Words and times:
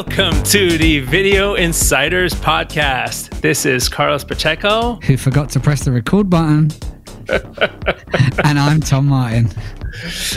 Welcome 0.00 0.42
to 0.44 0.78
the 0.78 1.00
Video 1.00 1.56
Insiders 1.56 2.32
Podcast. 2.32 3.38
This 3.42 3.66
is 3.66 3.86
Carlos 3.90 4.24
Pacheco. 4.24 4.94
Who 5.02 5.18
forgot 5.18 5.50
to 5.50 5.60
press 5.60 5.84
the 5.84 5.92
record 5.92 6.30
button. 6.30 6.70
and 7.28 8.58
I'm 8.58 8.80
Tom 8.80 9.08
Martin. 9.08 9.50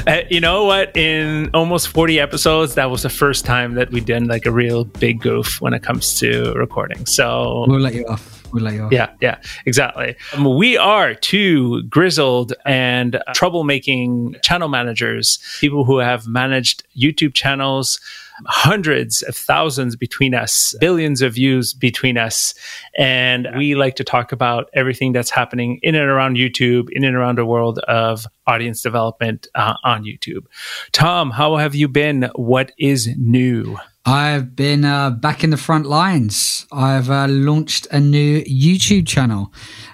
Uh, 0.06 0.24
you 0.30 0.42
know 0.42 0.66
what? 0.66 0.98
In 0.98 1.50
almost 1.54 1.88
40 1.88 2.20
episodes, 2.20 2.76
that 2.76 2.92
was 2.92 3.04
the 3.04 3.10
first 3.10 3.46
time 3.46 3.76
that 3.76 3.90
we 3.90 4.02
did 4.02 4.28
like 4.28 4.46
a 4.46 4.52
real 4.52 4.84
big 4.84 5.22
goof 5.22 5.62
when 5.62 5.74
it 5.74 5.82
comes 5.82 6.20
to 6.20 6.52
recording. 6.56 7.06
So 7.06 7.64
we'll 7.66 7.80
let 7.80 7.94
you 7.94 8.06
off. 8.08 8.44
We'll 8.52 8.66
let 8.66 8.74
you 8.74 8.84
off. 8.84 8.92
Yeah, 8.92 9.12
yeah, 9.22 9.40
exactly. 9.66 10.18
Um, 10.36 10.58
we 10.58 10.78
are 10.78 11.16
two 11.16 11.84
grizzled 11.84 12.52
and 12.66 13.18
troublemaking 13.30 14.42
channel 14.44 14.68
managers, 14.68 15.40
people 15.62 15.86
who 15.86 16.00
have 16.00 16.28
managed 16.28 16.84
YouTube 16.98 17.34
channels 17.34 18.02
hundreds 18.48 19.22
of 19.24 19.36
thousands 19.36 19.96
between 19.96 20.34
us, 20.34 20.76
billions 20.80 21.22
of 21.22 21.34
views 21.34 21.74
between 21.74 22.18
us. 22.18 22.54
And 22.98 23.48
we 23.58 23.76
like 23.76 23.96
to 23.96 24.04
talk 24.04 24.32
about 24.32 24.70
everything 24.74 25.14
that's 25.14 25.30
happening 25.30 25.80
in 25.84 25.96
and 25.96 26.10
around 26.10 26.38
YouTube, 26.38 26.88
in 26.92 27.04
and 27.04 27.16
around 27.16 27.38
the 27.38 27.46
world 27.46 27.80
of 27.80 28.26
audience 28.48 28.82
development 28.82 29.48
uh, 29.56 29.76
on 29.84 30.04
YouTube. 30.04 30.46
Tom, 30.92 31.32
how 31.32 31.58
have 31.58 31.76
you 31.76 31.88
been? 31.88 32.30
What 32.36 32.72
is 32.78 33.10
new? 33.18 33.78
I've 34.06 34.56
been 34.56 34.84
uh, 34.84 35.12
back 35.12 35.44
in 35.44 35.50
the 35.52 35.58
front 35.58 35.86
lines. 35.86 36.68
I've 36.74 37.10
uh, 37.10 37.28
launched 37.28 37.88
a 37.92 38.00
new 38.00 38.44
YouTube 38.44 39.08
channel. 39.08 39.54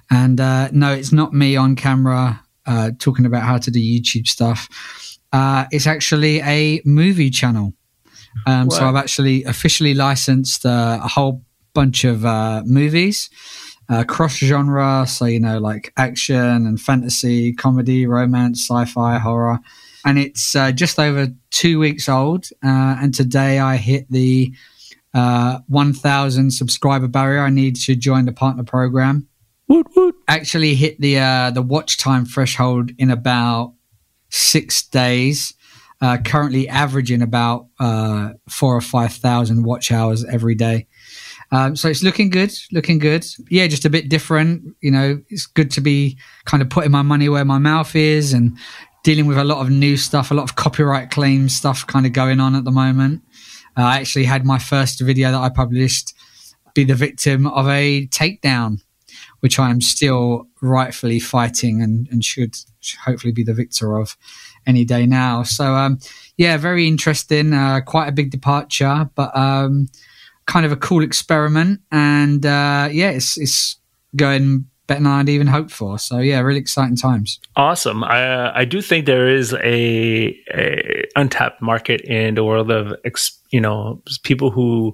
And 0.09 0.41
uh, 0.41 0.69
no, 0.71 0.91
it's 0.93 1.11
not 1.11 1.31
me 1.33 1.55
on 1.55 1.75
camera 1.75 2.43
uh, 2.65 2.91
talking 2.97 3.25
about 3.25 3.43
how 3.43 3.57
to 3.59 3.69
do 3.69 3.79
YouTube 3.79 4.27
stuff. 4.27 4.67
Uh, 5.31 5.65
it's 5.71 5.85
actually 5.85 6.41
a 6.41 6.81
movie 6.85 7.29
channel. 7.29 7.73
Um, 8.45 8.69
so 8.69 8.85
I've 8.87 8.95
actually 8.95 9.43
officially 9.43 9.93
licensed 9.93 10.65
uh, 10.65 10.99
a 11.03 11.07
whole 11.07 11.43
bunch 11.73 12.03
of 12.03 12.25
uh, 12.25 12.63
movies, 12.65 13.29
uh, 13.89 14.03
cross 14.03 14.37
genre. 14.37 15.05
So 15.07 15.25
you 15.25 15.39
know, 15.39 15.59
like 15.59 15.93
action 15.97 16.37
and 16.37 16.79
fantasy, 16.79 17.53
comedy, 17.53 18.05
romance, 18.05 18.67
sci-fi, 18.67 19.17
horror, 19.17 19.59
and 20.05 20.17
it's 20.17 20.55
uh, 20.55 20.71
just 20.71 20.99
over 20.99 21.27
two 21.51 21.79
weeks 21.79 22.09
old. 22.09 22.45
Uh, 22.63 22.97
and 23.01 23.13
today 23.13 23.59
I 23.59 23.77
hit 23.77 24.09
the 24.09 24.53
uh, 25.13 25.59
1,000 25.67 26.51
subscriber 26.51 27.07
barrier. 27.07 27.41
I 27.41 27.49
need 27.49 27.75
to 27.77 27.95
join 27.95 28.25
the 28.25 28.31
partner 28.31 28.63
program. 28.63 29.27
Woot, 29.67 29.87
woot. 29.95 30.15
Actually, 30.27 30.75
hit 30.75 30.99
the 30.99 31.51
the 31.53 31.61
watch 31.61 31.97
time 31.97 32.25
threshold 32.25 32.91
in 32.97 33.11
about 33.11 33.73
six 34.29 34.81
days 34.83 35.53
uh, 36.01 36.17
currently 36.23 36.67
averaging 36.69 37.21
about 37.21 37.67
uh, 37.79 38.29
four 38.49 38.75
or 38.75 38.81
five 38.81 39.13
thousand 39.13 39.63
watch 39.63 39.91
hours 39.91 40.25
every 40.25 40.55
day. 40.55 40.87
Um, 41.51 41.75
so 41.75 41.89
it's 41.89 42.03
looking 42.03 42.29
good, 42.29 42.53
looking 42.71 42.99
good. 42.99 43.25
Yeah, 43.49 43.67
just 43.67 43.85
a 43.85 43.89
bit 43.89 44.09
different. 44.09 44.75
You 44.81 44.91
know, 44.91 45.21
it's 45.29 45.47
good 45.47 45.71
to 45.71 45.81
be 45.81 46.17
kind 46.45 46.61
of 46.61 46.69
putting 46.69 46.91
my 46.91 47.01
money 47.01 47.27
where 47.27 47.45
my 47.45 47.57
mouth 47.57 47.95
is 47.95 48.33
and 48.33 48.57
dealing 49.03 49.25
with 49.25 49.37
a 49.37 49.43
lot 49.43 49.59
of 49.59 49.69
new 49.69 49.97
stuff, 49.97 50.31
a 50.31 50.33
lot 50.33 50.43
of 50.43 50.55
copyright 50.55 51.09
claims 51.09 51.55
stuff 51.55 51.87
kind 51.87 52.05
of 52.05 52.13
going 52.13 52.39
on 52.39 52.55
at 52.55 52.65
the 52.65 52.71
moment. 52.71 53.23
Uh, 53.77 53.83
I 53.83 53.97
actually 53.97 54.25
had 54.25 54.45
my 54.45 54.59
first 54.59 54.99
video 55.01 55.31
that 55.31 55.39
I 55.39 55.49
published 55.49 56.13
be 56.73 56.83
the 56.83 56.95
victim 56.95 57.47
of 57.47 57.67
a 57.67 58.07
takedown, 58.07 58.83
which 59.39 59.57
I 59.57 59.69
am 59.69 59.81
still 59.81 60.47
rightfully 60.61 61.19
fighting 61.19 61.81
and, 61.81 62.07
and 62.11 62.23
should 62.23 62.55
hopefully 63.03 63.33
be 63.33 63.43
the 63.43 63.53
victor 63.53 63.97
of 63.97 64.17
any 64.69 64.85
day 64.85 65.05
now. 65.05 65.43
So 65.43 65.73
um, 65.73 65.99
yeah, 66.37 66.55
very 66.57 66.87
interesting. 66.87 67.53
Uh, 67.53 67.81
quite 67.85 68.07
a 68.07 68.11
big 68.13 68.31
departure, 68.31 69.09
but 69.15 69.35
um, 69.35 69.87
kind 70.45 70.65
of 70.65 70.71
a 70.71 70.77
cool 70.77 71.03
experiment. 71.03 71.81
And 71.91 72.45
uh, 72.45 72.87
yeah, 72.91 73.09
it's 73.09 73.37
it's 73.37 73.77
going 74.15 74.65
better 74.87 75.03
than 75.03 75.11
I'd 75.11 75.29
even 75.29 75.47
hoped 75.47 75.71
for. 75.71 75.99
So 75.99 76.19
yeah, 76.19 76.39
really 76.39 76.59
exciting 76.59 76.95
times. 76.95 77.39
Awesome. 77.55 78.03
I 78.03 78.57
I 78.61 78.65
do 78.65 78.81
think 78.81 79.05
there 79.05 79.27
is 79.27 79.53
a, 79.53 80.37
a 80.53 81.05
untapped 81.15 81.61
market 81.61 82.01
in 82.01 82.35
the 82.35 82.43
world 82.43 82.71
of 82.71 82.93
you 83.51 83.59
know 83.59 84.01
people 84.23 84.51
who 84.51 84.93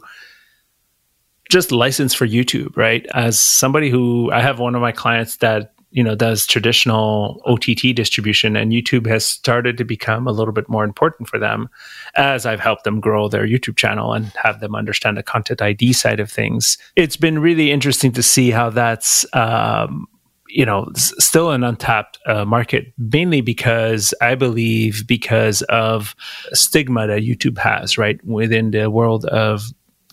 just 1.49 1.72
license 1.72 2.13
for 2.13 2.28
YouTube, 2.28 2.75
right? 2.75 3.05
As 3.13 3.39
somebody 3.39 3.89
who 3.89 4.31
I 4.31 4.41
have 4.41 4.59
one 4.59 4.73
of 4.73 4.81
my 4.81 4.91
clients 4.91 5.38
that 5.38 5.74
you 5.95 6.03
know 6.03 6.13
does 6.13 6.45
traditional 6.45 7.41
OTT 7.45 7.95
distribution, 7.95 8.57
and 8.57 8.73
YouTube 8.73 9.07
has 9.07 9.25
started 9.25 9.78
to 9.78 9.85
become 9.85 10.28
a 10.28 10.31
little 10.31 10.51
bit 10.51 10.67
more 10.67 10.83
important 10.83 11.29
for 11.29 11.39
them 11.39 11.69
as 12.16 12.45
I've 12.45 12.59
helped 12.59 12.83
them 12.83 13.00
grow 13.00 13.29
their 13.29 13.47
YouTube 13.47 13.78
channel 13.78 14.11
and 14.11 14.25
have 14.44 14.59
them 14.59 14.75
understand 14.75 15.16
the 15.16 15.23
content 15.23 15.61
ID 15.61 15.94
side 15.94 16.19
of 16.19 16.29
things. 16.29 16.78
It's 16.97 17.16
been 17.16 17.39
really 17.39 17.72
interesting 17.72 18.11
to 18.11 18.22
see 18.22 18.51
how 18.51 18.69
that's. 18.69 19.25
Um, 19.34 20.07
you 20.47 20.66
know, 20.66 20.89
still 20.95 21.51
an 21.51 21.66
untapped 21.66 22.17
uh, 22.28 22.45
market, 22.45 22.94
mainly 22.97 23.41
because 23.41 24.13
I 24.22 24.35
believe 24.35 25.05
because 25.05 25.63
of 25.63 26.16
stigma 26.53 27.07
that 27.07 27.23
YouTube 27.23 27.57
has, 27.57 27.97
right, 27.97 28.23
within 28.23 28.72
the 28.72 28.89
world 28.89 29.25
of 29.25 29.63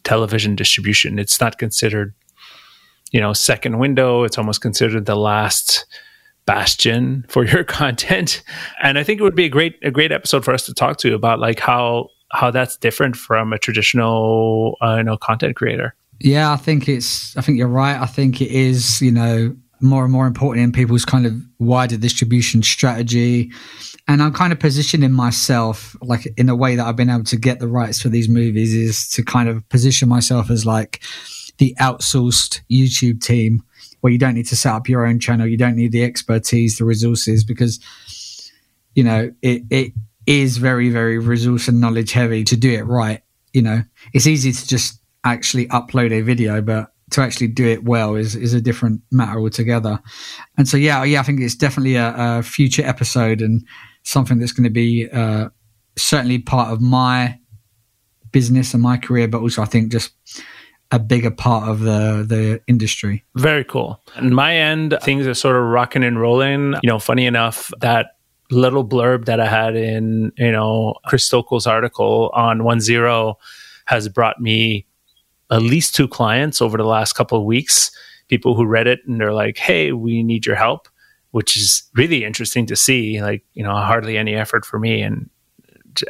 television 0.03 0.57
distribution. 0.57 1.21
It's 1.21 1.41
not 1.41 1.59
considered 1.59 2.13
you 3.13 3.21
know 3.21 3.33
second 3.33 3.79
window. 3.79 4.25
It's 4.25 4.39
almost 4.39 4.61
considered 4.61 5.07
the 5.07 5.15
last 5.15 5.87
bastion 6.47 7.25
for 7.29 7.45
your 7.53 7.65
content. 7.65 8.43
And 8.83 8.99
i 8.99 9.05
think 9.05 9.21
it 9.21 9.23
would 9.23 9.37
be 9.37 9.45
a 9.45 9.49
great 9.49 9.79
a 9.83 9.91
great 9.91 10.13
episode 10.13 10.45
for 10.45 10.53
us 10.53 10.67
to 10.67 10.75
talk 10.75 10.97
to 10.99 11.15
about 11.15 11.39
like 11.39 11.61
how 11.61 12.09
how 12.33 12.51
that's 12.51 12.77
different 12.77 13.15
from 13.15 13.53
a 13.53 13.59
traditional 13.59 14.77
uh, 14.83 14.97
you 14.97 15.05
know 15.05 15.17
content 15.17 15.55
creator. 15.57 15.95
Yeah 16.19 16.53
i 16.53 16.57
think 16.57 16.89
it's 16.89 17.37
i 17.37 17.41
think 17.41 17.59
you're 17.59 17.69
right. 17.69 18.01
I 18.01 18.07
think 18.07 18.41
it 18.41 18.51
is 18.51 19.01
you 19.01 19.13
know 19.13 19.55
more 19.81 20.05
and 20.05 20.13
more 20.13 20.29
important 20.29 20.63
in 20.65 20.71
people's 20.73 21.05
kind 21.05 21.27
of 21.27 21.35
wider 21.59 21.97
distribution 21.97 22.63
strategy. 22.63 23.53
And 24.09 24.21
i'm 24.21 24.33
kind 24.33 24.53
of 24.53 24.59
positioning 24.59 25.13
myself 25.13 25.95
like 26.03 26.27
in 26.37 26.49
a 26.49 26.57
way 26.57 26.75
that 26.75 26.85
i've 26.87 26.97
been 26.97 27.09
able 27.09 27.25
to 27.25 27.37
get 27.37 27.61
the 27.61 27.69
rights 27.69 28.03
for 28.03 28.09
these 28.09 28.29
movies 28.29 28.75
is 28.75 29.09
to 29.11 29.23
kind 29.23 29.49
of 29.49 29.67
position 29.69 30.09
myself 30.09 30.51
as 30.51 30.67
like 30.67 31.01
the 31.59 31.75
outsourced 31.81 32.61
YouTube 32.71 33.23
team 33.23 33.63
where 34.01 34.13
you 34.13 34.19
don't 34.19 34.35
need 34.35 34.49
to 34.49 34.57
set 34.57 34.75
up 34.75 34.89
your 34.89 35.07
own 35.07 35.21
channel, 35.21 35.47
you 35.47 35.57
don't 35.57 35.77
need 35.77 35.93
the 35.93 36.05
expertise, 36.05 36.79
the 36.79 36.85
resources, 36.85 37.45
because 37.45 37.81
you 38.95 39.05
know 39.05 39.31
it 39.43 39.63
it 39.71 39.93
is 40.27 40.57
very 40.57 40.91
very 40.91 41.19
resource 41.19 41.69
and 41.69 41.81
knowledge 41.81 42.13
heavy 42.13 42.45
to 42.45 42.57
do 42.57 42.73
it 42.73 42.83
right. 42.83 43.23
You 43.53 43.63
know, 43.63 43.83
it's 44.13 44.27
easy 44.27 44.53
to 44.53 44.67
just 44.67 45.01
actually 45.25 45.67
upload 45.69 46.13
a 46.13 46.23
video, 46.23 46.61
but 46.63 46.93
to 47.11 47.21
actually 47.21 47.49
do 47.49 47.67
it 47.67 47.85
well 47.85 48.15
is 48.15 48.35
is 48.35 48.55
a 48.55 48.61
different 48.61 49.03
matter 49.11 49.39
altogether. 49.39 50.01
And 50.57 50.69
so 50.69 50.77
yeah, 50.77 51.05
yeah, 51.05 51.21
I 51.21 51.23
think 51.23 51.41
it's 51.41 51.55
definitely 51.55 51.97
a, 51.97 52.15
a 52.17 52.43
future 52.43 52.85
episode 52.85 53.41
and 53.41 53.65
something 54.03 54.39
that's 54.39 54.53
going 54.53 54.65
to 54.65 54.71
be 54.71 55.09
uh, 55.11 55.49
certainly 55.97 56.39
part 56.39 56.73
of 56.73 56.81
my 56.81 57.39
business 58.33 58.75
and 58.75 58.83
my 58.83 58.97
career, 58.97 59.29
but 59.29 59.43
also 59.43 59.63
I 59.63 59.67
think 59.67 59.93
just 59.93 60.13
a 60.93 60.99
bigger 60.99 61.31
part 61.31 61.69
of 61.69 61.81
the 61.81 62.25
the 62.27 62.61
industry. 62.69 63.25
Very 63.35 63.65
cool. 63.65 64.01
On 64.17 64.33
my 64.33 64.55
end, 64.55 64.97
things 65.03 65.27
are 65.27 65.35
sort 65.35 65.57
of 65.57 65.65
rocking 65.65 66.05
and 66.05 66.21
rolling. 66.21 66.75
You 66.83 66.89
know, 66.89 66.99
funny 66.99 67.27
enough, 67.27 67.73
that 67.81 68.19
little 68.51 68.87
blurb 68.87 69.25
that 69.25 69.41
I 69.41 69.47
had 69.47 69.75
in, 69.75 70.31
you 70.37 70.53
know, 70.53 70.95
Chris 71.07 71.29
Stokel's 71.29 71.67
article 71.67 72.31
on 72.35 72.65
One 72.65 72.81
Zero 72.81 73.39
has 73.87 74.09
brought 74.09 74.41
me 74.41 74.87
at 75.51 75.63
least 75.63 75.95
two 75.95 76.07
clients 76.07 76.61
over 76.61 76.77
the 76.77 76.85
last 76.85 77.15
couple 77.15 77.39
of 77.39 77.45
weeks. 77.45 77.91
People 78.29 78.55
who 78.55 78.65
read 78.67 78.87
it 78.87 79.01
and 79.07 79.21
they're 79.21 79.33
like, 79.33 79.57
"Hey, 79.57 79.93
we 79.93 80.23
need 80.23 80.47
your 80.47 80.57
help," 80.57 80.89
which 81.31 81.57
is 81.57 81.85
really 81.95 82.25
interesting 82.25 82.67
to 82.67 82.77
see. 82.77 83.23
Like, 83.23 83.45
you 83.55 83.65
know, 83.65 83.75
hardly 83.75 84.19
any 84.19 84.35
effort 84.35 84.67
for 84.67 84.79
me, 84.79 85.01
and 85.03 85.31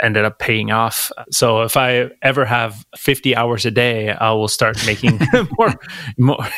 ended 0.02 0.24
up 0.24 0.38
paying 0.38 0.70
off. 0.70 1.10
So 1.30 1.62
if 1.62 1.76
I 1.76 2.10
ever 2.22 2.44
have 2.44 2.84
50 2.96 3.36
hours 3.36 3.64
a 3.66 3.70
day, 3.70 4.10
I 4.10 4.32
will 4.32 4.48
start 4.48 4.84
making 4.86 5.20
more, 5.58 5.74
more, 6.18 6.48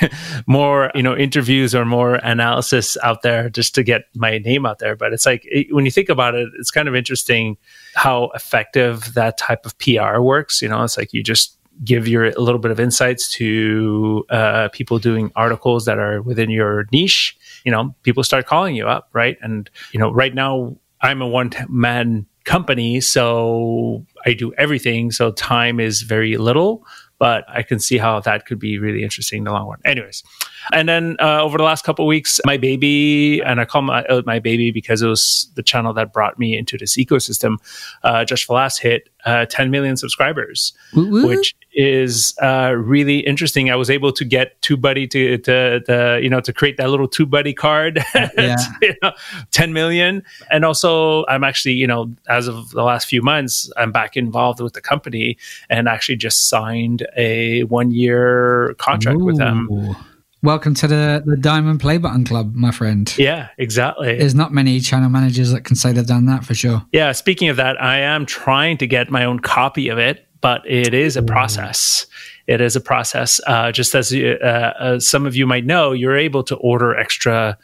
more, 0.46 0.90
you 0.94 1.02
know, 1.02 1.16
interviews 1.16 1.74
or 1.74 1.84
more 1.84 2.16
analysis 2.16 2.96
out 3.02 3.22
there 3.22 3.50
just 3.50 3.74
to 3.76 3.82
get 3.82 4.04
my 4.14 4.38
name 4.38 4.66
out 4.66 4.78
there. 4.78 4.96
But 4.96 5.12
it's 5.12 5.26
like, 5.26 5.46
when 5.70 5.84
you 5.84 5.90
think 5.90 6.08
about 6.08 6.34
it, 6.34 6.48
it's 6.58 6.70
kind 6.70 6.88
of 6.88 6.94
interesting 6.94 7.56
how 7.94 8.30
effective 8.34 9.14
that 9.14 9.38
type 9.38 9.66
of 9.66 9.76
PR 9.78 10.20
works. 10.20 10.60
You 10.60 10.68
know, 10.68 10.82
it's 10.82 10.98
like 10.98 11.12
you 11.12 11.22
just 11.22 11.58
give 11.82 12.06
your 12.06 12.26
a 12.26 12.40
little 12.40 12.60
bit 12.60 12.70
of 12.70 12.78
insights 12.78 13.28
to 13.32 14.24
uh, 14.30 14.68
people 14.72 14.98
doing 14.98 15.32
articles 15.34 15.86
that 15.86 15.98
are 15.98 16.22
within 16.22 16.50
your 16.50 16.86
niche. 16.92 17.36
You 17.64 17.72
know, 17.72 17.94
people 18.02 18.22
start 18.22 18.46
calling 18.46 18.76
you 18.76 18.86
up, 18.86 19.08
right? 19.12 19.36
And 19.40 19.68
you 19.92 19.98
know, 19.98 20.12
right 20.12 20.34
now 20.34 20.76
I'm 21.00 21.22
a 21.22 21.26
one 21.26 21.50
man 21.68 22.26
company, 22.44 23.00
so 23.00 24.04
I 24.26 24.34
do 24.34 24.52
everything. 24.54 25.10
So 25.10 25.32
time 25.32 25.80
is 25.80 26.02
very 26.02 26.36
little, 26.36 26.86
but 27.18 27.44
I 27.48 27.62
can 27.62 27.78
see 27.78 27.98
how 27.98 28.20
that 28.20 28.46
could 28.46 28.58
be 28.58 28.78
really 28.78 29.02
interesting 29.02 29.38
in 29.38 29.44
the 29.44 29.52
long 29.52 29.68
run. 29.68 29.80
Anyways, 29.84 30.22
and 30.72 30.88
then 30.88 31.16
uh, 31.20 31.42
over 31.42 31.58
the 31.58 31.64
last 31.64 31.84
couple 31.84 32.06
weeks, 32.06 32.40
my 32.44 32.56
baby, 32.56 33.40
and 33.40 33.60
I 33.60 33.64
call 33.64 33.82
my 33.82 34.04
uh, 34.04 34.22
my 34.24 34.38
baby 34.38 34.70
because 34.70 35.02
it 35.02 35.08
was 35.08 35.50
the 35.54 35.62
channel 35.62 35.92
that 35.94 36.12
brought 36.12 36.38
me 36.38 36.56
into 36.56 36.78
this 36.78 36.96
ecosystem. 36.96 37.56
Uh, 38.02 38.24
Just 38.24 38.44
For 38.44 38.54
Laughs 38.54 38.78
hit 38.78 39.08
uh, 39.24 39.46
10 39.46 39.70
million 39.70 39.96
subscribers, 39.96 40.72
Woo-woo. 40.94 41.26
which 41.26 41.56
is 41.72 42.34
uh, 42.42 42.74
really 42.76 43.20
interesting. 43.20 43.70
I 43.70 43.76
was 43.76 43.90
able 43.90 44.12
to 44.12 44.24
get 44.24 44.60
TubeBuddy 44.60 45.10
to, 45.10 45.38
to, 45.38 45.80
to, 45.80 46.20
you 46.22 46.28
know, 46.28 46.40
to 46.40 46.52
create 46.52 46.76
that 46.76 46.90
little 46.90 47.08
TubeBuddy 47.08 47.56
card, 47.56 48.04
yeah. 48.14 48.56
you 48.82 48.94
know, 49.02 49.12
10 49.50 49.72
million. 49.72 50.22
And 50.50 50.64
also 50.64 51.24
I'm 51.26 51.42
actually, 51.42 51.74
you 51.74 51.86
know, 51.86 52.12
as 52.28 52.48
of 52.48 52.70
the 52.70 52.82
last 52.82 53.08
few 53.08 53.22
months, 53.22 53.70
I'm 53.76 53.92
back 53.92 54.16
involved 54.16 54.60
with 54.60 54.74
the 54.74 54.82
company 54.82 55.38
and 55.70 55.88
actually 55.88 56.16
just 56.16 56.48
signed 56.48 57.06
a 57.16 57.64
one 57.64 57.90
year 57.90 58.74
contract 58.78 59.20
Ooh. 59.20 59.24
with 59.24 59.38
them. 59.38 59.96
Welcome 60.44 60.74
to 60.74 60.86
the, 60.86 61.22
the 61.24 61.38
Diamond 61.38 61.80
Play 61.80 61.96
Button 61.96 62.22
Club, 62.22 62.54
my 62.54 62.70
friend. 62.70 63.10
Yeah, 63.16 63.48
exactly. 63.56 64.18
There's 64.18 64.34
not 64.34 64.52
many 64.52 64.78
channel 64.78 65.08
managers 65.08 65.50
that 65.52 65.62
can 65.62 65.74
say 65.74 65.90
they've 65.90 66.06
done 66.06 66.26
that 66.26 66.44
for 66.44 66.52
sure. 66.52 66.84
Yeah, 66.92 67.12
speaking 67.12 67.48
of 67.48 67.56
that, 67.56 67.80
I 67.80 68.00
am 68.00 68.26
trying 68.26 68.76
to 68.76 68.86
get 68.86 69.10
my 69.10 69.24
own 69.24 69.40
copy 69.40 69.88
of 69.88 69.96
it, 69.96 70.28
but 70.42 70.60
it 70.70 70.92
is 70.92 71.16
a 71.16 71.22
process. 71.22 72.06
It 72.46 72.60
is 72.60 72.76
a 72.76 72.80
process. 72.82 73.40
Uh, 73.46 73.72
just 73.72 73.94
as 73.94 74.12
uh, 74.12 74.36
uh, 74.78 75.00
some 75.00 75.24
of 75.24 75.34
you 75.34 75.46
might 75.46 75.64
know, 75.64 75.92
you're 75.92 76.18
able 76.18 76.42
to 76.42 76.56
order 76.56 76.94
extra 76.94 77.56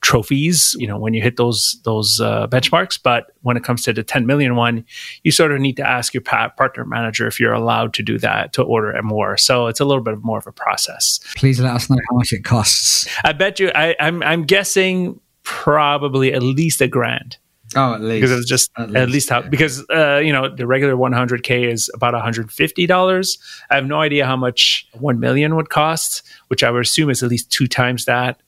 trophies 0.00 0.76
you 0.78 0.86
know 0.86 0.96
when 0.96 1.14
you 1.14 1.20
hit 1.22 1.36
those 1.36 1.80
those 1.84 2.20
uh, 2.20 2.46
benchmarks. 2.46 2.98
But 3.02 3.32
when 3.42 3.56
it 3.56 3.64
comes 3.64 3.82
to 3.82 3.92
the 3.92 4.02
10 4.02 4.26
million 4.26 4.56
one 4.56 4.84
you 5.22 5.30
sort 5.30 5.52
of 5.52 5.60
need 5.60 5.76
to 5.76 5.88
ask 5.88 6.14
your 6.14 6.22
partner 6.22 6.84
manager 6.84 7.26
if 7.26 7.40
you're 7.40 7.52
allowed 7.52 7.92
to 7.94 8.02
do 8.02 8.18
that 8.18 8.52
to 8.54 8.62
order 8.62 8.90
it 8.90 9.02
more. 9.02 9.36
So 9.36 9.66
it's 9.66 9.80
a 9.80 9.84
little 9.84 10.02
bit 10.02 10.22
more 10.22 10.38
of 10.38 10.46
a 10.46 10.52
process. 10.52 11.20
Please 11.36 11.60
let 11.60 11.74
us 11.74 11.90
know 11.90 11.98
how 12.10 12.16
much 12.16 12.32
it 12.32 12.44
costs. 12.44 13.08
I 13.24 13.32
bet 13.32 13.58
you 13.58 13.70
I, 13.74 13.96
i'm 14.00 14.22
i'm 14.22 14.44
guessing 14.44 15.20
probably 15.42 16.32
at 16.32 16.42
least 16.42 16.80
a 16.80 16.88
grand. 16.88 17.38
Oh, 17.76 17.94
at 17.94 18.00
least. 18.00 18.22
Because 18.22 18.38
it's 18.38 18.48
just 18.48 18.70
at 18.76 18.90
least, 18.90 18.96
at 18.96 19.08
least. 19.10 19.30
how 19.30 19.40
yeah. 19.40 19.48
because 19.48 19.84
uh, 19.90 20.20
you 20.22 20.32
know 20.32 20.54
the 20.54 20.66
regular 20.66 20.94
100k 20.94 21.70
is 21.70 21.90
about 21.94 22.14
150 22.14 22.86
dollars. 22.86 23.38
I 23.70 23.76
have 23.76 23.86
no 23.86 24.00
idea 24.00 24.26
how 24.26 24.36
much 24.36 24.86
one 24.92 25.20
million 25.20 25.56
would 25.56 25.70
cost, 25.70 26.22
which 26.48 26.62
I 26.62 26.70
would 26.70 26.82
assume 26.82 27.10
is 27.10 27.22
at 27.22 27.30
least 27.30 27.50
two 27.50 27.66
times 27.66 28.04
that 28.04 28.40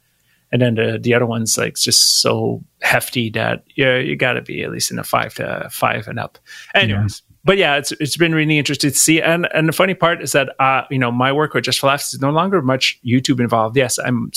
and 0.53 0.63
then 0.63 0.75
the, 0.75 0.99
the 1.01 1.15
other 1.15 1.27
one's 1.27 1.59
like 1.59 1.75
just 1.75 2.21
so 2.21 2.63
hefty 2.83 3.31
that 3.31 3.65
yeah 3.77 3.99
you 3.99 4.17
got 4.17 4.35
to 4.35 4.43
be 4.43 4.63
at 4.63 4.71
least 4.71 4.91
in 4.91 4.99
a 4.99 5.05
five 5.05 5.35
to 5.35 5.69
five 5.71 6.07
and 6.09 6.19
up 6.19 6.39
anyways 6.75 7.23
yeah. 7.29 7.35
but 7.45 7.59
yeah 7.59 7.77
it's 7.77 7.93
it's 7.93 8.17
been 8.17 8.35
really 8.35 8.59
interesting 8.59 8.91
to 8.91 8.97
see 8.97 9.21
and 9.21 9.49
and 9.55 9.69
the 9.69 9.73
funny 9.73 9.95
part 9.95 10.23
is 10.23 10.33
that 10.33 10.51
uh 10.61 10.83
you 10.91 10.99
know 10.99 11.11
my 11.11 11.33
work 11.33 11.55
with 11.55 11.65
just 11.65 11.81
for 11.81 11.89
laughs 11.89 12.15
is 12.15 12.21
no 12.21 12.31
longer 12.31 12.63
much 12.63 13.01
youtube 13.05 13.41
involved 13.41 13.77
yes 13.77 13.99
i'm 13.99 14.31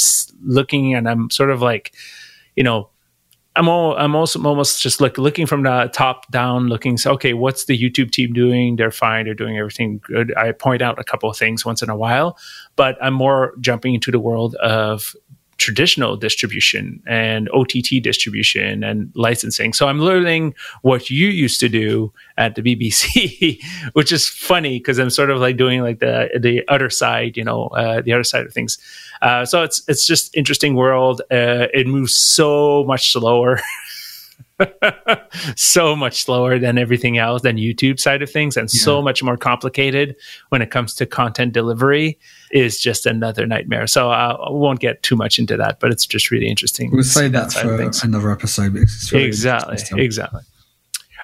looking 0.44 0.96
and 0.96 1.08
i'm 1.08 1.30
sort 1.30 1.50
of 1.50 1.62
like 1.62 1.94
you 2.56 2.64
know 2.64 2.90
I'm 3.56 3.68
all, 3.68 3.98
I'm 3.98 4.16
also 4.16 4.42
almost 4.44 4.82
just 4.82 5.02
like 5.02 5.18
looking 5.18 5.46
from 5.46 5.64
the 5.64 5.90
top 5.92 6.32
down, 6.32 6.68
looking. 6.68 6.98
So, 6.98 7.12
okay, 7.14 7.34
what's 7.34 7.66
the 7.66 7.78
YouTube 7.78 8.12
team 8.12 8.32
doing? 8.32 8.78
They're 8.78 8.90
fine. 8.90 9.26
They're 9.26 9.34
doing 9.34 9.58
everything 9.58 10.00
good. 10.02 10.34
I 10.38 10.54
point 10.54 10.82
out 10.82 10.98
a 10.98 11.04
couple 11.04 11.30
of 11.30 11.36
things 11.36 11.66
once 11.66 11.82
in 11.82 11.90
a 11.90 11.96
while, 11.98 12.38
but 12.78 12.98
I'm 13.02 13.14
more 13.14 13.54
jumping 13.60 13.96
into 13.96 14.12
the 14.12 14.20
world 14.20 14.56
of 14.56 15.14
traditional 15.60 16.16
distribution 16.16 17.04
and 17.06 17.50
OTT 17.50 18.02
distribution 18.02 18.84
and 18.84 19.12
licensing. 19.14 19.74
So 19.74 19.88
I'm 19.88 20.00
learning 20.00 20.56
what 20.82 21.10
you 21.10 21.28
used 21.28 21.60
to 21.60 21.70
do 21.70 22.12
at 22.38 22.56
the 22.56 22.62
BBC, 22.62 23.62
which 23.94 24.12
is 24.12 24.28
funny 24.28 24.80
because 24.80 24.98
I'm 24.98 25.10
sort 25.10 25.30
of 25.30 25.40
like 25.40 25.58
doing 25.58 25.82
like 25.82 26.00
the 26.00 26.30
the 26.40 26.68
other 26.68 26.90
side, 26.90 27.38
you 27.38 27.44
know, 27.44 27.68
uh, 27.68 28.02
the 28.02 28.14
other 28.14 28.24
side 28.24 28.46
of 28.46 28.54
things. 28.54 28.80
Uh, 29.22 29.46
so 29.46 29.64
it's 29.64 29.84
it's 29.88 30.08
just 30.08 30.36
interesting 30.36 30.76
world. 30.76 31.22
Uh, 31.30 31.68
it 31.74 31.86
moves 31.86 32.16
so 32.16 32.84
much 32.86 33.12
slower. 33.12 33.60
so 35.56 35.96
much 35.96 36.24
slower 36.24 36.60
than 36.60 36.78
everything 36.78 37.18
else 37.18 37.42
than 37.42 37.58
YouTube 37.58 38.00
side 38.00 38.22
of 38.22 38.30
things 38.30 38.58
and 38.58 38.70
yeah. 38.74 38.82
so 38.82 39.02
much 39.02 39.24
more 39.24 39.38
complicated 39.38 40.16
when 40.50 40.62
it 40.62 40.72
comes 40.72 40.94
to 40.96 41.06
content 41.06 41.54
delivery 41.54 42.20
is 42.52 42.80
just 42.80 43.06
another 43.06 43.46
nightmare. 43.46 43.88
So 43.88 44.12
uh, 44.12 44.38
I 44.48 44.52
won't 44.52 44.80
get 44.80 45.02
too 45.04 45.16
much 45.16 45.40
into 45.40 45.56
that, 45.58 45.80
but 45.80 45.92
it's 45.92 46.06
just 46.06 46.32
really 46.32 46.48
interesting. 46.48 46.92
We'll 46.92 47.04
say 47.04 47.28
that, 47.30 47.54
for 47.54 47.82
another 48.04 48.32
episode. 48.32 48.74
Really 48.74 49.26
exactly. 49.26 49.78
Exactly. 50.04 50.42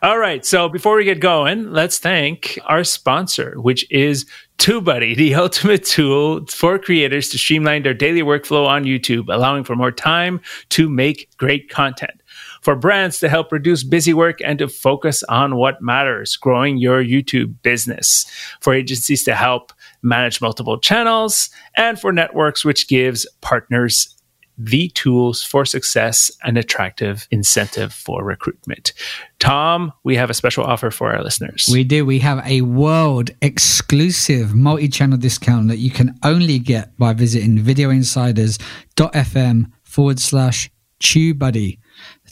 All 0.02 0.20
right. 0.20 0.46
So 0.46 0.70
before 0.70 0.98
we 0.98 1.04
get 1.04 1.20
going, 1.20 1.72
let's 1.72 2.00
thank 2.00 2.60
our 2.66 2.84
sponsor, 2.84 3.60
which 3.60 3.90
is 3.90 4.26
TubeBuddy, 4.60 5.16
the 5.16 5.36
ultimate 5.36 5.84
tool 5.84 6.46
for 6.48 6.78
creators 6.78 7.30
to 7.30 7.38
streamline 7.38 7.84
their 7.84 7.94
daily 7.94 8.22
workflow 8.22 8.68
on 8.68 8.84
YouTube, 8.84 9.34
allowing 9.34 9.64
for 9.64 9.76
more 9.76 9.92
time 9.92 10.42
to 10.70 10.90
make 10.90 11.30
great 11.38 11.70
content 11.70 12.22
for 12.66 12.76
brands 12.76 13.20
to 13.20 13.30
help 13.30 13.52
reduce 13.52 13.84
busy 13.84 14.12
work 14.12 14.40
and 14.44 14.58
to 14.58 14.68
focus 14.68 15.22
on 15.30 15.56
what 15.56 15.84
matters, 15.84 16.36
growing 16.36 16.78
your 16.78 17.04
YouTube 17.04 17.54
business, 17.62 18.26
for 18.60 18.74
agencies 18.74 19.24
to 19.24 19.36
help 19.36 19.72
manage 20.02 20.42
multiple 20.42 20.80
channels, 20.80 21.52
and 21.78 22.00
for 22.00 22.12
networks, 22.12 22.66
which 22.66 22.88
gives 22.88 23.28
partners 23.42 24.10
the 24.58 24.90
tools 24.90 25.44
for 25.44 25.64
success 25.64 26.32
and 26.44 26.58
attractive 26.58 27.28
incentive 27.30 27.94
for 27.94 28.24
recruitment. 28.24 28.94
Tom, 29.38 29.94
we 30.04 30.16
have 30.16 30.32
a 30.32 30.34
special 30.34 30.64
offer 30.64 30.90
for 30.90 31.14
our 31.14 31.24
listeners. 31.24 31.70
We 31.72 31.84
do. 31.84 32.04
We 32.04 32.18
have 32.20 32.42
a 32.48 32.62
world 32.62 33.30
exclusive 33.44 34.56
multi 34.56 34.88
channel 34.88 35.20
discount 35.20 35.68
that 35.68 35.78
you 35.78 35.92
can 35.92 36.18
only 36.24 36.58
get 36.58 36.98
by 36.98 37.14
visiting 37.14 37.60
videoinsiders.fm 37.60 39.72
forward 39.84 40.20
slash 40.20 40.72
TubeBuddy. 41.04 41.78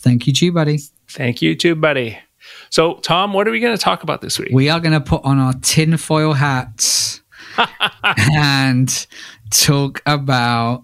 Thank 0.04 0.28
you, 0.28 0.34
TubeBuddy. 0.34 0.92
Thank 1.10 1.42
you, 1.42 1.56
TubeBuddy. 1.56 2.18
So, 2.70 2.96
Tom, 2.96 3.32
what 3.32 3.48
are 3.48 3.52
we 3.52 3.62
going 3.62 3.76
to 3.76 3.82
talk 3.82 4.04
about 4.04 4.20
this 4.20 4.38
week? 4.38 4.50
We 4.52 4.70
are 4.70 4.82
going 4.82 4.92
to 4.92 5.00
put 5.00 5.24
on 5.24 5.40
our 5.40 5.54
tinfoil 5.54 6.34
hats 6.34 7.22
and 8.04 9.08
talk 9.50 10.04
about. 10.06 10.84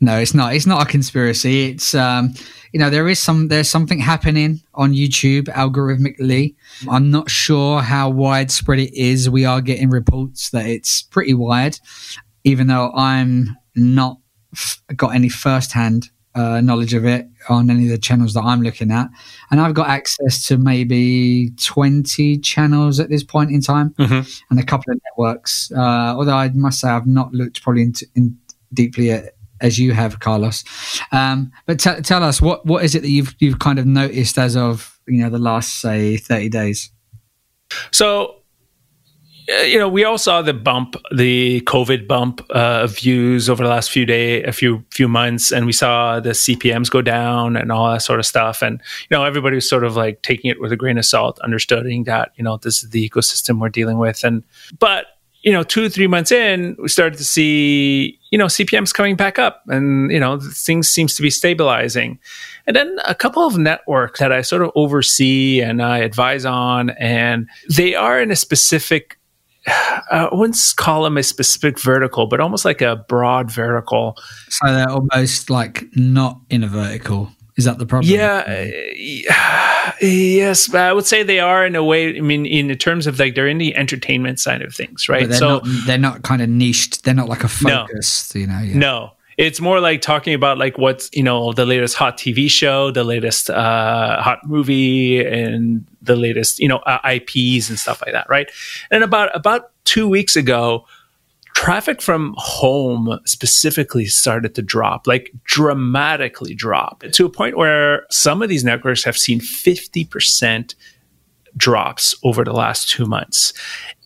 No, 0.00 0.18
it's 0.18 0.34
not. 0.34 0.54
It's 0.54 0.66
not 0.66 0.82
a 0.86 0.90
conspiracy. 0.90 1.70
It's 1.70 1.94
um, 1.96 2.34
you 2.72 2.78
know 2.78 2.90
there 2.90 3.08
is 3.08 3.18
some 3.18 3.48
there's 3.48 3.68
something 3.68 3.98
happening 3.98 4.60
on 4.74 4.92
YouTube 4.92 5.44
algorithmically. 5.44 6.54
I'm 6.88 7.10
not 7.10 7.28
sure 7.28 7.80
how 7.80 8.10
widespread 8.10 8.78
it 8.78 8.94
is. 8.94 9.28
We 9.28 9.44
are 9.44 9.60
getting 9.60 9.90
reports 9.90 10.50
that 10.50 10.66
it's 10.66 11.02
pretty 11.02 11.34
wide, 11.34 11.78
even 12.44 12.68
though 12.68 12.92
I'm 12.94 13.56
not 13.74 14.18
f- 14.52 14.82
got 14.96 15.14
any 15.14 15.28
firsthand 15.28 16.10
uh, 16.34 16.60
knowledge 16.60 16.94
of 16.94 17.04
it 17.04 17.28
on 17.48 17.70
any 17.70 17.84
of 17.84 17.90
the 17.90 17.98
channels 17.98 18.34
that 18.34 18.42
I'm 18.42 18.62
looking 18.62 18.90
at. 18.90 19.08
And 19.50 19.60
I've 19.60 19.74
got 19.74 19.88
access 19.88 20.46
to 20.46 20.58
maybe 20.58 21.50
20 21.62 22.38
channels 22.38 23.00
at 23.00 23.08
this 23.08 23.22
point 23.22 23.50
in 23.50 23.60
time 23.60 23.90
mm-hmm. 23.98 24.28
and 24.50 24.60
a 24.60 24.64
couple 24.64 24.92
of 24.92 25.00
networks. 25.04 25.70
Uh, 25.72 26.14
although 26.16 26.36
I 26.36 26.50
must 26.50 26.80
say, 26.80 26.88
I've 26.88 27.06
not 27.06 27.32
looked 27.32 27.62
probably 27.62 27.82
into, 27.82 28.06
in 28.14 28.38
deeply 28.72 29.10
at, 29.10 29.34
as 29.60 29.78
you 29.78 29.92
have, 29.92 30.20
Carlos. 30.20 30.64
Um, 31.12 31.52
but 31.66 31.78
t- 31.78 32.00
tell 32.02 32.22
us 32.22 32.42
what 32.42 32.66
what 32.66 32.84
is 32.84 32.94
it 32.94 33.02
that 33.02 33.10
you've 33.10 33.34
you've 33.38 33.60
kind 33.60 33.78
of 33.78 33.86
noticed 33.86 34.36
as 34.36 34.56
of 34.56 34.98
you 35.06 35.22
know 35.22 35.30
the 35.30 35.38
last 35.38 35.80
say 35.80 36.16
thirty 36.16 36.48
days? 36.48 36.90
So 37.92 38.41
you 39.48 39.78
know, 39.78 39.88
we 39.88 40.04
all 40.04 40.18
saw 40.18 40.42
the 40.42 40.54
bump, 40.54 40.96
the 41.14 41.60
COVID 41.62 42.06
bump 42.06 42.40
uh, 42.50 42.82
of 42.84 42.98
views 42.98 43.48
over 43.48 43.62
the 43.62 43.68
last 43.68 43.90
few 43.90 44.06
day, 44.06 44.42
a 44.44 44.52
few 44.52 44.84
few 44.90 45.08
months, 45.08 45.50
and 45.50 45.66
we 45.66 45.72
saw 45.72 46.20
the 46.20 46.30
CPMS 46.30 46.90
go 46.90 47.02
down 47.02 47.56
and 47.56 47.72
all 47.72 47.92
that 47.92 48.02
sort 48.02 48.20
of 48.20 48.26
stuff. 48.26 48.62
And 48.62 48.80
you 49.10 49.16
know, 49.16 49.24
everybody 49.24 49.56
was 49.56 49.68
sort 49.68 49.84
of 49.84 49.96
like 49.96 50.22
taking 50.22 50.50
it 50.50 50.60
with 50.60 50.72
a 50.72 50.76
grain 50.76 50.98
of 50.98 51.04
salt, 51.04 51.38
understanding 51.40 52.04
that 52.04 52.32
you 52.36 52.44
know 52.44 52.56
this 52.56 52.84
is 52.84 52.90
the 52.90 53.08
ecosystem 53.08 53.60
we're 53.60 53.68
dealing 53.68 53.98
with. 53.98 54.22
And 54.22 54.44
but 54.78 55.06
you 55.42 55.50
know, 55.50 55.64
two 55.64 55.88
three 55.88 56.06
months 56.06 56.30
in, 56.30 56.76
we 56.78 56.88
started 56.88 57.18
to 57.18 57.24
see 57.24 58.18
you 58.30 58.38
know 58.38 58.46
CPMS 58.46 58.94
coming 58.94 59.16
back 59.16 59.38
up, 59.38 59.62
and 59.66 60.10
you 60.12 60.20
know 60.20 60.38
things 60.40 60.88
seems 60.88 61.16
to 61.16 61.22
be 61.22 61.30
stabilizing. 61.30 62.18
And 62.66 62.76
then 62.76 62.96
a 63.08 63.14
couple 63.14 63.44
of 63.44 63.58
networks 63.58 64.20
that 64.20 64.30
I 64.30 64.42
sort 64.42 64.62
of 64.62 64.70
oversee 64.76 65.60
and 65.60 65.82
I 65.82 65.98
advise 65.98 66.44
on, 66.44 66.90
and 66.90 67.48
they 67.68 67.96
are 67.96 68.22
in 68.22 68.30
a 68.30 68.36
specific 68.36 69.18
I 69.66 70.28
wouldn't 70.32 70.58
call 70.76 71.04
them 71.04 71.16
a 71.16 71.22
specific 71.22 71.78
vertical, 71.78 72.26
but 72.26 72.40
almost 72.40 72.64
like 72.64 72.80
a 72.80 72.96
broad 72.96 73.50
vertical. 73.50 74.16
So 74.48 74.72
they're 74.72 74.88
almost 74.88 75.50
like 75.50 75.84
not 75.94 76.40
in 76.50 76.64
a 76.64 76.68
vertical. 76.68 77.30
Is 77.56 77.64
that 77.66 77.78
the 77.78 77.86
problem? 77.86 78.12
Yeah. 78.12 78.44
Uh, 78.46 79.92
yes, 80.00 80.72
I 80.74 80.92
would 80.92 81.06
say 81.06 81.22
they 81.22 81.38
are 81.38 81.66
in 81.66 81.76
a 81.76 81.84
way. 81.84 82.16
I 82.16 82.20
mean, 82.20 82.46
in 82.46 82.76
terms 82.78 83.06
of 83.06 83.18
like 83.18 83.34
they're 83.34 83.48
in 83.48 83.58
the 83.58 83.76
entertainment 83.76 84.40
side 84.40 84.62
of 84.62 84.74
things, 84.74 85.08
right? 85.08 85.28
They're 85.28 85.38
so 85.38 85.48
not, 85.58 85.62
they're 85.86 85.98
not 85.98 86.22
kind 86.22 86.40
of 86.40 86.48
niched. 86.48 87.04
They're 87.04 87.14
not 87.14 87.28
like 87.28 87.44
a 87.44 87.48
focus. 87.48 88.34
No, 88.34 88.40
you 88.40 88.46
know. 88.46 88.58
Yeah. 88.60 88.78
No, 88.78 89.12
it's 89.38 89.60
more 89.60 89.80
like 89.80 90.00
talking 90.00 90.34
about 90.34 90.58
like 90.58 90.78
what's 90.78 91.10
you 91.12 91.22
know 91.22 91.52
the 91.52 91.66
latest 91.66 91.96
hot 91.96 92.18
TV 92.18 92.48
show, 92.50 92.90
the 92.90 93.04
latest 93.04 93.50
uh, 93.50 94.22
hot 94.22 94.46
movie, 94.46 95.24
and 95.24 95.86
the 96.00 96.16
latest 96.16 96.58
you 96.58 96.68
know 96.68 96.78
uh, 96.78 96.98
IPs 97.04 97.68
and 97.68 97.78
stuff 97.78 98.02
like 98.02 98.12
that, 98.12 98.28
right? 98.28 98.50
And 98.90 99.02
about 99.02 99.34
about 99.34 99.70
two 99.84 100.08
weeks 100.08 100.36
ago, 100.36 100.86
traffic 101.54 102.02
from 102.02 102.34
home 102.36 103.18
specifically 103.24 104.06
started 104.06 104.54
to 104.54 104.62
drop, 104.62 105.06
like 105.06 105.32
dramatically 105.44 106.54
drop 106.54 107.02
to 107.12 107.26
a 107.26 107.30
point 107.30 107.56
where 107.56 108.06
some 108.10 108.42
of 108.42 108.48
these 108.48 108.64
networks 108.64 109.04
have 109.04 109.16
seen 109.16 109.40
fifty 109.40 110.04
percent 110.04 110.74
drops 111.56 112.14
over 112.24 112.44
the 112.44 112.52
last 112.52 112.88
two 112.88 113.06
months. 113.06 113.52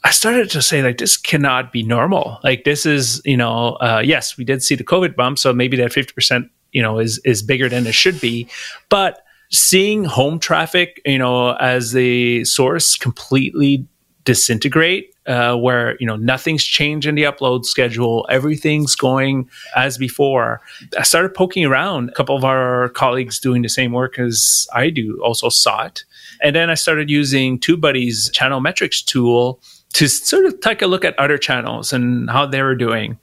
I 0.04 0.10
started 0.10 0.50
to 0.50 0.62
say 0.62 0.82
like 0.82 0.98
this 0.98 1.16
cannot 1.16 1.72
be 1.72 1.82
normal. 1.82 2.38
Like 2.44 2.64
this 2.64 2.86
is 2.86 3.20
you 3.24 3.36
know 3.36 3.74
uh, 3.80 4.02
yes 4.04 4.36
we 4.36 4.44
did 4.44 4.62
see 4.62 4.74
the 4.74 4.84
COVID 4.84 5.16
bump, 5.16 5.38
so 5.38 5.52
maybe 5.52 5.76
that 5.78 5.92
fifty 5.92 6.12
percent 6.12 6.50
you 6.72 6.82
know 6.82 6.98
is 6.98 7.20
is 7.24 7.42
bigger 7.42 7.68
than 7.68 7.86
it 7.86 7.94
should 7.94 8.20
be, 8.20 8.48
but 8.88 9.22
seeing 9.50 10.04
home 10.04 10.38
traffic 10.38 11.00
you 11.04 11.18
know 11.18 11.54
as 11.54 11.92
the 11.92 12.44
source 12.44 12.96
completely 12.96 13.86
disintegrate 14.24 15.14
uh, 15.26 15.54
where 15.56 15.96
you 16.00 16.06
know 16.06 16.16
nothing's 16.16 16.64
changed 16.64 17.06
in 17.06 17.14
the 17.14 17.22
upload 17.22 17.64
schedule 17.64 18.26
everything's 18.28 18.96
going 18.96 19.48
as 19.76 19.96
before 19.96 20.60
i 20.98 21.02
started 21.02 21.32
poking 21.32 21.64
around 21.64 22.08
a 22.08 22.12
couple 22.12 22.36
of 22.36 22.44
our 22.44 22.88
colleagues 22.90 23.38
doing 23.38 23.62
the 23.62 23.68
same 23.68 23.92
work 23.92 24.18
as 24.18 24.66
i 24.74 24.90
do 24.90 25.20
also 25.22 25.48
saw 25.48 25.84
it 25.84 26.04
and 26.42 26.54
then 26.54 26.70
i 26.70 26.74
started 26.74 27.10
using 27.10 27.58
tubebuddy's 27.58 28.30
channel 28.30 28.60
metrics 28.60 29.02
tool 29.02 29.60
to 29.92 30.08
sort 30.08 30.46
of 30.46 30.60
take 30.60 30.82
a 30.82 30.86
look 30.86 31.04
at 31.04 31.18
other 31.18 31.38
channels 31.38 31.92
and 31.92 32.30
how 32.30 32.46
they 32.46 32.62
were 32.62 32.74
doing 32.74 33.18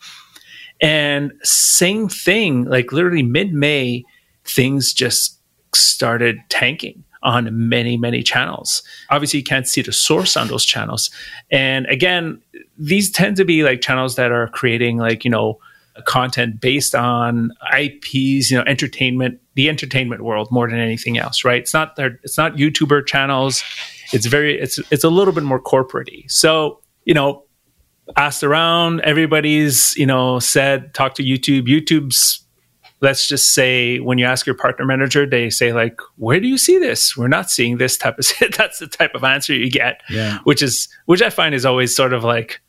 and 0.82 1.32
same 1.44 2.10
thing 2.10 2.66
like 2.66 2.92
literally 2.92 3.24
mid-may 3.24 4.04
things 4.46 4.94
just 4.94 5.40
started 5.76 6.40
tanking 6.50 7.04
on 7.24 7.70
many, 7.70 7.98
many 7.98 8.22
channels. 8.22 8.84
Obviously, 9.10 9.40
you 9.40 9.44
can't 9.44 9.68
see 9.68 9.82
the 9.82 9.94
source 9.94 10.36
on 10.36 10.50
those 10.50 10.66
channels. 10.66 11.10
And 11.52 11.86
again, 11.88 12.42
these 12.78 13.10
tend 13.10 13.38
to 13.38 13.46
be 13.46 13.64
like 13.64 13.82
channels 13.82 14.16
that 14.16 14.32
are 14.32 14.50
creating 14.50 14.98
like, 14.98 15.24
you 15.24 15.32
know, 15.32 15.60
content 16.06 16.60
based 16.60 16.96
on 16.96 17.52
IPs, 17.78 18.50
you 18.50 18.58
know, 18.58 18.64
entertainment, 18.66 19.40
the 19.56 19.70
entertainment 19.70 20.24
world 20.24 20.50
more 20.52 20.70
than 20.70 20.80
anything 20.80 21.18
else, 21.18 21.44
right? 21.46 21.62
It's 21.62 21.74
not 21.74 21.96
their, 21.96 22.20
it's 22.24 22.38
not 22.38 22.56
YouTuber 22.56 23.06
channels. 23.06 23.64
It's 24.12 24.26
very, 24.26 24.60
it's, 24.60 24.80
it's 24.92 25.04
a 25.04 25.10
little 25.10 25.34
bit 25.34 25.44
more 25.44 25.60
corporate 25.60 26.10
So, 26.28 26.82
you 27.06 27.14
know, 27.14 27.46
asked 28.18 28.44
around, 28.44 29.02
everybody's, 29.02 29.96
you 29.96 30.06
know, 30.06 30.40
said, 30.40 30.94
talk 30.94 31.16
to 31.16 31.24
YouTube. 31.24 31.68
YouTube's 31.68 32.44
let's 33.04 33.28
just 33.28 33.54
say 33.54 34.00
when 34.00 34.18
you 34.18 34.26
ask 34.26 34.46
your 34.48 34.56
partner 34.56 34.86
manager, 34.86 35.28
they 35.28 35.50
say 35.50 35.74
like, 35.74 36.00
"Where 36.16 36.40
do 36.40 36.48
you 36.48 36.58
see 36.58 36.80
this? 36.80 37.16
We're 37.16 37.28
not 37.28 37.52
seeing 37.52 37.78
this 37.78 37.98
type 37.98 38.18
of." 38.18 38.26
Shit. 38.26 38.56
That's 38.58 38.80
the 38.80 38.88
type 38.88 39.14
of 39.14 39.24
answer 39.24 39.54
you 39.54 39.70
get, 39.70 40.02
yeah. 40.10 40.40
which 40.46 40.64
is 40.64 40.88
which 41.06 41.22
I 41.22 41.30
find 41.30 41.54
is 41.54 41.66
always 41.66 41.96
sort 41.96 42.14
of 42.14 42.24
like, 42.24 42.62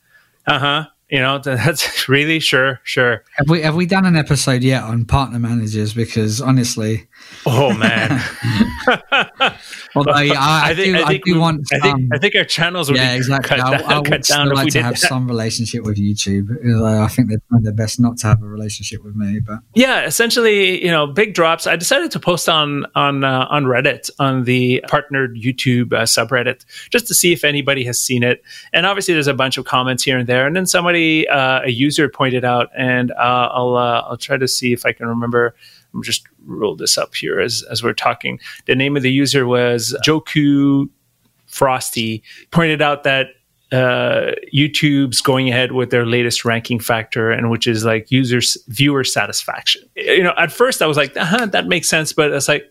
"Uh 0.46 0.58
huh." 0.58 0.84
You 1.14 1.20
know, 1.20 1.38
that's 1.44 2.08
really 2.08 2.40
sure, 2.40 2.80
sure. 2.82 3.22
Have 3.36 3.48
we 3.48 3.62
have 3.62 3.76
we 3.76 3.86
done 3.86 4.04
an 4.04 4.16
episode 4.16 4.64
yet 4.64 4.82
on 4.82 5.04
partner 5.04 5.38
managers? 5.38 5.94
Because 5.94 6.40
honestly, 6.40 7.06
oh 7.46 7.72
man. 7.72 8.20
Although 9.94 10.18
yeah, 10.18 10.34
I, 10.36 10.70
I, 10.70 10.74
think, 10.74 10.96
do, 10.96 11.02
I, 11.02 11.06
think 11.06 11.22
I 11.22 11.22
do 11.24 11.34
we, 11.34 11.38
want. 11.38 11.68
I 11.72 11.78
think 11.78 12.10
I 12.12 12.18
think 12.18 12.34
our 12.34 12.44
channels 12.44 12.90
would 12.90 12.98
yeah, 12.98 13.12
exactly. 13.12 13.58
Cut, 13.58 13.84
I, 13.84 13.94
I 13.94 13.98
would 14.00 14.24
still 14.24 14.54
like 14.54 14.72
to 14.72 14.82
have 14.82 14.94
that. 14.94 15.06
some 15.06 15.28
relationship 15.28 15.84
with 15.84 15.98
YouTube. 15.98 16.50
I 16.84 17.06
think 17.06 17.28
they're 17.28 17.38
trying 17.48 17.62
their 17.62 17.72
best 17.72 18.00
not 18.00 18.16
to 18.18 18.26
have 18.26 18.42
a 18.42 18.46
relationship 18.46 19.04
with 19.04 19.14
me, 19.14 19.38
but 19.38 19.60
yeah, 19.74 20.04
essentially, 20.04 20.84
you 20.84 20.90
know, 20.90 21.06
big 21.06 21.32
drops. 21.34 21.68
I 21.68 21.76
decided 21.76 22.10
to 22.10 22.18
post 22.18 22.48
on 22.48 22.86
on 22.96 23.22
uh, 23.22 23.46
on 23.48 23.66
Reddit 23.66 24.10
on 24.18 24.44
the 24.44 24.84
partnered 24.88 25.36
YouTube 25.36 25.92
uh, 25.92 26.02
subreddit 26.02 26.64
just 26.90 27.06
to 27.06 27.14
see 27.14 27.32
if 27.32 27.44
anybody 27.44 27.84
has 27.84 28.00
seen 28.00 28.24
it. 28.24 28.42
And 28.72 28.84
obviously, 28.86 29.14
there's 29.14 29.28
a 29.28 29.34
bunch 29.34 29.58
of 29.58 29.64
comments 29.64 30.02
here 30.02 30.18
and 30.18 30.28
there. 30.28 30.46
And 30.46 30.56
then 30.56 30.66
somebody, 30.66 31.03
uh, 31.28 31.62
a 31.64 31.70
user, 31.70 32.08
pointed 32.08 32.44
out, 32.44 32.68
and 32.76 33.10
uh, 33.12 33.48
I'll 33.52 33.76
uh, 33.76 34.02
I'll 34.08 34.16
try 34.16 34.36
to 34.36 34.48
see 34.48 34.72
if 34.72 34.84
I 34.84 34.92
can 34.92 35.06
remember 35.06 35.54
I'm 35.94 36.02
just 36.02 36.26
roll 36.44 36.76
this 36.76 36.98
up 36.98 37.14
here 37.14 37.40
as, 37.40 37.64
as 37.70 37.82
we're 37.82 37.94
talking. 37.94 38.40
The 38.66 38.74
name 38.74 38.96
of 38.96 39.02
the 39.02 39.12
user 39.12 39.46
was 39.46 39.96
Joku 40.04 40.88
Frosty, 41.46 42.22
pointed 42.50 42.82
out 42.82 43.04
that 43.04 43.28
uh, 43.72 44.32
YouTube's 44.52 45.20
going 45.20 45.48
ahead 45.48 45.72
with 45.72 45.90
their 45.90 46.04
latest 46.04 46.44
ranking 46.44 46.80
factor, 46.80 47.30
and 47.30 47.50
which 47.50 47.66
is 47.66 47.84
like 47.84 48.10
users 48.10 48.58
viewer 48.68 49.04
satisfaction. 49.04 49.82
You 49.96 50.24
know, 50.24 50.34
at 50.36 50.52
first 50.52 50.82
I 50.82 50.86
was 50.86 50.96
like, 50.96 51.16
uh-huh, 51.16 51.46
that 51.46 51.66
makes 51.66 51.88
sense, 51.88 52.12
but 52.12 52.32
it's 52.32 52.48
like 52.48 52.64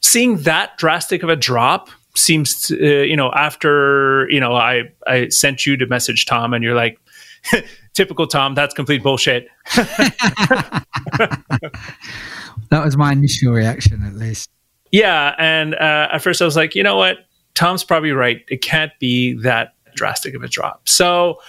seeing 0.00 0.38
that 0.38 0.76
drastic 0.78 1.22
of 1.22 1.28
a 1.28 1.36
drop 1.36 1.90
seems, 2.16 2.62
to, 2.62 2.74
uh, 2.74 3.02
you 3.02 3.16
know, 3.16 3.30
after 3.32 4.26
you 4.30 4.40
know, 4.40 4.54
I 4.54 4.84
I 5.06 5.28
sent 5.28 5.66
you 5.66 5.76
the 5.76 5.86
message, 5.86 6.26
Tom, 6.26 6.54
and 6.54 6.64
you're 6.64 6.74
like, 6.74 6.98
typical 7.94 8.26
Tom, 8.26 8.54
that's 8.54 8.74
complete 8.74 9.02
bullshit. 9.02 9.48
That 12.70 12.84
was 12.84 12.96
my 12.96 13.12
initial 13.12 13.52
reaction, 13.52 14.04
at 14.04 14.14
least. 14.14 14.50
Yeah, 14.90 15.34
and 15.38 15.74
uh, 15.74 16.08
at 16.12 16.18
first 16.18 16.42
I 16.42 16.44
was 16.44 16.56
like, 16.56 16.74
you 16.74 16.82
know 16.82 16.96
what, 16.96 17.18
Tom's 17.54 17.84
probably 17.84 18.12
right. 18.12 18.44
It 18.48 18.62
can't 18.62 18.92
be 18.98 19.34
that 19.42 19.74
drastic 19.94 20.34
of 20.34 20.42
a 20.42 20.48
drop. 20.48 20.86
So, 20.88 21.40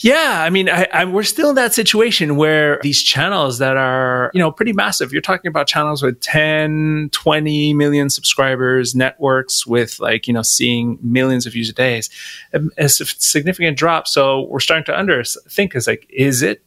yeah, 0.00 0.42
I 0.44 0.50
mean, 0.50 0.68
I, 0.68 0.86
I, 0.92 1.04
we're 1.06 1.24
still 1.24 1.50
in 1.50 1.56
that 1.56 1.74
situation 1.74 2.36
where 2.36 2.78
these 2.82 3.02
channels 3.02 3.58
that 3.58 3.76
are, 3.76 4.30
you 4.32 4.38
know, 4.38 4.52
pretty 4.52 4.72
massive. 4.72 5.12
You're 5.12 5.22
talking 5.22 5.48
about 5.48 5.66
channels 5.66 6.02
with 6.02 6.20
10, 6.20 7.08
20 7.10 7.74
million 7.74 8.08
subscribers, 8.08 8.94
networks 8.94 9.66
with 9.66 9.98
like, 9.98 10.28
you 10.28 10.32
know, 10.32 10.42
seeing 10.42 10.98
millions 11.02 11.46
of 11.46 11.52
views 11.52 11.68
a 11.68 11.72
day. 11.72 12.00
It's 12.52 13.00
a 13.00 13.06
significant 13.06 13.76
drop. 13.76 14.06
So 14.06 14.42
we're 14.42 14.60
starting 14.60 14.84
to 14.84 14.96
under 14.96 15.24
think 15.24 15.74
is 15.74 15.88
like, 15.88 16.06
is 16.10 16.42
it 16.42 16.62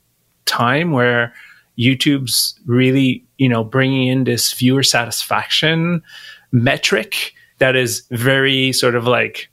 time 0.45 0.91
where 0.91 1.33
YouTube's 1.77 2.59
really, 2.65 3.25
you 3.38 3.47
know, 3.47 3.63
bringing 3.63 4.09
in 4.09 4.25
this 4.25 4.51
viewer 4.51 4.83
satisfaction 4.83 6.03
metric 6.51 7.33
that 7.59 7.77
is 7.77 8.03
very 8.11 8.73
sort 8.73 8.95
of 8.95 9.07
like, 9.07 9.50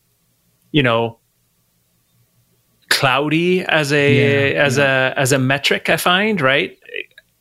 you 0.73 0.83
know, 0.83 1.19
cloudy 2.99 3.65
as 3.65 3.93
a 3.93 4.53
yeah, 4.53 4.61
as 4.61 4.77
yeah. 4.77 5.11
a 5.11 5.21
as 5.21 5.31
a 5.33 5.39
metric. 5.39 5.89
I 5.89 5.97
find 5.97 6.41
right. 6.41 6.77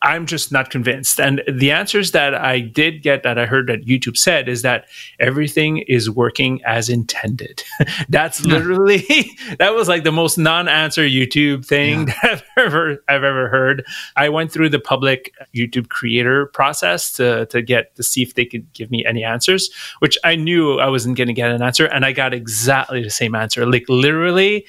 I'm 0.04 0.28
just 0.28 0.52
not 0.52 0.70
convinced. 0.70 1.20
And 1.20 1.42
the 1.52 1.72
answers 1.72 2.12
that 2.12 2.36
I 2.36 2.60
did 2.60 3.02
get 3.02 3.24
that 3.24 3.40
I 3.40 3.48
heard 3.48 3.66
that 3.66 3.86
YouTube 3.86 4.16
said 4.16 4.48
is 4.48 4.62
that 4.62 4.86
everything 5.20 5.80
is 5.80 6.08
working 6.08 6.62
as 6.66 6.88
intended. 6.88 7.64
That's 8.10 8.46
literally 8.46 9.04
that 9.58 9.74
was 9.74 9.88
like 9.88 10.04
the 10.04 10.12
most 10.12 10.38
non-answer 10.38 11.02
YouTube 11.02 11.66
thing 11.66 12.08
yeah. 12.08 12.14
that 12.22 12.32
I've 12.32 12.44
ever 12.66 13.04
I've 13.08 13.24
ever 13.24 13.50
heard. 13.50 13.84
I 14.16 14.30
went 14.30 14.52
through 14.52 14.70
the 14.70 14.80
public 14.80 15.34
YouTube 15.56 15.90
creator 15.90 16.46
process 16.46 17.12
to 17.14 17.48
to 17.48 17.64
get 17.64 17.96
to 17.96 18.04
see 18.04 18.22
if 18.22 18.36
they 18.36 18.46
could 18.46 18.72
give 18.74 18.92
me 18.92 19.04
any 19.04 19.24
answers, 19.24 19.72
which 19.98 20.18
I 20.24 20.36
knew 20.36 20.78
I 20.80 20.90
wasn't 20.90 21.18
going 21.18 21.28
to 21.28 21.34
get 21.34 21.50
an 21.50 21.64
answer 21.64 21.88
and 21.88 22.06
I 22.06 22.12
got 22.12 22.36
exactly 22.36 23.02
the 23.02 23.10
same 23.10 23.34
answer. 23.34 23.66
Like 23.66 23.86
literally 23.90 24.64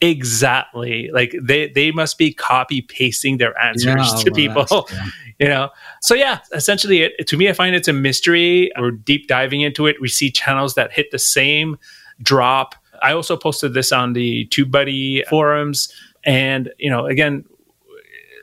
exactly. 0.00 1.10
Like 1.12 1.34
they 1.40 1.68
they 1.68 1.90
must 1.90 2.18
be 2.18 2.32
copy 2.32 2.82
pasting 2.82 3.38
their 3.38 3.58
answers 3.58 4.12
yeah, 4.12 4.24
to 4.24 4.30
people 4.30 4.88
yeah. 4.92 5.06
you 5.38 5.48
know? 5.48 5.70
So 6.00 6.14
yeah 6.14 6.40
essentially 6.52 7.02
it, 7.02 7.26
to 7.28 7.36
me 7.36 7.48
i 7.48 7.52
find 7.52 7.74
it's 7.74 7.88
a 7.88 7.92
mystery. 7.92 8.70
We're 8.78 8.92
deep 8.92 9.28
diving 9.28 9.60
into 9.60 9.86
it. 9.86 10.00
We 10.00 10.08
see 10.08 10.30
channels 10.30 10.74
that 10.74 10.92
hit 10.92 11.10
the 11.10 11.18
same 11.18 11.78
drop. 12.22 12.74
I 13.02 13.12
also 13.12 13.36
posted 13.36 13.74
this 13.74 13.92
on 13.92 14.12
the 14.12 14.46
tubebuddy 14.48 15.26
forums. 15.26 15.92
And 16.24 16.70
you 16.78 16.90
know 16.90 17.06
again 17.06 17.44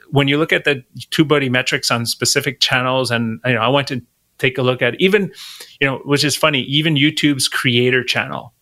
when 0.09 0.27
you 0.27 0.37
look 0.37 0.53
at 0.53 0.63
the 0.63 0.83
tubebuddy 1.11 1.49
metrics 1.49 1.91
on 1.91 2.05
specific 2.05 2.59
channels 2.59 3.11
and 3.11 3.39
you 3.45 3.53
know 3.53 3.61
i 3.61 3.67
went 3.67 3.87
to 3.87 4.01
take 4.37 4.57
a 4.57 4.61
look 4.61 4.81
at 4.81 4.99
even 4.99 5.31
you 5.79 5.87
know 5.87 5.97
which 6.05 6.23
is 6.23 6.35
funny 6.35 6.61
even 6.61 6.95
youtube's 6.95 7.47
creator 7.47 8.03
channel 8.03 8.53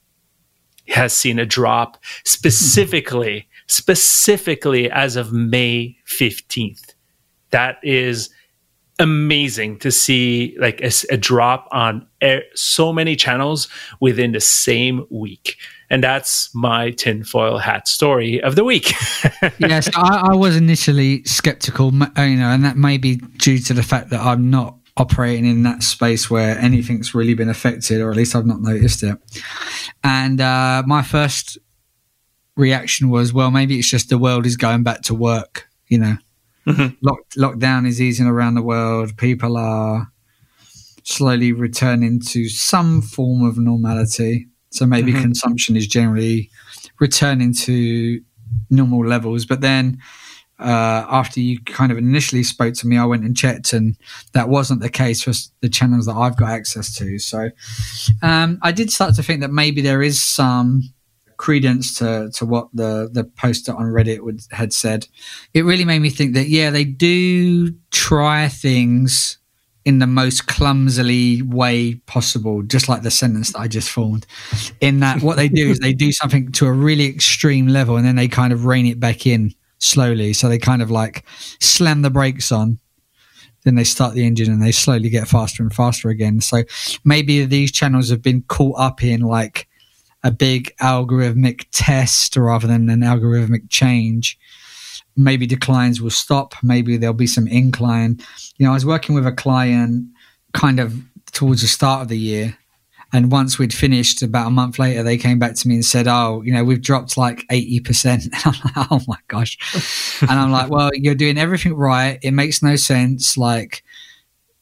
has 0.88 1.16
seen 1.16 1.40
a 1.40 1.46
drop 1.46 1.98
specifically, 2.24 3.48
specifically 3.68 4.90
as 4.90 5.16
of 5.16 5.34
May 5.34 5.98
15th. 6.08 6.94
That 7.52 7.78
is 7.84 8.30
amazing 9.00 9.78
to 9.80 9.92
see 9.92 10.56
like 10.60 10.82
a, 10.82 10.92
a 11.12 11.18
drop 11.18 11.68
on 11.72 12.08
air, 12.22 12.44
so 12.54 12.94
many 12.94 13.16
channels 13.16 13.68
within 14.00 14.32
the 14.32 14.40
same 14.40 15.06
week. 15.10 15.58
And 15.90 16.04
that's 16.04 16.54
my 16.56 16.92
tinfoil 16.92 17.58
hat 17.58 17.88
story 17.88 18.42
of 18.42 18.56
the 18.56 18.64
week. 18.64 18.92
yes, 19.60 19.90
I, 19.96 20.32
I 20.32 20.36
was 20.36 20.56
initially 20.56 21.24
skeptical, 21.26 21.92
you 21.94 22.00
know, 22.38 22.50
and 22.50 22.64
that 22.64 22.78
may 22.78 22.98
be 22.98 23.18
due 23.18 23.60
to 23.60 23.74
the 23.74 23.84
fact 23.84 24.10
that 24.10 24.22
I'm 24.22 24.50
not 24.50 24.76
operating 24.98 25.46
in 25.46 25.64
that 25.64 25.84
space 25.84 26.30
where 26.30 26.58
anything's 26.58 27.14
really 27.14 27.34
been 27.34 27.50
affected, 27.50 28.02
or 28.02 28.12
at 28.12 28.16
least 28.16 28.36
I've 28.36 28.46
not 28.46 28.62
noticed 28.62 29.04
it. 29.04 29.18
And 30.04 30.40
uh, 30.40 30.84
my 30.86 31.02
first 31.02 31.58
reaction 32.56 33.10
was, 33.10 33.34
well, 33.34 33.52
maybe 33.52 33.78
it's 33.78 33.90
just 33.90 34.10
the 34.10 34.18
world 34.18 34.46
is 34.46 34.56
going 34.56 34.84
back 34.84 35.02
to 35.04 35.14
work. 35.14 35.68
You 35.88 36.00
know, 36.00 36.18
mm-hmm. 36.66 36.96
Lock, 37.02 37.20
lockdown 37.38 37.86
is 37.88 38.02
easing 38.02 38.28
around 38.28 38.56
the 38.56 38.62
world. 38.62 39.18
People 39.18 39.58
are 39.58 40.12
slowly 41.04 41.52
returning 41.52 42.20
to 42.20 42.50
some 42.50 43.02
form 43.02 43.44
of 43.44 43.58
normality. 43.58 44.48
So 44.72 44.86
maybe 44.86 45.12
mm-hmm. 45.12 45.22
consumption 45.22 45.76
is 45.76 45.88
generally 45.88 46.50
returning 47.00 47.54
to 47.54 48.22
normal 48.70 49.06
levels. 49.06 49.46
But 49.46 49.62
then 49.62 50.00
uh, 50.60 51.06
after 51.10 51.40
you 51.40 51.60
kind 51.62 51.92
of 51.92 51.98
initially 51.98 52.44
spoke 52.44 52.74
to 52.76 52.88
me, 52.88 52.98
I 52.98 53.06
went 53.06 53.24
and 53.24 53.36
checked, 53.36 53.74
and 53.74 53.98
that 54.34 54.48
wasn't 54.48 54.82
the 54.82 54.90
case 54.90 55.24
for 55.24 55.34
the 55.62 55.70
channels 55.70 56.06
that 56.06 56.16
I've 56.16 56.38
got 56.38 56.50
access 56.50 56.96
to. 56.98 57.20
So 57.20 57.50
um, 58.22 58.60
I 58.62 58.72
did 58.72 58.92
start 58.92 59.16
to 59.16 59.24
think 59.24 59.42
that 59.42 59.52
maybe 59.52 59.82
there 59.82 60.02
is 60.02 60.22
some 60.22 60.84
credence 61.38 61.94
to 61.96 62.32
to 62.34 62.46
what 62.46 62.70
the 62.74 63.10
the 63.12 63.26
poster 63.26 63.74
on 63.74 63.88
Reddit 63.88 64.22
would 64.22 64.42
had 64.52 64.72
said. 64.72 65.08
It 65.54 65.66
really 65.66 65.86
made 65.86 66.00
me 66.00 66.10
think 66.10 66.34
that 66.36 66.48
yeah, 66.48 66.70
they 66.70 66.86
do 66.86 67.72
try 67.92 68.48
things 68.48 69.38
in 69.84 70.00
the 70.00 70.08
most 70.08 70.48
clumsily 70.48 71.44
way 71.44 71.96
possible, 72.08 72.64
just 72.64 72.90
like 72.90 73.04
the 73.04 73.12
sentence 73.12 73.52
that 73.52 73.60
I 73.60 73.68
just 73.68 73.92
formed. 73.92 74.26
In 74.82 75.02
that, 75.02 75.22
what 75.22 75.38
they 75.38 75.48
do 75.48 75.70
is 75.70 75.80
they 75.80 75.94
do 75.94 76.12
something 76.12 76.52
to 76.54 76.66
a 76.66 76.72
really 76.72 77.06
extreme 77.06 77.68
level, 77.68 77.98
and 77.98 78.06
then 78.06 78.16
they 78.16 78.28
kind 78.28 78.52
of 78.52 78.66
rein 78.66 78.88
it 78.88 79.00
back 79.00 79.28
in 79.28 79.54
slowly. 79.86 80.34
So 80.34 80.50
they 80.50 80.58
kind 80.58 80.82
of 80.82 80.92
like 80.92 81.26
slam 81.60 82.02
the 82.02 82.10
brakes 82.10 82.52
on, 82.52 82.80
then 83.64 83.76
they 83.76 83.84
start 83.84 84.14
the 84.14 84.26
engine, 84.26 84.52
and 84.52 84.62
they 84.62 84.72
slowly 84.72 85.10
get 85.10 85.28
faster 85.28 85.64
and 85.64 85.74
faster 85.74 86.10
again. 86.10 86.42
So 86.42 86.64
maybe 87.04 87.46
these 87.46 87.72
channels 87.72 88.10
have 88.10 88.22
been 88.22 88.44
caught 88.44 88.80
up 88.80 89.04
in 89.04 89.22
like 89.22 89.68
a 90.24 90.32
big 90.32 90.76
algorithmic 90.82 91.66
test 91.72 92.36
rather 92.36 92.68
than 92.68 92.90
an 92.90 93.02
algorithmic 93.02 93.70
change 93.70 94.38
maybe 95.16 95.48
declines 95.48 96.02
will 96.02 96.10
stop. 96.10 96.54
Maybe 96.62 96.98
there'll 96.98 97.14
be 97.14 97.28
some 97.28 97.48
incline. 97.48 98.20
You 98.58 98.66
know, 98.66 98.72
I 98.72 98.76
was 98.76 98.86
working 98.86 99.16
with 99.16 99.26
a 99.26 99.32
client 99.32 100.08
kind 100.54 100.80
of 100.80 100.94
towards 101.32 101.62
the 101.62 101.68
start 101.68 102.02
of 102.02 102.08
the 102.08 102.18
year. 102.18 102.58
And 103.16 103.32
once 103.32 103.58
we'd 103.58 103.74
finished, 103.74 104.22
about 104.22 104.48
a 104.48 104.52
month 104.52 104.78
later, 104.78 105.02
they 105.02 105.18
came 105.18 105.40
back 105.40 105.56
to 105.56 105.70
me 105.70 105.76
and 105.76 105.86
said, 105.86 106.06
"Oh, 106.06 106.42
you 106.44 106.52
know, 106.52 106.66
we've 106.66 106.82
dropped 106.82 107.16
like 107.16 107.46
eighty 107.50 107.80
percent." 107.80 108.26
And 108.34 108.44
I'm 108.46 108.62
like, 108.66 108.92
"Oh 108.92 109.00
my 109.08 109.18
gosh!" 109.30 109.58
and 110.22 110.32
I'm 110.32 110.52
like, 110.52 110.70
"Well, 110.70 110.90
you're 110.94 111.16
doing 111.16 111.38
everything 111.38 111.76
right. 111.76 112.20
It 112.22 112.32
makes 112.32 112.62
no 112.62 112.76
sense. 112.76 113.38
Like 113.38 113.86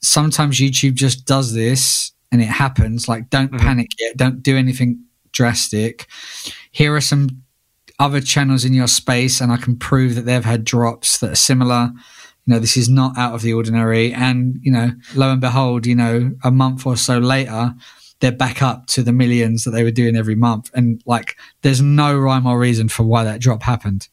sometimes 0.04 0.60
YouTube 0.60 0.94
just 0.94 1.26
does 1.26 1.56
this, 1.56 2.12
and 2.32 2.44
it 2.44 2.48
happens. 2.48 3.08
Like, 3.08 3.32
don't 3.32 3.52
mm-hmm. 3.52 3.66
panic 3.66 3.90
yet. 3.98 4.18
Don't 4.18 4.44
do 4.44 4.56
anything 4.56 5.04
drastic. 5.32 6.06
Here 6.70 6.94
are 6.94 7.02
some 7.02 7.42
other 7.98 8.22
channels 8.22 8.66
in 8.66 8.74
your 8.74 8.88
space 8.88 9.42
and 9.42 9.52
I 9.52 9.58
can 9.58 9.78
prove 9.78 10.16
that 10.16 10.26
they've 10.26 10.46
had 10.46 10.64
drops 10.64 11.18
that 11.20 11.32
are 11.32 11.36
similar. 11.36 11.92
You 12.46 12.54
know, 12.54 12.60
this 12.60 12.78
is 12.78 12.90
not 12.90 13.18
out 13.18 13.34
of 13.34 13.42
the 13.42 13.54
ordinary. 13.54 14.14
And, 14.14 14.60
you 14.62 14.72
know, 14.72 14.92
lo 15.16 15.32
and 15.32 15.42
behold, 15.42 15.86
you 15.86 15.96
know, 15.96 16.34
a 16.44 16.52
month 16.52 16.86
or 16.86 16.98
so 16.98 17.18
later, 17.18 17.74
they're 18.24 18.32
back 18.32 18.62
up 18.62 18.88
to 18.88 19.04
the 19.04 19.12
millions 19.12 19.66
that 19.66 19.72
they 19.72 19.84
were 19.84 19.92
doing 19.92 20.16
every 20.16 20.34
month. 20.34 20.72
And 20.74 21.04
like, 21.06 21.36
there's 21.62 21.82
no 21.82 22.18
rhyme 22.18 22.48
or 22.48 22.58
reason 22.58 22.88
for 22.88 23.04
why 23.04 23.26
that 23.26 23.42
drop 23.42 23.64
happened. 23.64 24.08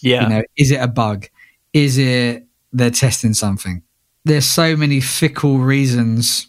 Yeah. 0.00 0.22
You 0.22 0.28
know, 0.28 0.42
is 0.56 0.70
it 0.70 0.76
a 0.76 0.86
bug? 0.86 1.26
Is 1.72 1.98
it 1.98 2.46
they're 2.72 2.92
testing 2.92 3.34
something? 3.34 3.82
There's 4.24 4.44
so 4.44 4.76
many 4.76 5.00
fickle 5.00 5.58
reasons 5.58 6.46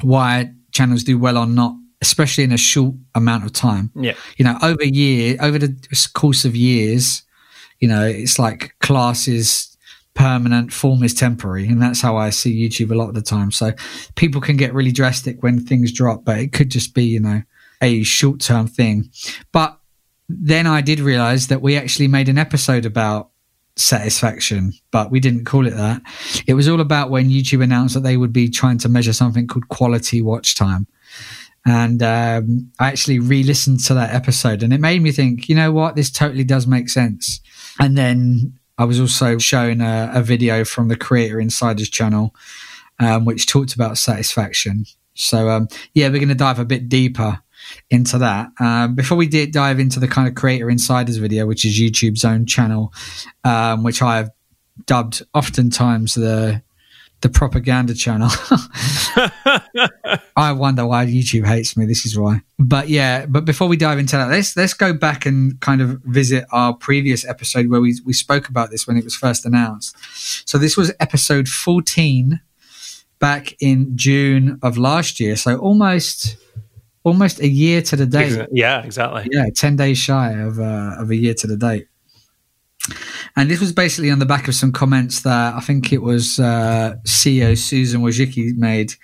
why 0.00 0.50
channels 0.72 1.04
do 1.04 1.20
well 1.20 1.38
or 1.38 1.46
not 1.46 1.76
especially 2.00 2.42
in 2.42 2.50
a 2.50 2.58
short 2.58 2.96
amount 3.14 3.44
of 3.44 3.52
time. 3.52 3.92
Yeah. 3.94 4.14
You 4.36 4.44
know, 4.44 4.58
over 4.60 4.82
year, 4.82 5.36
over 5.40 5.56
the 5.56 6.08
course 6.14 6.44
of 6.44 6.56
years, 6.56 7.22
you 7.78 7.86
know, 7.86 8.04
it's 8.04 8.40
like 8.40 8.74
class 8.80 9.28
is 9.28 9.71
permanent, 10.14 10.72
form 10.72 11.02
is 11.02 11.14
temporary. 11.14 11.66
And 11.66 11.80
that's 11.80 12.00
how 12.00 12.16
I 12.16 12.30
see 12.30 12.68
YouTube 12.68 12.90
a 12.90 12.94
lot 12.94 13.08
of 13.08 13.14
the 13.14 13.22
time. 13.22 13.50
So 13.50 13.72
people 14.14 14.40
can 14.40 14.56
get 14.56 14.74
really 14.74 14.92
drastic 14.92 15.42
when 15.42 15.64
things 15.64 15.92
drop, 15.92 16.24
but 16.24 16.38
it 16.38 16.52
could 16.52 16.70
just 16.70 16.94
be, 16.94 17.04
you 17.04 17.20
know, 17.20 17.42
a 17.80 18.02
short 18.02 18.40
term 18.40 18.66
thing. 18.66 19.10
But 19.52 19.78
then 20.28 20.66
I 20.66 20.80
did 20.80 21.00
realize 21.00 21.48
that 21.48 21.62
we 21.62 21.76
actually 21.76 22.08
made 22.08 22.28
an 22.28 22.38
episode 22.38 22.86
about 22.86 23.30
satisfaction, 23.76 24.72
but 24.90 25.10
we 25.10 25.20
didn't 25.20 25.44
call 25.44 25.66
it 25.66 25.74
that. 25.74 26.02
It 26.46 26.54
was 26.54 26.68
all 26.68 26.80
about 26.80 27.10
when 27.10 27.30
YouTube 27.30 27.62
announced 27.62 27.94
that 27.94 28.00
they 28.00 28.16
would 28.16 28.32
be 28.32 28.48
trying 28.48 28.78
to 28.78 28.88
measure 28.88 29.12
something 29.12 29.46
called 29.46 29.68
quality 29.68 30.22
watch 30.22 30.54
time. 30.54 30.86
And 31.64 32.02
um, 32.02 32.72
I 32.80 32.88
actually 32.88 33.18
re 33.18 33.42
listened 33.42 33.80
to 33.84 33.94
that 33.94 34.14
episode 34.14 34.62
and 34.62 34.72
it 34.72 34.80
made 34.80 35.00
me 35.00 35.12
think, 35.12 35.48
you 35.48 35.54
know 35.54 35.72
what, 35.72 35.96
this 35.96 36.10
totally 36.10 36.44
does 36.44 36.66
make 36.66 36.88
sense. 36.88 37.40
And 37.78 37.96
then 37.96 38.58
I 38.82 38.84
was 38.84 38.98
also 38.98 39.38
shown 39.38 39.80
a, 39.80 40.10
a 40.12 40.22
video 40.22 40.64
from 40.64 40.88
the 40.88 40.96
Creator 40.96 41.38
Insiders 41.38 41.88
channel, 41.88 42.34
um, 42.98 43.24
which 43.24 43.46
talked 43.46 43.76
about 43.76 43.96
satisfaction. 43.96 44.86
So, 45.14 45.50
um, 45.50 45.68
yeah, 45.94 46.08
we're 46.08 46.18
going 46.18 46.30
to 46.30 46.34
dive 46.34 46.58
a 46.58 46.64
bit 46.64 46.88
deeper 46.88 47.38
into 47.90 48.18
that. 48.18 48.50
Um, 48.58 48.96
before 48.96 49.16
we 49.16 49.28
did 49.28 49.52
dive 49.52 49.78
into 49.78 50.00
the 50.00 50.08
kind 50.08 50.26
of 50.26 50.34
Creator 50.34 50.68
Insiders 50.68 51.18
video, 51.18 51.46
which 51.46 51.64
is 51.64 51.78
YouTube's 51.78 52.24
own 52.24 52.44
channel, 52.44 52.92
um, 53.44 53.84
which 53.84 54.02
I 54.02 54.16
have 54.16 54.30
dubbed 54.84 55.22
oftentimes 55.32 56.14
the 56.14 56.60
the 57.22 57.28
propaganda 57.28 57.94
channel. 57.94 58.28
I 60.36 60.52
wonder 60.52 60.84
why 60.86 61.06
YouTube 61.06 61.46
hates 61.46 61.76
me. 61.76 61.86
This 61.86 62.04
is 62.04 62.18
why. 62.18 62.42
But 62.58 62.88
yeah, 62.88 63.26
but 63.26 63.44
before 63.44 63.68
we 63.68 63.76
dive 63.76 63.98
into 63.98 64.16
that, 64.16 64.28
let's 64.28 64.56
let's 64.56 64.74
go 64.74 64.92
back 64.92 65.24
and 65.24 65.58
kind 65.60 65.80
of 65.80 66.00
visit 66.04 66.44
our 66.52 66.74
previous 66.74 67.24
episode 67.24 67.68
where 67.68 67.80
we 67.80 67.96
we 68.04 68.12
spoke 68.12 68.48
about 68.48 68.70
this 68.70 68.86
when 68.86 68.96
it 68.96 69.04
was 69.04 69.14
first 69.14 69.46
announced. 69.46 69.96
So 70.48 70.58
this 70.58 70.76
was 70.76 70.92
episode 71.00 71.48
14 71.48 72.40
back 73.18 73.54
in 73.60 73.96
June 73.96 74.58
of 74.62 74.76
last 74.76 75.20
year. 75.20 75.36
So 75.36 75.56
almost 75.56 76.36
almost 77.04 77.40
a 77.40 77.48
year 77.48 77.82
to 77.82 77.96
the 77.96 78.06
date. 78.06 78.48
Yeah, 78.52 78.82
exactly. 78.82 79.28
Yeah, 79.30 79.46
10 79.54 79.76
days 79.76 79.98
shy 79.98 80.32
of 80.32 80.58
uh, 80.58 80.96
of 80.98 81.10
a 81.10 81.16
year 81.16 81.34
to 81.34 81.46
the 81.46 81.56
date. 81.56 81.86
And 83.36 83.50
this 83.50 83.60
was 83.60 83.72
basically 83.72 84.10
on 84.10 84.18
the 84.18 84.26
back 84.26 84.48
of 84.48 84.54
some 84.54 84.72
comments 84.72 85.22
that 85.22 85.54
I 85.54 85.60
think 85.60 85.92
it 85.92 86.02
was 86.02 86.38
uh, 86.38 86.96
CEO 87.06 87.56
Susan 87.56 88.02
Wojcicki 88.02 88.56
made 88.56 88.94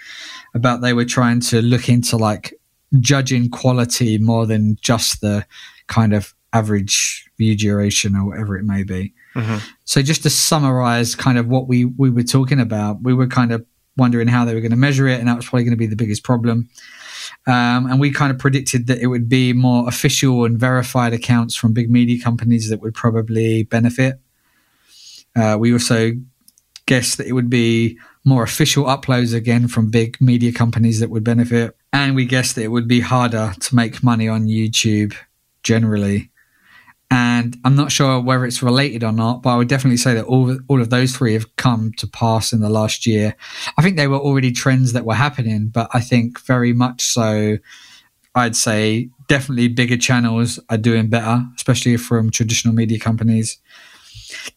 about 0.54 0.80
they 0.80 0.92
were 0.92 1.04
trying 1.04 1.40
to 1.40 1.62
look 1.62 1.88
into 1.88 2.16
like 2.16 2.54
judging 2.98 3.50
quality 3.50 4.18
more 4.18 4.46
than 4.46 4.76
just 4.80 5.20
the 5.20 5.46
kind 5.86 6.12
of 6.12 6.34
average 6.52 7.28
view 7.38 7.56
duration 7.56 8.16
or 8.16 8.26
whatever 8.26 8.56
it 8.56 8.64
may 8.64 8.82
be. 8.82 9.12
Mm-hmm. 9.34 9.58
So 9.84 10.02
just 10.02 10.22
to 10.24 10.30
summarize 10.30 11.14
kind 11.14 11.38
of 11.38 11.46
what 11.46 11.68
we, 11.68 11.84
we 11.84 12.10
were 12.10 12.22
talking 12.22 12.60
about, 12.60 13.02
we 13.02 13.14
were 13.14 13.26
kind 13.26 13.52
of 13.52 13.64
wondering 13.96 14.28
how 14.28 14.44
they 14.44 14.54
were 14.54 14.60
going 14.60 14.70
to 14.70 14.76
measure 14.76 15.06
it. 15.06 15.20
And 15.20 15.28
that 15.28 15.36
was 15.36 15.46
probably 15.46 15.64
going 15.64 15.72
to 15.72 15.78
be 15.78 15.86
the 15.86 15.96
biggest 15.96 16.24
problem. 16.24 16.68
Um, 17.46 17.90
and 17.90 18.00
we 18.00 18.10
kind 18.10 18.30
of 18.30 18.38
predicted 18.38 18.86
that 18.86 18.98
it 18.98 19.06
would 19.06 19.28
be 19.28 19.52
more 19.52 19.88
official 19.88 20.44
and 20.44 20.58
verified 20.58 21.12
accounts 21.12 21.54
from 21.54 21.72
big 21.72 21.90
media 21.90 22.22
companies 22.22 22.68
that 22.70 22.80
would 22.80 22.94
probably 22.94 23.64
benefit. 23.64 24.20
Uh, 25.36 25.56
we 25.58 25.72
also 25.72 26.12
guessed 26.86 27.18
that 27.18 27.26
it 27.26 27.32
would 27.32 27.50
be 27.50 27.98
more 28.24 28.42
official 28.42 28.84
uploads 28.84 29.34
again 29.34 29.68
from 29.68 29.90
big 29.90 30.20
media 30.20 30.52
companies 30.52 31.00
that 31.00 31.10
would 31.10 31.24
benefit. 31.24 31.76
And 31.92 32.14
we 32.14 32.24
guessed 32.24 32.56
that 32.56 32.62
it 32.62 32.68
would 32.68 32.88
be 32.88 33.00
harder 33.00 33.54
to 33.58 33.74
make 33.74 34.02
money 34.02 34.28
on 34.28 34.46
YouTube 34.46 35.14
generally. 35.62 36.30
And 37.10 37.56
I'm 37.64 37.74
not 37.74 37.90
sure 37.90 38.20
whether 38.20 38.44
it's 38.44 38.62
related 38.62 39.02
or 39.02 39.12
not, 39.12 39.42
but 39.42 39.50
I 39.50 39.56
would 39.56 39.68
definitely 39.68 39.96
say 39.96 40.12
that 40.14 40.26
all, 40.26 40.58
all 40.68 40.80
of 40.82 40.90
those 40.90 41.16
three 41.16 41.32
have 41.32 41.56
come 41.56 41.92
to 41.96 42.06
pass 42.06 42.52
in 42.52 42.60
the 42.60 42.68
last 42.68 43.06
year. 43.06 43.34
I 43.78 43.82
think 43.82 43.96
they 43.96 44.08
were 44.08 44.18
already 44.18 44.52
trends 44.52 44.92
that 44.92 45.06
were 45.06 45.14
happening, 45.14 45.68
but 45.68 45.88
I 45.94 46.00
think 46.00 46.38
very 46.40 46.74
much 46.74 47.02
so, 47.02 47.58
I'd 48.34 48.56
say 48.56 49.08
definitely 49.26 49.68
bigger 49.68 49.96
channels 49.96 50.60
are 50.68 50.76
doing 50.76 51.08
better, 51.08 51.42
especially 51.56 51.96
from 51.96 52.30
traditional 52.30 52.74
media 52.74 52.98
companies. 52.98 53.58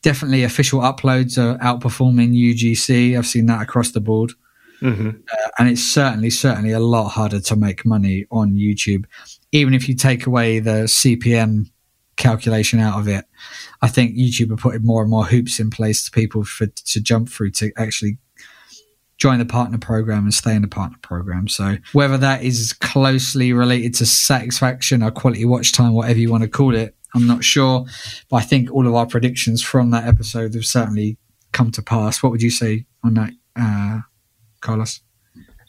Definitely 0.01 0.43
official 0.43 0.81
uploads 0.81 1.37
are 1.37 1.57
outperforming 1.59 2.33
UGC. 2.33 3.17
I've 3.17 3.27
seen 3.27 3.45
that 3.45 3.61
across 3.61 3.91
the 3.91 4.01
board. 4.01 4.33
Mm-hmm. 4.81 5.09
Uh, 5.09 5.49
and 5.57 5.69
it's 5.69 5.83
certainly, 5.83 6.31
certainly 6.31 6.71
a 6.71 6.79
lot 6.79 7.09
harder 7.09 7.39
to 7.39 7.55
make 7.55 7.85
money 7.85 8.25
on 8.31 8.55
YouTube. 8.55 9.05
Even 9.53 9.73
if 9.73 9.87
you 9.87 9.95
take 9.95 10.25
away 10.25 10.59
the 10.59 10.85
CPM 10.85 11.69
calculation 12.17 12.79
out 12.79 12.99
of 12.99 13.07
it. 13.07 13.25
I 13.81 13.87
think 13.87 14.15
YouTube 14.15 14.51
are 14.51 14.57
putting 14.57 14.85
more 14.85 15.01
and 15.01 15.09
more 15.09 15.25
hoops 15.25 15.59
in 15.59 15.69
place 15.69 16.03
to 16.05 16.11
people 16.11 16.43
for 16.43 16.67
to 16.67 17.01
jump 17.01 17.29
through 17.29 17.51
to 17.51 17.71
actually 17.77 18.17
join 19.17 19.37
the 19.37 19.45
partner 19.45 19.77
program 19.77 20.23
and 20.23 20.33
stay 20.33 20.55
in 20.55 20.63
the 20.63 20.67
partner 20.67 20.97
program. 21.03 21.47
So 21.47 21.77
whether 21.93 22.17
that 22.17 22.43
is 22.43 22.73
closely 22.73 23.53
related 23.53 23.93
to 23.95 24.05
satisfaction 24.05 25.03
or 25.03 25.11
quality 25.11 25.45
watch 25.45 25.73
time, 25.73 25.93
whatever 25.93 26.17
you 26.17 26.31
want 26.31 26.43
to 26.43 26.49
call 26.49 26.75
it, 26.75 26.95
I'm 27.13 27.27
not 27.27 27.43
sure. 27.43 27.85
But 28.29 28.37
I 28.37 28.41
think 28.41 28.71
all 28.71 28.87
of 28.87 28.95
our 28.95 29.05
predictions 29.05 29.61
from 29.61 29.91
that 29.91 30.07
episode 30.07 30.55
have 30.55 30.65
certainly 30.65 31.17
come 31.51 31.69
to 31.71 31.83
pass. 31.83 32.23
What 32.23 32.31
would 32.31 32.41
you 32.41 32.49
say 32.49 32.85
on 33.03 33.13
that, 33.15 33.31
uh, 33.55 33.99
Carlos? 34.61 35.01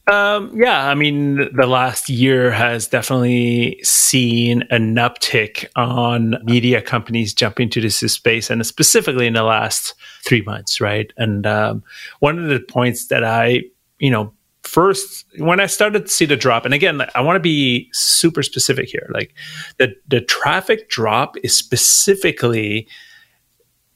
Um, 0.09 0.51
yeah, 0.61 0.89
I 0.89 0.95
mean, 0.95 1.49
the 1.55 1.67
last 1.67 2.09
year 2.09 2.51
has 2.51 2.89
definitely 2.89 3.79
seen 3.85 4.65
an 4.71 4.97
uptick 4.97 5.67
on 5.77 6.37
media 6.45 6.83
companies 6.83 7.33
jumping 7.33 7.71
to 7.71 7.81
this 7.81 7.99
space, 7.99 8.51
and 8.51 8.67
specifically 8.67 9.29
in 9.29 9.35
the 9.35 9.45
last 9.45 9.95
three 10.25 10.43
months, 10.43 10.81
right? 10.81 11.13
And 11.17 11.47
um, 11.47 11.85
one 12.19 12.39
of 12.39 12.49
the 12.49 12.59
points 12.59 13.07
that 13.09 13.23
I, 13.23 13.63
you 14.01 14.11
know, 14.11 14.33
first 14.65 15.25
when 15.39 15.61
I 15.61 15.67
started 15.67 16.07
to 16.07 16.13
see 16.13 16.25
the 16.25 16.37
drop, 16.37 16.65
and 16.65 16.75
again, 16.75 17.01
I 17.15 17.21
want 17.21 17.37
to 17.37 17.41
be 17.41 17.89
super 17.93 18.43
specific 18.43 18.89
here, 18.89 19.09
like 19.15 19.35
the 19.79 19.95
the 20.09 20.21
traffic 20.21 20.89
drop 20.89 21.37
is 21.45 21.57
specifically 21.57 22.89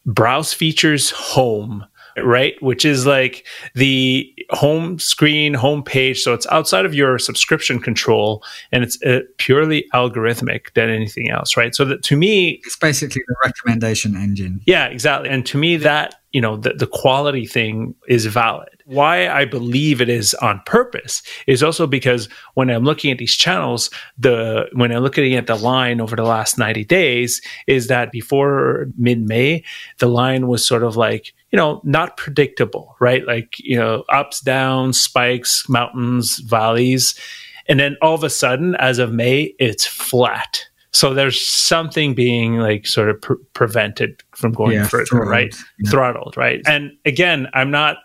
browse 0.04 0.52
features 0.52 1.10
home 1.10 1.84
right? 2.22 2.60
Which 2.62 2.84
is 2.84 3.06
like 3.06 3.46
the 3.74 4.32
home 4.50 4.98
screen, 4.98 5.54
home 5.54 5.82
page. 5.82 6.22
So 6.22 6.32
it's 6.34 6.46
outside 6.48 6.84
of 6.84 6.94
your 6.94 7.18
subscription 7.18 7.80
control 7.80 8.42
and 8.72 8.84
it's 8.84 9.02
uh, 9.02 9.20
purely 9.38 9.86
algorithmic 9.94 10.72
than 10.74 10.88
anything 10.88 11.30
else, 11.30 11.56
right? 11.56 11.74
So 11.74 11.84
that 11.84 12.02
to 12.04 12.16
me, 12.16 12.60
it's 12.64 12.76
basically 12.76 13.22
the 13.26 13.34
recommendation 13.44 14.16
engine. 14.16 14.60
Yeah, 14.66 14.86
exactly. 14.86 15.28
And 15.28 15.44
to 15.46 15.58
me, 15.58 15.76
that, 15.78 16.16
you 16.32 16.40
know, 16.40 16.56
the, 16.56 16.74
the 16.74 16.86
quality 16.86 17.46
thing 17.46 17.94
is 18.08 18.26
valid. 18.26 18.75
Why 18.86 19.28
I 19.28 19.44
believe 19.44 20.00
it 20.00 20.08
is 20.08 20.32
on 20.34 20.62
purpose 20.64 21.22
is 21.46 21.62
also 21.62 21.86
because 21.86 22.28
when 22.54 22.70
I'm 22.70 22.84
looking 22.84 23.10
at 23.10 23.18
these 23.18 23.34
channels, 23.34 23.90
the 24.16 24.66
when 24.72 24.92
I'm 24.92 25.02
looking 25.02 25.34
at 25.34 25.46
the 25.46 25.56
line 25.56 26.00
over 26.00 26.16
the 26.16 26.22
last 26.22 26.56
90 26.56 26.84
days, 26.84 27.42
is 27.66 27.88
that 27.88 28.12
before 28.12 28.86
mid-May, 28.96 29.64
the 29.98 30.06
line 30.06 30.46
was 30.46 30.66
sort 30.66 30.82
of 30.82 30.96
like 30.96 31.32
you 31.52 31.56
know, 31.56 31.80
not 31.84 32.16
predictable, 32.16 32.96
right? 33.00 33.26
Like, 33.26 33.58
you 33.58 33.78
know, 33.78 34.04
ups, 34.12 34.40
downs, 34.40 35.00
spikes, 35.00 35.68
mountains, 35.68 36.38
valleys. 36.40 37.18
And 37.68 37.78
then 37.80 37.96
all 38.02 38.14
of 38.14 38.24
a 38.24 38.30
sudden, 38.30 38.74
as 38.76 38.98
of 38.98 39.12
May, 39.12 39.54
it's 39.58 39.86
flat. 39.86 40.66
So 40.92 41.12
there's 41.14 41.46
something 41.46 42.14
being 42.14 42.56
like 42.58 42.86
sort 42.86 43.10
of 43.10 43.20
pre- 43.20 43.36
prevented 43.52 44.22
from 44.32 44.52
going 44.52 44.72
yeah, 44.72 44.86
further, 44.86 45.04
throttled. 45.04 45.30
right? 45.30 45.56
Yeah. 45.78 45.90
Throttled, 45.90 46.36
right? 46.36 46.62
And 46.66 46.92
again, 47.04 47.48
I'm 47.54 47.70
not 47.70 47.98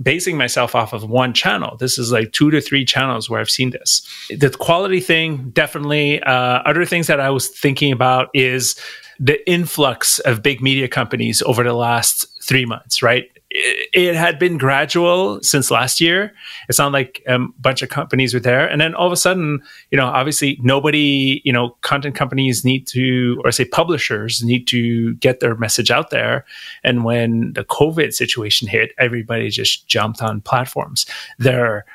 basing 0.00 0.36
myself 0.36 0.74
off 0.74 0.92
of 0.92 1.08
one 1.08 1.32
channel. 1.34 1.76
This 1.76 1.98
is 1.98 2.12
like 2.12 2.32
two 2.32 2.50
to 2.50 2.60
three 2.60 2.84
channels 2.84 3.28
where 3.28 3.40
I've 3.40 3.50
seen 3.50 3.70
this. 3.70 4.06
The 4.30 4.50
quality 4.50 5.00
thing, 5.00 5.50
definitely. 5.50 6.22
Uh, 6.22 6.62
other 6.64 6.84
things 6.84 7.06
that 7.08 7.20
I 7.20 7.30
was 7.30 7.48
thinking 7.48 7.92
about 7.92 8.28
is 8.32 8.76
the 9.18 9.48
influx 9.50 10.20
of 10.20 10.42
big 10.42 10.62
media 10.62 10.88
companies 10.88 11.42
over 11.42 11.64
the 11.64 11.72
last 11.72 12.26
three 12.42 12.64
months, 12.64 13.02
right? 13.02 13.28
It, 13.50 14.14
had 14.14 14.38
been 14.38 14.58
gradual 14.58 15.40
since 15.42 15.70
last 15.70 16.02
year. 16.02 16.34
It's 16.68 16.78
not 16.78 16.92
like 16.92 17.22
um, 17.26 17.54
a 17.56 17.60
bunch 17.62 17.80
of 17.80 17.88
companies 17.88 18.34
were 18.34 18.40
there. 18.40 18.68
And 18.68 18.78
then 18.78 18.94
all 18.94 19.06
of 19.06 19.12
a 19.12 19.16
sudden, 19.16 19.62
you 19.90 19.96
know, 19.96 20.06
obviously 20.06 20.58
nobody, 20.60 21.40
you 21.44 21.52
know, 21.52 21.70
content 21.80 22.14
companies 22.14 22.62
need 22.62 22.86
to, 22.88 23.40
or 23.44 23.52
say 23.52 23.64
publishers 23.64 24.42
need 24.42 24.66
to 24.68 25.14
get 25.14 25.40
their 25.40 25.54
message 25.54 25.90
out 25.90 26.10
there. 26.10 26.44
And 26.84 27.04
when 27.04 27.54
the 27.54 27.64
COVID 27.64 28.12
situation 28.12 28.68
hit, 28.68 28.92
everybody 28.98 29.48
just 29.48 29.88
jumped 29.88 30.20
on 30.20 30.42
platforms. 30.42 31.06
They're 31.38 31.86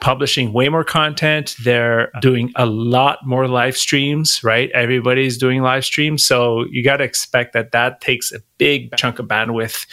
publishing 0.00 0.52
way 0.52 0.68
more 0.68 0.84
content. 0.84 1.56
They're 1.64 2.10
doing 2.20 2.52
a 2.56 2.66
lot 2.66 3.26
more 3.26 3.48
live 3.48 3.76
streams, 3.76 4.44
right? 4.44 4.70
Everybody's 4.72 5.38
doing 5.38 5.62
live 5.62 5.84
streams. 5.84 6.24
So 6.24 6.64
you 6.66 6.84
got 6.84 6.98
to 6.98 7.04
expect 7.04 7.54
that 7.54 7.72
that 7.72 8.00
takes 8.00 8.32
a 8.32 8.40
big 8.58 8.94
chunk 8.96 9.18
of 9.18 9.26
bandwidth 9.26 9.86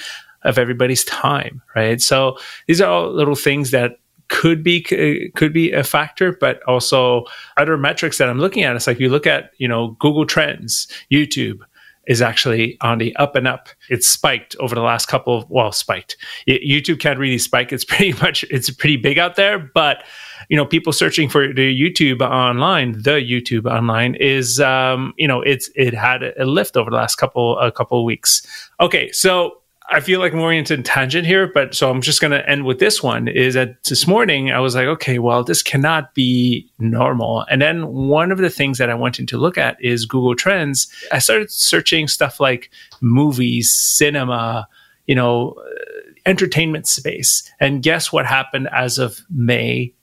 of 0.44 0.58
everybody's 0.58 1.04
time, 1.06 1.62
right? 1.76 2.02
So 2.02 2.38
these 2.68 2.82
are 2.82 2.90
all 2.90 3.12
little 3.12 3.36
things 3.36 3.72
that 3.72 4.00
could 4.30 4.64
be 4.64 4.82
could 5.36 5.54
be 5.54 5.72
a 5.74 5.84
factor 5.84 6.32
but 6.32 6.64
also 6.64 7.26
other 7.58 7.78
metrics 7.78 8.18
that 8.18 8.30
i'm 8.30 8.40
looking 8.40 8.64
at 8.64 8.74
it's 8.74 8.88
like 8.88 8.98
you 8.98 9.10
look 9.10 9.28
at 9.28 9.52
you 9.58 9.68
know 9.68 9.98
google 10.00 10.26
trends 10.26 10.88
youtube 11.12 11.60
is 12.08 12.22
actually 12.22 12.78
on 12.82 12.98
the 12.98 13.16
up 13.16 13.36
and 13.36 13.48
up. 13.48 13.70
It's 13.90 14.08
spiked 14.08 14.56
over 14.60 14.76
the 14.76 14.82
last 14.82 15.08
couple 15.08 15.38
of 15.38 15.50
well, 15.50 15.72
spiked. 15.72 16.18
YouTube 16.48 17.00
can't 17.00 17.20
really 17.20 17.38
spike. 17.38 17.72
It's 17.72 17.86
pretty 17.94 18.14
much 18.14 18.44
it's 18.50 18.70
pretty 18.70 18.98
big 18.98 19.18
out 19.18 19.36
there, 19.36 19.60
but 19.60 20.04
you 20.50 20.58
know, 20.58 20.66
people 20.66 20.92
searching 20.92 21.30
for 21.30 21.54
the 21.54 21.80
YouTube 21.80 22.22
online, 22.22 22.92
the 22.94 23.22
YouTube 23.22 23.72
online 23.72 24.16
is 24.16 24.60
um, 24.60 25.14
you 25.18 25.28
know, 25.28 25.42
it's 25.42 25.70
it 25.76 25.94
had 25.94 26.24
a 26.24 26.46
lift 26.46 26.76
over 26.76 26.90
the 26.90 26.98
last 26.98 27.16
couple 27.16 27.58
a 27.60 27.72
couple 27.72 28.00
of 28.00 28.06
weeks. 28.06 28.46
Okay, 28.80 29.12
so 29.12 29.58
I 29.94 30.00
feel 30.00 30.20
like 30.20 30.34
I'm 30.34 30.40
oriented 30.40 30.84
tangent 30.86 31.28
here, 31.28 31.46
but 31.46 31.76
so 31.76 31.92
I'm 31.92 32.02
just 32.02 32.20
going 32.20 32.32
to 32.32 32.50
end 32.50 32.66
with 32.66 32.80
this 32.80 33.04
one 33.04 33.28
is 33.28 33.54
that 33.54 33.84
this 33.84 34.08
morning 34.08 34.52
I 34.52 34.60
was 34.60 34.74
like, 34.74 34.88
okay, 34.88 35.20
well, 35.20 35.44
this 35.44 35.62
cannot 35.62 36.16
be 36.16 36.68
normal. 36.80 37.46
And 37.52 37.62
then 37.62 37.88
one 37.88 38.32
of 38.32 38.40
the 38.40 38.50
things 38.50 38.80
that 38.80 38.90
I 38.90 38.96
wanted 38.96 39.28
to 39.28 39.38
look 39.38 39.56
at 39.56 39.78
is 39.80 40.08
Google 40.08 40.36
Trends. 40.36 40.92
I 41.12 41.20
started 41.20 41.52
searching 41.52 42.08
stuff 42.08 42.40
like 42.40 42.72
movies, 43.02 43.72
cinema, 43.72 44.68
you 45.06 45.14
know, 45.14 45.52
uh, 45.52 46.02
entertainment 46.26 46.88
space. 46.88 47.44
And 47.60 47.84
guess 47.84 48.12
what 48.12 48.26
happened 48.26 48.70
as 48.72 48.98
of 48.98 49.22
May 49.30 49.94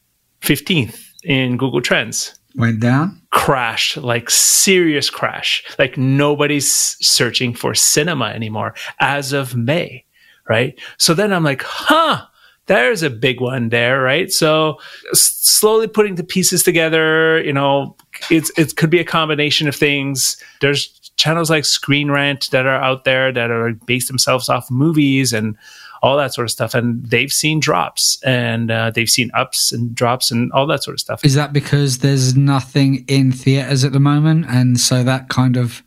15th 0.42 1.04
in 1.24 1.56
Google 1.56 1.82
Trends? 1.82 2.39
Went 2.56 2.80
down? 2.80 3.20
Crashed, 3.30 3.96
like 3.96 4.28
serious 4.28 5.08
crash. 5.08 5.64
Like 5.78 5.96
nobody's 5.96 6.70
searching 7.00 7.54
for 7.54 7.74
cinema 7.74 8.26
anymore 8.26 8.74
as 9.00 9.32
of 9.32 9.54
May, 9.54 10.04
right? 10.48 10.78
So 10.98 11.14
then 11.14 11.32
I'm 11.32 11.44
like, 11.44 11.62
huh, 11.62 12.26
there's 12.66 13.02
a 13.02 13.10
big 13.10 13.40
one 13.40 13.68
there, 13.68 14.00
right? 14.00 14.30
So 14.30 14.78
slowly 15.12 15.88
putting 15.88 16.16
the 16.16 16.24
pieces 16.24 16.62
together, 16.62 17.42
you 17.42 17.52
know, 17.52 17.96
it's 18.30 18.50
it 18.58 18.76
could 18.76 18.90
be 18.90 19.00
a 19.00 19.04
combination 19.04 19.68
of 19.68 19.76
things. 19.76 20.36
There's 20.60 20.88
channels 21.16 21.50
like 21.50 21.64
Screen 21.64 22.10
Rant 22.10 22.50
that 22.50 22.66
are 22.66 22.80
out 22.80 23.04
there 23.04 23.32
that 23.32 23.50
are 23.50 23.72
based 23.86 24.08
themselves 24.08 24.48
off 24.48 24.70
movies 24.70 25.32
and 25.32 25.56
all 26.02 26.16
that 26.16 26.34
sort 26.34 26.46
of 26.46 26.50
stuff. 26.50 26.74
And 26.74 27.04
they've 27.04 27.32
seen 27.32 27.60
drops 27.60 28.20
and 28.22 28.70
uh, 28.70 28.90
they've 28.90 29.08
seen 29.08 29.30
ups 29.34 29.72
and 29.72 29.94
drops 29.94 30.30
and 30.30 30.52
all 30.52 30.66
that 30.66 30.82
sort 30.82 30.94
of 30.94 31.00
stuff. 31.00 31.24
Is 31.24 31.34
that 31.34 31.52
because 31.52 31.98
there's 31.98 32.36
nothing 32.36 33.04
in 33.08 33.32
theaters 33.32 33.84
at 33.84 33.92
the 33.92 34.00
moment? 34.00 34.46
And 34.48 34.80
so 34.80 35.02
that 35.04 35.28
kind 35.28 35.56
of 35.56 35.82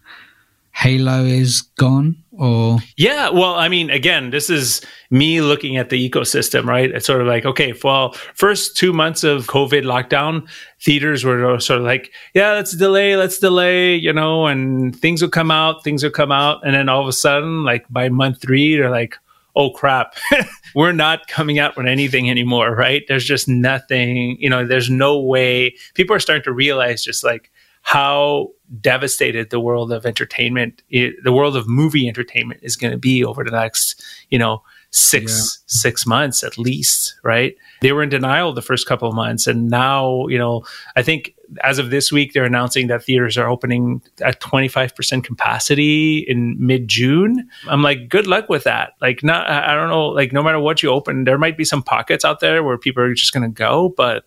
halo 0.73 1.23
is 1.23 1.62
gone? 1.62 2.17
Or 2.32 2.80
yeah, 2.97 3.30
well, 3.30 3.54
I 3.54 3.69
mean, 3.69 3.91
again, 3.91 4.32
this 4.32 4.49
is 4.49 4.82
me 5.12 5.39
looking 5.39 5.78
at 5.78 5.89
the 5.89 6.10
ecosystem, 6.10 6.65
right? 6.65 6.89
It's 6.89 7.06
sort 7.06 7.21
of 7.21 7.28
like, 7.28 7.45
okay, 7.45 7.73
well, 7.84 8.13
first 8.34 8.76
two 8.76 8.91
months 8.91 9.23
of 9.23 9.45
COVID 9.45 9.84
lockdown, 9.84 10.49
theaters 10.82 11.23
were 11.23 11.60
sort 11.60 11.80
of 11.80 11.86
like, 11.86 12.12
yeah, 12.34 12.54
let's 12.54 12.76
delay, 12.76 13.15
let's 13.15 13.38
delay, 13.38 13.95
you 13.95 14.12
know, 14.12 14.47
and 14.47 14.99
things 14.99 15.21
will 15.21 15.30
come 15.30 15.52
out, 15.52 15.84
things 15.84 16.04
will 16.04 16.10
come 16.10 16.32
out, 16.32 16.65
and 16.65 16.73
then 16.73 16.89
all 16.89 17.02
of 17.02 17.08
a 17.08 17.13
sudden, 17.13 17.63
like 17.63 17.86
by 17.89 18.10
month 18.10 18.41
three, 18.41 18.76
they're 18.76 18.89
like, 18.89 19.15
oh 19.56 19.72
crap, 19.72 20.16
we're 20.76 20.92
not 20.92 21.28
coming 21.28 21.60
out 21.60 21.78
with 21.78 21.86
anything 21.86 22.30
anymore, 22.30 22.76
right? 22.76 23.04
There's 23.08 23.26
just 23.26 23.48
nothing, 23.48 24.38
you 24.39 24.50
know, 24.50 24.66
there's 24.66 24.89
no 24.89 25.20
way. 25.20 25.76
People 25.94 26.16
are 26.16 26.20
starting 26.20 26.44
to 26.44 26.52
realize 26.52 27.04
just 27.04 27.24
like 27.24 27.52
how 27.84 28.50
devastated 28.82 29.50
the 29.50 29.60
world 29.60 29.92
of 29.92 30.06
entertainment, 30.06 30.82
the 30.89 31.32
world 31.32 31.56
of 31.56 31.68
movie 31.68 32.08
entertainment 32.08 32.62
is 32.63 32.76
going 32.76 32.92
to 32.92 32.98
be 32.98 33.24
over 33.24 33.44
the 33.44 33.52
next, 33.52 34.02
you 34.30 34.39
know, 34.39 34.63
six 34.94 35.34
yeah. 35.34 35.63
six 35.68 36.06
months 36.06 36.44
at 36.44 36.58
least, 36.58 37.16
right? 37.24 37.56
They 37.82 37.92
were 37.92 38.04
in 38.04 38.10
denial 38.10 38.54
the 38.54 38.62
first 38.62 38.88
couple 38.88 39.08
of 39.08 39.16
months, 39.16 39.48
and 39.48 39.70
now, 39.70 40.28
you 40.28 40.38
know, 40.38 40.63
I 40.96 41.04
think 41.04 41.36
as 41.62 41.80
of 41.80 41.89
this 41.89 42.12
week, 42.12 42.34
they're 42.34 42.46
announcing 42.46 42.88
that 42.88 43.04
theaters 43.04 43.38
are 43.38 43.48
opening 43.48 44.02
at 44.22 44.42
25% 44.42 45.24
capacity 45.24 46.20
in 46.20 46.56
mid 46.60 46.88
June. 46.88 47.48
I'm 47.68 47.82
like, 47.82 48.10
good 48.10 48.28
luck 48.28 48.50
with 48.50 48.63
that. 48.63 48.94
Like, 49.02 49.24
not, 49.24 49.50
I 49.50 49.74
don't 49.74 49.89
know, 49.89 50.08
like, 50.08 50.32
no 50.34 50.44
matter 50.44 50.60
what 50.60 50.84
you 50.84 50.89
open, 50.89 51.24
there 51.24 51.38
might 51.38 51.58
be 51.58 51.66
some 51.66 51.84
pockets 51.84 52.26
out 52.26 52.39
there 52.39 52.63
where 52.63 52.78
people 52.78 53.04
are 53.04 53.13
just 53.13 53.34
going 53.34 53.44
to 53.50 53.54
go, 53.54 53.89
but 53.89 54.26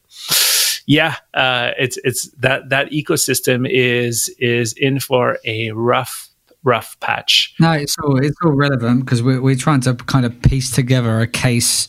yeah, 0.86 1.16
uh, 1.34 1.72
it's, 1.78 1.98
it's 2.04 2.28
that, 2.38 2.68
that 2.68 2.90
ecosystem 2.90 3.68
is, 3.68 4.28
is 4.38 4.72
in 4.74 5.00
for 5.00 5.38
a 5.44 5.72
rough 5.72 6.28
rough 6.66 6.98
patch. 6.98 7.54
No, 7.60 7.70
it's 7.70 7.96
all 8.02 8.18
it's 8.18 8.36
all 8.44 8.50
relevant 8.50 9.04
because 9.04 9.22
we're 9.22 9.40
we're 9.40 9.54
trying 9.54 9.80
to 9.82 9.94
kind 9.94 10.26
of 10.26 10.42
piece 10.42 10.72
together 10.72 11.20
a 11.20 11.26
case 11.28 11.86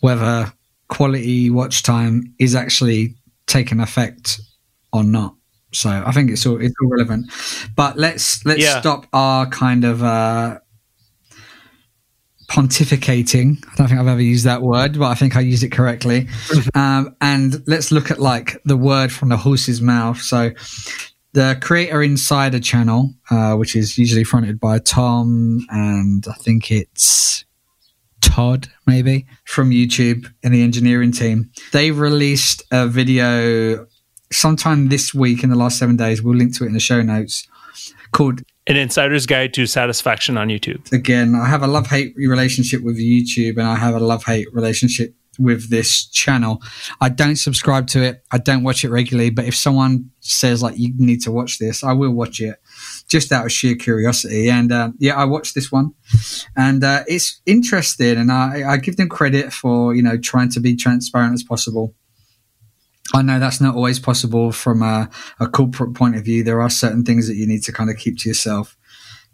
whether 0.00 0.52
quality 0.88 1.48
watch 1.48 1.82
time 1.82 2.34
is 2.38 2.54
actually 2.54 3.14
taking 3.46 3.80
effect 3.80 4.40
or 4.92 5.04
not. 5.04 5.36
So 5.72 5.88
I 5.88 6.12
think 6.12 6.30
it's 6.30 6.46
all 6.46 6.60
it's 6.60 6.74
all 6.82 6.90
relevant. 6.90 7.32
But 7.74 7.96
let's 7.96 8.44
let's 8.44 8.60
yeah. 8.60 8.80
stop 8.80 9.06
our 9.12 9.46
kind 9.46 9.84
of 9.84 10.02
uh, 10.02 10.58
pontificating. 12.50 13.64
I 13.72 13.74
don't 13.76 13.88
think 13.88 13.98
I've 13.98 14.06
ever 14.06 14.20
used 14.20 14.44
that 14.44 14.62
word, 14.62 14.98
but 14.98 15.06
I 15.06 15.14
think 15.14 15.36
I 15.36 15.40
used 15.40 15.62
it 15.62 15.72
correctly. 15.72 16.28
um, 16.74 17.16
and 17.20 17.62
let's 17.66 17.90
look 17.90 18.10
at 18.10 18.20
like 18.20 18.60
the 18.64 18.76
word 18.76 19.10
from 19.10 19.30
the 19.30 19.38
horse's 19.38 19.80
mouth. 19.80 20.20
So 20.20 20.50
the 21.32 21.58
Creator 21.62 22.02
Insider 22.02 22.60
channel, 22.60 23.14
uh, 23.30 23.54
which 23.54 23.74
is 23.74 23.96
usually 23.96 24.24
fronted 24.24 24.60
by 24.60 24.78
Tom 24.78 25.64
and 25.70 26.26
I 26.28 26.34
think 26.34 26.70
it's 26.70 27.46
Todd, 28.20 28.68
maybe 28.86 29.26
from 29.44 29.70
YouTube 29.70 30.30
and 30.42 30.54
the 30.54 30.62
engineering 30.62 31.12
team. 31.12 31.50
They 31.72 31.90
released 31.90 32.62
a 32.70 32.86
video 32.86 33.86
sometime 34.32 34.88
this 34.88 35.14
week 35.14 35.42
in 35.42 35.50
the 35.50 35.56
last 35.56 35.78
seven 35.78 35.96
days. 35.96 36.22
We'll 36.22 36.36
link 36.36 36.56
to 36.58 36.64
it 36.64 36.68
in 36.68 36.72
the 36.72 36.80
show 36.80 37.02
notes 37.02 37.46
called 38.12 38.42
An 38.66 38.76
Insider's 38.76 39.26
Guide 39.26 39.54
to 39.54 39.66
Satisfaction 39.66 40.36
on 40.36 40.48
YouTube. 40.48 40.90
Again, 40.92 41.34
I 41.34 41.46
have 41.46 41.62
a 41.62 41.66
love 41.66 41.86
hate 41.86 42.14
relationship 42.16 42.82
with 42.82 42.98
YouTube 42.98 43.56
and 43.56 43.66
I 43.66 43.76
have 43.76 43.94
a 43.94 44.00
love 44.00 44.24
hate 44.24 44.52
relationship 44.52 45.14
with 45.38 45.70
this 45.70 46.06
channel. 46.06 46.62
I 47.00 47.08
don't 47.08 47.36
subscribe 47.36 47.86
to 47.88 48.02
it. 48.02 48.22
I 48.30 48.38
don't 48.38 48.62
watch 48.62 48.84
it 48.84 48.90
regularly, 48.90 49.30
but 49.30 49.46
if 49.46 49.56
someone 49.56 50.10
says 50.20 50.62
like 50.62 50.78
you 50.78 50.92
need 50.98 51.22
to 51.22 51.32
watch 51.32 51.58
this, 51.58 51.82
I 51.82 51.92
will 51.92 52.12
watch 52.12 52.40
it 52.40 52.60
just 53.08 53.32
out 53.32 53.46
of 53.46 53.52
sheer 53.52 53.74
curiosity. 53.74 54.50
And 54.50 54.70
uh, 54.70 54.90
yeah, 54.98 55.14
I 55.16 55.24
watched 55.24 55.54
this 55.54 55.72
one, 55.72 55.94
and 56.56 56.84
uh, 56.84 57.04
it's 57.06 57.40
interesting, 57.46 58.18
and 58.18 58.30
I, 58.30 58.72
I 58.72 58.76
give 58.76 58.96
them 58.96 59.08
credit 59.08 59.52
for 59.52 59.94
you 59.94 60.02
know 60.02 60.18
trying 60.18 60.50
to 60.50 60.60
be 60.60 60.76
transparent 60.76 61.34
as 61.34 61.42
possible. 61.42 61.94
I 63.14 63.22
know 63.22 63.38
that's 63.38 63.60
not 63.60 63.74
always 63.74 63.98
possible 63.98 64.52
from 64.52 64.82
a, 64.82 65.10
a 65.40 65.48
corporate 65.48 65.94
point 65.94 66.16
of 66.16 66.24
view. 66.24 66.42
There 66.42 66.60
are 66.60 66.70
certain 66.70 67.04
things 67.04 67.26
that 67.28 67.34
you 67.34 67.46
need 67.46 67.62
to 67.64 67.72
kind 67.72 67.90
of 67.90 67.96
keep 67.96 68.18
to 68.18 68.28
yourself. 68.28 68.76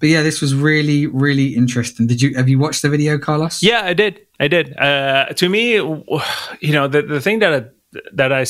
But 0.00 0.08
yeah, 0.08 0.22
this 0.22 0.40
was 0.40 0.54
really, 0.54 1.06
really 1.06 1.48
interesting. 1.48 2.06
Did 2.06 2.22
you 2.22 2.34
have 2.36 2.48
you 2.48 2.58
watched 2.58 2.82
the 2.82 2.88
video, 2.88 3.18
Carlos? 3.18 3.62
Yeah, 3.62 3.82
I 3.84 3.94
did. 3.94 4.20
I 4.38 4.48
did. 4.48 4.76
Uh, 4.78 5.26
to 5.26 5.48
me, 5.48 5.74
you 6.60 6.72
know, 6.72 6.88
the 6.88 7.02
the 7.02 7.20
thing 7.20 7.40
that 7.40 7.52
I, 7.52 8.00
that 8.12 8.32
I 8.32 8.46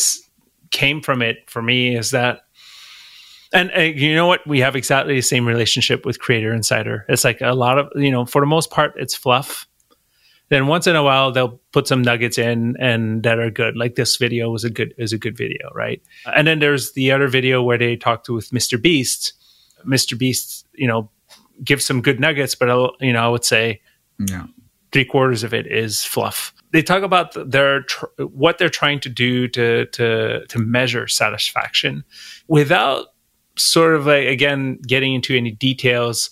came 0.70 1.00
from 1.00 1.22
it 1.22 1.48
for 1.48 1.62
me 1.62 1.96
is 1.96 2.10
that, 2.10 2.40
and 3.52 3.70
uh, 3.74 3.80
you 3.80 4.14
know 4.14 4.26
what, 4.26 4.46
we 4.46 4.60
have 4.60 4.76
exactly 4.76 5.14
the 5.14 5.22
same 5.22 5.46
relationship 5.46 6.04
with 6.04 6.18
Creator 6.18 6.52
Insider. 6.52 7.06
It's 7.08 7.24
like 7.24 7.40
a 7.40 7.54
lot 7.54 7.78
of 7.78 7.88
you 7.96 8.10
know, 8.10 8.26
for 8.26 8.42
the 8.42 8.46
most 8.46 8.70
part, 8.70 8.92
it's 8.96 9.14
fluff. 9.14 9.66
Then 10.50 10.66
once 10.66 10.86
in 10.86 10.96
a 10.96 11.02
while, 11.02 11.30
they'll 11.30 11.60
put 11.72 11.86
some 11.86 12.02
nuggets 12.02 12.38
in 12.38 12.76
and 12.78 13.22
that 13.22 13.38
are 13.38 13.50
good. 13.50 13.76
Like 13.76 13.96
this 13.96 14.16
video 14.16 14.50
was 14.50 14.64
a 14.64 14.70
good 14.70 14.94
is 14.96 15.12
a 15.12 15.18
good 15.18 15.36
video, 15.36 15.70
right? 15.74 16.02
And 16.34 16.46
then 16.46 16.58
there's 16.58 16.92
the 16.92 17.12
other 17.12 17.28
video 17.28 17.62
where 17.62 17.78
they 17.78 17.96
talked 17.96 18.28
with 18.28 18.50
Mr. 18.50 18.80
Beast. 18.80 19.34
Mr. 19.86 20.18
Beast, 20.18 20.66
you 20.74 20.86
know, 20.86 21.10
give 21.62 21.82
some 21.82 22.00
good 22.00 22.20
nuggets, 22.20 22.54
but 22.54 22.70
I'll, 22.70 22.92
you 23.00 23.12
know, 23.12 23.24
I 23.24 23.28
would 23.28 23.44
say 23.44 23.80
yeah. 24.18 24.46
three 24.92 25.04
quarters 25.04 25.44
of 25.44 25.52
it 25.52 25.66
is 25.66 26.04
fluff. 26.04 26.54
They 26.72 26.82
talk 26.82 27.02
about 27.02 27.50
their 27.50 27.82
tr- 27.82 28.06
what 28.18 28.58
they're 28.58 28.68
trying 28.68 29.00
to 29.00 29.08
do 29.08 29.48
to 29.48 29.86
to 29.86 30.46
to 30.46 30.58
measure 30.58 31.08
satisfaction 31.08 32.04
without 32.46 33.06
sort 33.56 33.94
of 33.94 34.06
like 34.06 34.26
again 34.26 34.78
getting 34.86 35.14
into 35.14 35.36
any 35.36 35.50
details. 35.50 36.30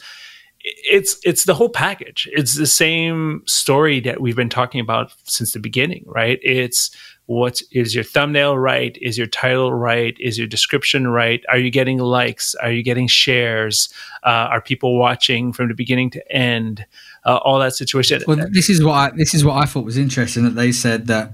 It's 0.68 1.16
it's 1.24 1.44
the 1.44 1.55
whole 1.55 1.68
package. 1.68 2.29
It's 2.33 2.57
the 2.57 2.66
same 2.66 3.42
story 3.46 4.00
that 4.00 4.20
we've 4.20 4.35
been 4.35 4.48
talking 4.48 4.81
about 4.81 5.12
since 5.22 5.52
the 5.52 5.61
beginning, 5.61 6.05
right? 6.07 6.40
It's 6.42 6.90
what 7.26 7.61
is 7.72 7.94
your 7.94 8.05
thumbnail 8.05 8.59
right? 8.59 8.96
Is 9.00 9.18
your 9.18 9.26
title 9.26 9.72
right? 9.72 10.16
Is 10.18 10.38
your 10.38 10.46
description 10.46 11.09
right? 11.09 11.44
Are 11.48 11.59
you 11.59 11.70
getting 11.70 11.98
likes? 11.98 12.55
Are 12.57 12.70
you 12.70 12.83
getting 12.83 13.09
shares? 13.09 13.88
Uh, 14.24 14.48
are 14.50 14.61
people 14.61 14.98
watching 14.98 15.52
from 15.52 15.68
the 15.68 15.74
beginning 15.74 16.11
to 16.11 16.33
end 16.33 16.85
uh, 17.27 17.37
all 17.45 17.59
that 17.59 17.75
situation 17.75 18.23
well 18.27 18.39
this 18.51 18.71
is 18.71 18.83
what 18.83 18.93
I, 18.93 19.11
this 19.15 19.35
is 19.35 19.45
what 19.45 19.55
i 19.55 19.67
thought 19.67 19.85
was 19.85 19.99
interesting 19.99 20.45
that 20.45 20.55
they 20.55 20.73
said 20.73 21.07
that 21.09 21.33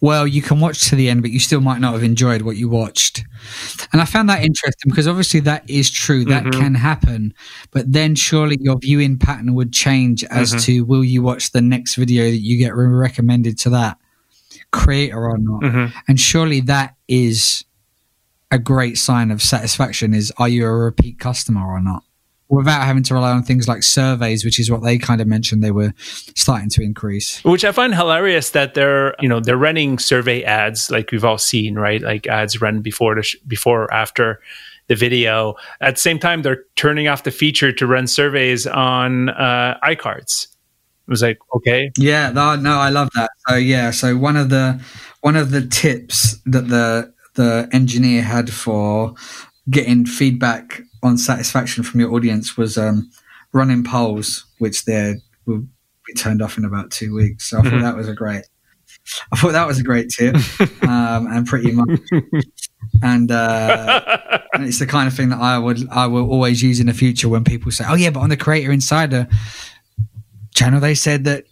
well 0.00 0.26
you 0.26 0.40
can 0.40 0.60
watch 0.60 0.88
to 0.88 0.96
the 0.96 1.10
end 1.10 1.20
but 1.20 1.30
you 1.30 1.40
still 1.40 1.60
might 1.60 1.80
not 1.80 1.92
have 1.92 2.02
enjoyed 2.02 2.42
what 2.42 2.56
you 2.56 2.68
watched 2.68 3.24
and 3.92 4.00
i 4.00 4.04
found 4.04 4.28
that 4.28 4.42
interesting 4.42 4.88
because 4.90 5.06
obviously 5.06 5.40
that 5.40 5.68
is 5.68 5.90
true 5.90 6.24
that 6.24 6.44
mm-hmm. 6.44 6.60
can 6.60 6.74
happen 6.74 7.34
but 7.70 7.92
then 7.92 8.14
surely 8.14 8.56
your 8.60 8.78
viewing 8.78 9.18
pattern 9.18 9.54
would 9.54 9.72
change 9.72 10.24
as 10.24 10.50
mm-hmm. 10.50 10.60
to 10.60 10.84
will 10.84 11.04
you 11.04 11.22
watch 11.22 11.50
the 11.50 11.60
next 11.60 11.96
video 11.96 12.24
that 12.24 12.40
you 12.40 12.56
get 12.56 12.74
recommended 12.74 13.58
to 13.58 13.70
that 13.70 13.98
creator 14.72 15.24
or 15.24 15.38
not. 15.38 15.62
Mm-hmm. 15.62 15.98
And 16.08 16.18
surely 16.18 16.60
that 16.62 16.96
is 17.06 17.64
a 18.50 18.58
great 18.58 18.98
sign 18.98 19.30
of 19.30 19.40
satisfaction 19.40 20.12
is 20.12 20.32
are 20.38 20.48
you 20.48 20.66
a 20.66 20.72
repeat 20.72 21.18
customer 21.18 21.64
or 21.64 21.80
not? 21.80 22.02
Without 22.52 22.84
having 22.84 23.02
to 23.04 23.14
rely 23.14 23.32
on 23.32 23.42
things 23.42 23.66
like 23.66 23.82
surveys, 23.82 24.44
which 24.44 24.60
is 24.60 24.70
what 24.70 24.82
they 24.82 24.98
kind 24.98 25.22
of 25.22 25.26
mentioned 25.26 25.64
they 25.64 25.70
were 25.70 25.94
starting 25.96 26.68
to 26.68 26.82
increase. 26.82 27.42
Which 27.44 27.64
I 27.64 27.72
find 27.72 27.94
hilarious 27.94 28.50
that 28.50 28.74
they're, 28.74 29.14
you 29.20 29.28
know, 29.28 29.40
they're 29.40 29.56
running 29.56 29.98
survey 29.98 30.42
ads 30.44 30.90
like 30.90 31.10
we've 31.12 31.24
all 31.24 31.38
seen, 31.38 31.76
right? 31.76 32.02
Like 32.02 32.26
ads 32.26 32.60
run 32.60 32.82
before 32.82 33.14
the 33.14 33.22
sh- 33.22 33.36
before 33.48 33.84
or 33.84 33.94
after 33.94 34.40
the 34.88 34.96
video. 34.96 35.54
At 35.80 35.94
the 35.94 36.00
same 36.00 36.18
time, 36.18 36.42
they're 36.42 36.64
turning 36.76 37.08
off 37.08 37.22
the 37.22 37.30
feature 37.30 37.72
to 37.72 37.86
run 37.86 38.06
surveys 38.06 38.66
on 38.66 39.30
uh, 39.30 39.78
iCards 39.82 40.44
It 40.44 41.10
was 41.10 41.22
like, 41.22 41.38
okay, 41.56 41.90
yeah, 41.96 42.30
no, 42.32 42.56
no, 42.56 42.76
I 42.76 42.90
love 42.90 43.08
that. 43.14 43.30
So 43.48 43.56
yeah, 43.56 43.90
so 43.92 44.16
one 44.16 44.36
of 44.36 44.50
the 44.50 44.80
one 45.22 45.36
of 45.36 45.52
the 45.52 45.66
tips 45.66 46.36
that 46.44 46.68
the 46.68 47.14
the 47.34 47.68
engineer 47.72 48.22
had 48.22 48.50
for 48.50 49.14
getting 49.70 50.04
feedback 50.04 50.82
on 51.02 51.18
satisfaction 51.18 51.82
from 51.82 52.00
your 52.00 52.12
audience 52.12 52.56
was 52.56 52.78
um, 52.78 53.10
running 53.52 53.84
polls, 53.84 54.46
which 54.58 54.84
they 54.84 55.16
will 55.46 55.66
be 56.06 56.14
turned 56.14 56.42
off 56.42 56.58
in 56.58 56.64
about 56.64 56.90
two 56.90 57.14
weeks. 57.14 57.50
So 57.50 57.58
I 57.58 57.60
mm-hmm. 57.60 57.70
thought 57.70 57.82
that 57.82 57.96
was 57.96 58.08
a 58.08 58.14
great. 58.14 58.44
I 59.32 59.36
thought 59.36 59.52
that 59.52 59.66
was 59.66 59.80
a 59.80 59.82
great 59.82 60.10
tip, 60.10 60.36
um, 60.82 61.26
and 61.26 61.46
pretty 61.46 61.72
much, 61.72 61.98
and, 63.02 63.32
uh, 63.32 64.38
and 64.52 64.64
it's 64.64 64.78
the 64.78 64.86
kind 64.86 65.08
of 65.08 65.14
thing 65.14 65.30
that 65.30 65.40
I 65.40 65.58
would 65.58 65.88
I 65.88 66.06
will 66.06 66.30
always 66.30 66.62
use 66.62 66.78
in 66.78 66.86
the 66.86 66.92
future 66.92 67.28
when 67.28 67.42
people 67.42 67.72
say, 67.72 67.84
"Oh 67.88 67.94
yeah, 67.94 68.10
but 68.10 68.20
on 68.20 68.28
the 68.28 68.36
Creator 68.36 68.70
Insider, 68.70 69.26
channel, 70.54 70.78
they 70.78 70.94
said 70.94 71.24
that 71.24 71.46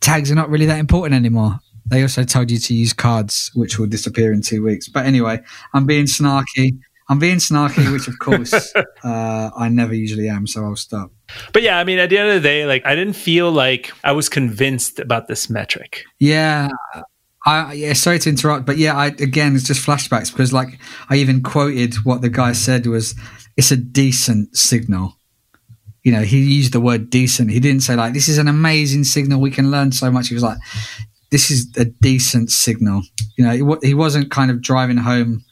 tags 0.00 0.32
are 0.32 0.34
not 0.34 0.48
really 0.48 0.66
that 0.66 0.78
important 0.78 1.14
anymore. 1.14 1.60
They 1.86 2.02
also 2.02 2.24
told 2.24 2.50
you 2.50 2.58
to 2.58 2.74
use 2.74 2.92
cards, 2.92 3.50
which 3.54 3.78
will 3.78 3.86
disappear 3.86 4.32
in 4.32 4.42
two 4.42 4.62
weeks. 4.62 4.88
But 4.88 5.06
anyway, 5.06 5.40
I'm 5.74 5.86
being 5.86 6.06
snarky. 6.06 6.78
I'm 7.10 7.18
being 7.18 7.36
snarky, 7.36 7.92
which 7.92 8.08
of 8.08 8.18
course 8.20 8.72
uh, 9.04 9.50
I 9.56 9.68
never 9.68 9.92
usually 9.92 10.28
am, 10.28 10.46
so 10.46 10.64
I'll 10.64 10.76
stop. 10.76 11.12
But 11.52 11.62
yeah, 11.62 11.78
I 11.78 11.84
mean, 11.84 11.98
at 11.98 12.08
the 12.08 12.18
end 12.18 12.28
of 12.28 12.34
the 12.34 12.48
day, 12.48 12.64
like 12.64 12.86
I 12.86 12.94
didn't 12.94 13.14
feel 13.14 13.50
like 13.52 13.92
I 14.02 14.12
was 14.12 14.28
convinced 14.28 14.98
about 14.98 15.28
this 15.28 15.50
metric. 15.50 16.04
Yeah, 16.18 16.68
I 17.44 17.74
yeah, 17.74 17.92
sorry 17.92 18.20
to 18.20 18.30
interrupt, 18.30 18.64
but 18.64 18.78
yeah, 18.78 18.96
I 18.96 19.06
again 19.08 19.54
it's 19.54 19.66
just 19.66 19.84
flashbacks 19.84 20.32
because 20.32 20.52
like 20.52 20.78
I 21.10 21.16
even 21.16 21.42
quoted 21.42 21.96
what 22.04 22.22
the 22.22 22.30
guy 22.30 22.52
said 22.52 22.86
was 22.86 23.14
it's 23.56 23.70
a 23.70 23.76
decent 23.76 24.56
signal 24.56 25.16
you 26.02 26.12
know, 26.12 26.22
he 26.22 26.40
used 26.40 26.72
the 26.72 26.80
word 26.80 27.10
decent. 27.10 27.50
He 27.50 27.60
didn't 27.60 27.82
say 27.82 27.94
like, 27.94 28.14
this 28.14 28.28
is 28.28 28.38
an 28.38 28.48
amazing 28.48 29.04
signal. 29.04 29.40
We 29.40 29.50
can 29.50 29.70
learn 29.70 29.92
so 29.92 30.10
much. 30.10 30.28
He 30.28 30.34
was 30.34 30.42
like, 30.42 30.58
this 31.30 31.50
is 31.50 31.70
a 31.76 31.84
decent 31.84 32.50
signal. 32.50 33.02
You 33.36 33.44
know, 33.44 33.78
he 33.82 33.94
wasn't 33.94 34.30
kind 34.30 34.50
of 34.50 34.62
driving 34.62 34.96
home 34.96 35.44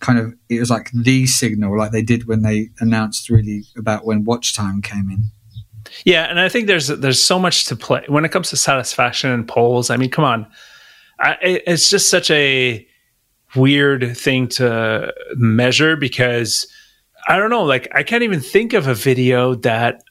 kind 0.00 0.18
of, 0.18 0.34
it 0.48 0.60
was 0.60 0.70
like 0.70 0.90
the 0.92 1.26
signal 1.26 1.76
like 1.76 1.92
they 1.92 2.02
did 2.02 2.26
when 2.26 2.42
they 2.42 2.70
announced 2.80 3.30
really 3.30 3.64
about 3.76 4.04
when 4.04 4.24
watch 4.24 4.54
time 4.54 4.82
came 4.82 5.10
in. 5.10 5.24
Yeah. 6.04 6.24
And 6.24 6.40
I 6.40 6.48
think 6.48 6.66
there's, 6.66 6.88
there's 6.88 7.22
so 7.22 7.38
much 7.38 7.66
to 7.66 7.76
play 7.76 8.04
when 8.08 8.24
it 8.24 8.30
comes 8.30 8.50
to 8.50 8.56
satisfaction 8.56 9.30
and 9.30 9.46
polls. 9.46 9.90
I 9.90 9.96
mean, 9.96 10.10
come 10.10 10.24
on. 10.24 10.46
I, 11.18 11.36
it's 11.40 11.88
just 11.88 12.10
such 12.10 12.30
a 12.30 12.86
weird 13.54 14.16
thing 14.16 14.48
to 14.48 15.14
measure 15.36 15.96
because 15.96 16.66
I 17.28 17.38
don't 17.38 17.50
know. 17.50 17.64
Like, 17.64 17.88
I 17.94 18.02
can't 18.02 18.22
even 18.22 18.40
think 18.40 18.72
of 18.72 18.86
a 18.86 18.94
video 18.94 19.54
that 19.56 20.02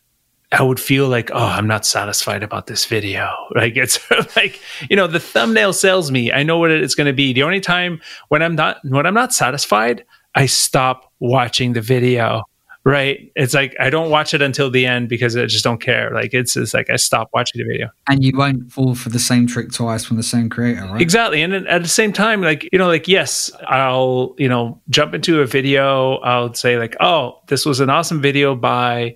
I 0.51 0.61
would 0.61 0.79
feel 0.79 1.07
like, 1.07 1.31
oh, 1.31 1.37
I'm 1.37 1.67
not 1.67 1.85
satisfied 1.85 2.43
about 2.43 2.67
this 2.67 2.85
video. 2.85 3.31
Like, 3.55 3.77
it's 3.77 3.99
like, 4.35 4.59
you 4.89 4.95
know, 4.95 5.07
the 5.07 5.19
thumbnail 5.19 5.71
sells 5.73 6.11
me. 6.11 6.31
I 6.31 6.43
know 6.43 6.57
what 6.57 6.71
it's 6.71 6.95
going 6.95 7.07
to 7.07 7.13
be. 7.13 7.31
The 7.31 7.43
only 7.43 7.61
time 7.61 8.01
when 8.27 8.41
I'm 8.41 8.55
not, 8.55 8.77
when 8.83 9.05
I'm 9.05 9.13
not 9.13 9.33
satisfied, 9.33 10.03
I 10.35 10.45
stop 10.45 11.11
watching 11.19 11.73
the 11.73 11.81
video 11.81 12.43
right? 12.85 13.31
It's 13.35 13.53
like 13.53 13.75
I 13.79 13.89
don't 13.89 14.11
watch 14.11 14.33
it 14.33 14.41
until 14.41 14.69
the 14.69 14.85
end 14.85 15.09
because 15.09 15.35
I 15.35 15.45
just 15.47 15.63
don't 15.63 15.81
care. 15.81 16.11
Like 16.13 16.33
it's 16.33 16.53
just 16.53 16.73
like 16.73 16.89
I 16.89 16.95
stop 16.95 17.29
watching 17.33 17.59
the 17.59 17.67
video. 17.67 17.89
And 18.07 18.23
you 18.23 18.31
won't 18.35 18.71
fall 18.71 18.95
for 18.95 19.09
the 19.09 19.19
same 19.19 19.47
trick 19.47 19.71
twice 19.71 20.05
from 20.05 20.17
the 20.17 20.23
same 20.23 20.49
creator, 20.49 20.83
right? 20.83 21.01
Exactly. 21.01 21.41
And 21.41 21.53
at 21.53 21.81
the 21.81 21.89
same 21.89 22.13
time, 22.13 22.41
like, 22.41 22.69
you 22.71 22.77
know, 22.77 22.87
like, 22.87 23.07
yes, 23.07 23.51
I'll, 23.67 24.35
you 24.37 24.47
know, 24.47 24.79
jump 24.89 25.15
into 25.15 25.41
a 25.41 25.47
video. 25.47 26.17
I'll 26.17 26.53
say, 26.53 26.77
like, 26.77 26.95
oh, 26.99 27.41
this 27.47 27.65
was 27.65 27.79
an 27.79 27.89
awesome 27.89 28.21
video 28.21 28.55
by 28.55 29.15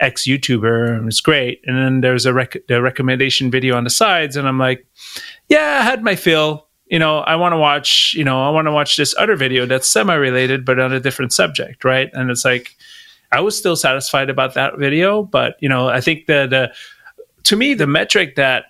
X 0.00 0.24
YouTuber 0.24 0.96
and 0.96 1.08
it's 1.08 1.20
great. 1.20 1.62
And 1.64 1.76
then 1.76 2.00
there's 2.00 2.26
a, 2.26 2.32
rec- 2.32 2.68
a 2.68 2.80
recommendation 2.80 3.50
video 3.50 3.76
on 3.76 3.84
the 3.84 3.90
sides. 3.90 4.36
And 4.36 4.46
I'm 4.46 4.58
like, 4.58 4.86
yeah, 5.48 5.78
I 5.80 5.84
had 5.84 6.02
my 6.02 6.16
fill 6.16 6.66
you 6.88 7.00
know, 7.00 7.18
I 7.18 7.34
want 7.34 7.52
to 7.52 7.56
watch, 7.56 8.14
you 8.14 8.24
know, 8.24 8.44
I 8.44 8.50
want 8.50 8.66
to 8.66 8.72
watch 8.72 8.96
this 8.96 9.14
other 9.18 9.34
video 9.34 9.66
that's 9.66 9.88
semi 9.88 10.14
related, 10.14 10.64
but 10.64 10.78
on 10.78 10.92
a 10.92 11.00
different 11.00 11.32
subject, 11.32 11.84
right? 11.84 12.10
And 12.12 12.30
it's 12.30 12.44
like, 12.44 12.76
I 13.32 13.40
was 13.40 13.58
still 13.58 13.76
satisfied 13.76 14.30
about 14.30 14.54
that 14.54 14.78
video, 14.78 15.24
but 15.24 15.56
you 15.60 15.68
know, 15.68 15.88
I 15.88 16.00
think 16.00 16.26
that 16.26 16.52
uh, 16.52 16.68
to 17.44 17.56
me 17.56 17.74
the 17.74 17.86
metric 17.86 18.36
that 18.36 18.66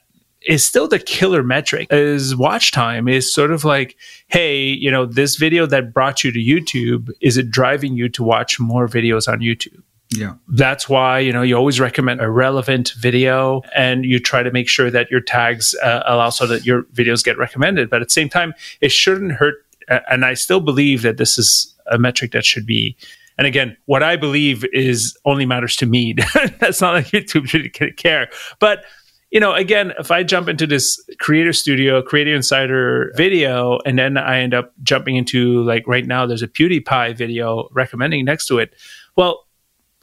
is 0.46 0.64
still 0.64 0.88
the 0.88 0.98
killer 0.98 1.42
metric 1.42 1.88
is 1.90 2.36
watch 2.36 2.72
time 2.72 3.08
is 3.08 3.32
sort 3.32 3.50
of 3.50 3.64
like 3.64 3.96
hey 4.28 4.62
you 4.64 4.90
know 4.90 5.06
this 5.06 5.36
video 5.36 5.66
that 5.66 5.92
brought 5.92 6.22
you 6.22 6.30
to 6.30 6.38
youtube 6.38 7.10
is 7.20 7.36
it 7.36 7.50
driving 7.50 7.96
you 7.96 8.08
to 8.08 8.22
watch 8.22 8.60
more 8.60 8.86
videos 8.86 9.26
on 9.32 9.40
youtube 9.40 9.82
yeah 10.16 10.35
that's 10.48 10.88
why 10.88 11.18
you 11.18 11.33
know 11.33 11.42
you 11.42 11.55
always 11.55 11.79
recommend 11.81 12.20
a 12.20 12.31
relevant 12.31 12.92
video 12.98 13.62
and 13.74 14.05
you 14.05 14.18
try 14.18 14.42
to 14.42 14.50
make 14.50 14.68
sure 14.68 14.90
that 14.90 15.11
your 15.11 15.20
tags 15.20 15.74
uh, 15.83 16.02
allow 16.07 16.31
so 16.31 16.46
that 16.46 16.64
your 16.64 16.83
videos 16.94 17.24
get 17.24 17.38
recommended 17.38 17.90
but 17.90 18.00
at 18.00 18.09
the 18.09 18.12
same 18.12 18.29
time 18.29 18.55
it 18.81 18.90
shouldn't 18.90 19.33
hurt 19.33 19.57
and 19.88 20.24
i 20.24 20.35
still 20.35 20.61
believe 20.61 21.02
that 21.02 21.16
this 21.16 21.38
is 21.38 21.74
a 21.90 21.98
metric 21.98 22.33
that 22.33 22.44
should 22.44 22.66
be 22.66 22.96
and 23.38 23.46
again, 23.46 23.76
what 23.85 24.02
I 24.02 24.16
believe 24.16 24.64
is 24.72 25.16
only 25.24 25.44
matters 25.44 25.76
to 25.76 25.87
me. 25.87 26.14
That's 26.59 26.81
not 26.81 26.94
like 26.94 27.07
YouTube 27.07 27.46
should 27.46 27.96
care. 27.96 28.29
But 28.59 28.85
you 29.31 29.40
know, 29.40 29.52
again, 29.52 29.92
if 29.98 30.11
I 30.11 30.22
jump 30.22 30.48
into 30.48 30.66
this 30.66 31.02
Creator 31.18 31.52
Studio, 31.52 32.00
Creator 32.00 32.35
Insider 32.35 33.12
video, 33.16 33.81
and 33.85 33.98
then 33.98 34.16
I 34.16 34.38
end 34.38 34.55
up 34.55 34.72
jumping 34.83 35.16
into 35.16 35.62
like 35.64 35.87
right 35.87 36.07
now, 36.07 36.26
there's 36.26 36.42
a 36.42 36.48
PewDiePie 36.48 37.16
video 37.16 37.68
recommending 37.72 38.24
next 38.24 38.46
to 38.46 38.59
it. 38.59 38.74
Well, 39.16 39.45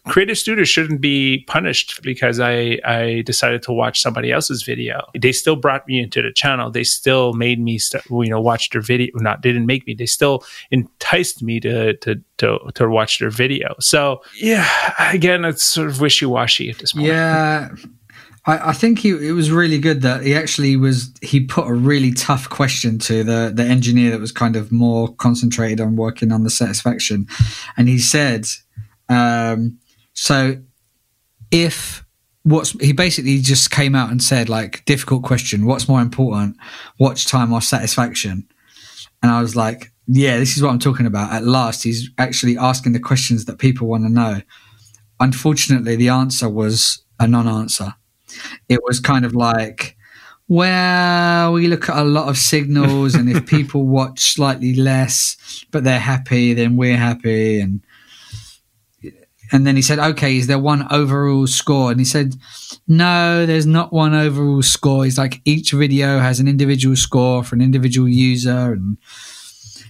creative 0.07 0.37
studios 0.37 0.67
shouldn't 0.67 0.99
be 0.99 1.45
punished 1.47 2.01
because 2.01 2.39
I, 2.39 2.79
I 2.85 3.23
decided 3.25 3.61
to 3.63 3.71
watch 3.71 4.01
somebody 4.01 4.31
else's 4.31 4.63
video. 4.63 5.01
They 5.19 5.31
still 5.31 5.55
brought 5.55 5.87
me 5.87 5.99
into 6.01 6.21
the 6.21 6.31
channel. 6.31 6.69
They 6.69 6.83
still 6.83 7.33
made 7.33 7.59
me, 7.59 7.77
st- 7.77 8.03
you 8.09 8.29
know, 8.29 8.41
watch 8.41 8.69
their 8.71 8.81
video. 8.81 9.11
Not, 9.15 9.41
didn't 9.41 9.65
make 9.65 9.87
me. 9.87 9.93
They 9.93 10.05
still 10.05 10.43
enticed 10.71 11.41
me 11.41 11.59
to, 11.61 11.95
to, 11.97 12.21
to, 12.39 12.59
to 12.75 12.89
watch 12.89 13.19
their 13.19 13.29
video. 13.29 13.75
So 13.79 14.21
yeah, 14.35 14.67
again, 14.99 15.45
it's 15.45 15.63
sort 15.63 15.87
of 15.87 16.01
wishy 16.01 16.25
washy 16.25 16.69
at 16.69 16.79
this 16.79 16.93
point. 16.93 17.07
Yeah. 17.07 17.69
I, 18.45 18.69
I 18.69 18.73
think 18.73 18.99
he, 18.99 19.09
it 19.09 19.31
was 19.31 19.51
really 19.51 19.79
good 19.79 20.01
that 20.01 20.23
he 20.23 20.35
actually 20.35 20.75
was 20.75 21.13
he 21.21 21.45
put 21.45 21.65
a 21.65 21.73
really 21.73 22.11
tough 22.11 22.49
question 22.49 22.99
to 22.99 23.23
the 23.23 23.53
the 23.55 23.63
engineer 23.63 24.11
that 24.11 24.19
was 24.19 24.33
kind 24.33 24.57
of 24.57 24.69
more 24.71 25.13
concentrated 25.15 25.79
on 25.79 25.95
working 25.95 26.31
on 26.31 26.43
the 26.43 26.49
satisfaction, 26.49 27.25
and 27.77 27.87
he 27.87 27.99
said, 27.99 28.45
um, 29.07 29.79
so 30.23 30.55
if 31.51 32.05
what's 32.43 32.71
he 32.79 32.93
basically 32.93 33.39
just 33.39 33.71
came 33.71 33.93
out 33.93 34.09
and 34.09 34.23
said 34.23 34.47
like 34.47 34.85
difficult 34.85 35.21
question, 35.21 35.65
what's 35.65 35.89
more 35.89 35.99
important, 35.99 36.55
watch 36.97 37.27
time 37.27 37.51
or 37.51 37.59
satisfaction? 37.59 38.47
And 39.21 39.29
I 39.29 39.41
was 39.41 39.57
like, 39.57 39.91
yeah, 40.07 40.37
this 40.37 40.55
is 40.55 40.63
what 40.63 40.69
I'm 40.69 40.79
talking 40.79 41.05
about. 41.05 41.33
At 41.33 41.43
last, 41.43 41.83
he's 41.83 42.09
actually 42.17 42.57
asking 42.57 42.93
the 42.93 43.01
questions 43.01 43.43
that 43.45 43.59
people 43.59 43.89
want 43.89 44.05
to 44.05 44.09
know. 44.09 44.41
Unfortunately, 45.19 45.97
the 45.97 46.07
answer 46.07 46.47
was 46.47 47.03
a 47.19 47.27
non-answer. 47.27 47.93
It 48.69 48.79
was 48.81 49.01
kind 49.01 49.25
of 49.25 49.35
like, 49.35 49.97
well, 50.47 51.51
we 51.51 51.67
look 51.67 51.89
at 51.89 51.97
a 51.97 52.05
lot 52.05 52.29
of 52.29 52.37
signals, 52.37 53.13
and 53.13 53.29
if 53.29 53.45
people 53.55 53.85
watch 53.87 54.21
slightly 54.21 54.73
less, 54.73 55.65
but 55.69 55.83
they're 55.83 55.99
happy, 55.99 56.53
then 56.53 56.77
we're 56.77 56.95
happy, 56.95 57.59
and 57.59 57.83
and 59.53 59.67
then 59.67 59.75
he 59.75 59.83
said, 59.83 59.99
okay, 59.99 60.35
is 60.35 60.47
there 60.47 60.57
one 60.57 60.87
overall 60.91 61.45
score? 61.45 61.91
And 61.91 61.99
he 61.99 62.05
said, 62.05 62.35
no, 62.87 63.45
there's 63.45 63.67
not 63.67 63.93
one 63.93 64.15
overall 64.15 64.63
score. 64.63 65.05
He's 65.05 65.19
like, 65.19 65.41
each 65.45 65.71
video 65.73 66.17
has 66.17 66.39
an 66.39 66.47
individual 66.47 66.95
score 66.95 67.43
for 67.43 67.53
an 67.53 67.61
individual 67.61 68.09
user. 68.09 68.73
And 68.73 68.97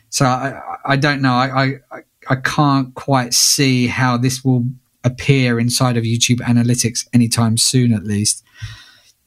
so 0.09 0.25
I, 0.25 0.59
I 0.83 0.97
don't 0.97 1.21
know. 1.21 1.31
I, 1.31 1.77
I, 1.89 1.99
I 2.29 2.35
can't 2.35 2.93
quite 2.95 3.33
see 3.33 3.87
how 3.87 4.17
this 4.17 4.43
will 4.43 4.65
appear 5.05 5.61
inside 5.61 5.95
of 5.95 6.03
YouTube 6.03 6.41
analytics 6.41 7.07
anytime 7.13 7.57
soon, 7.57 7.93
at 7.93 8.03
least. 8.03 8.43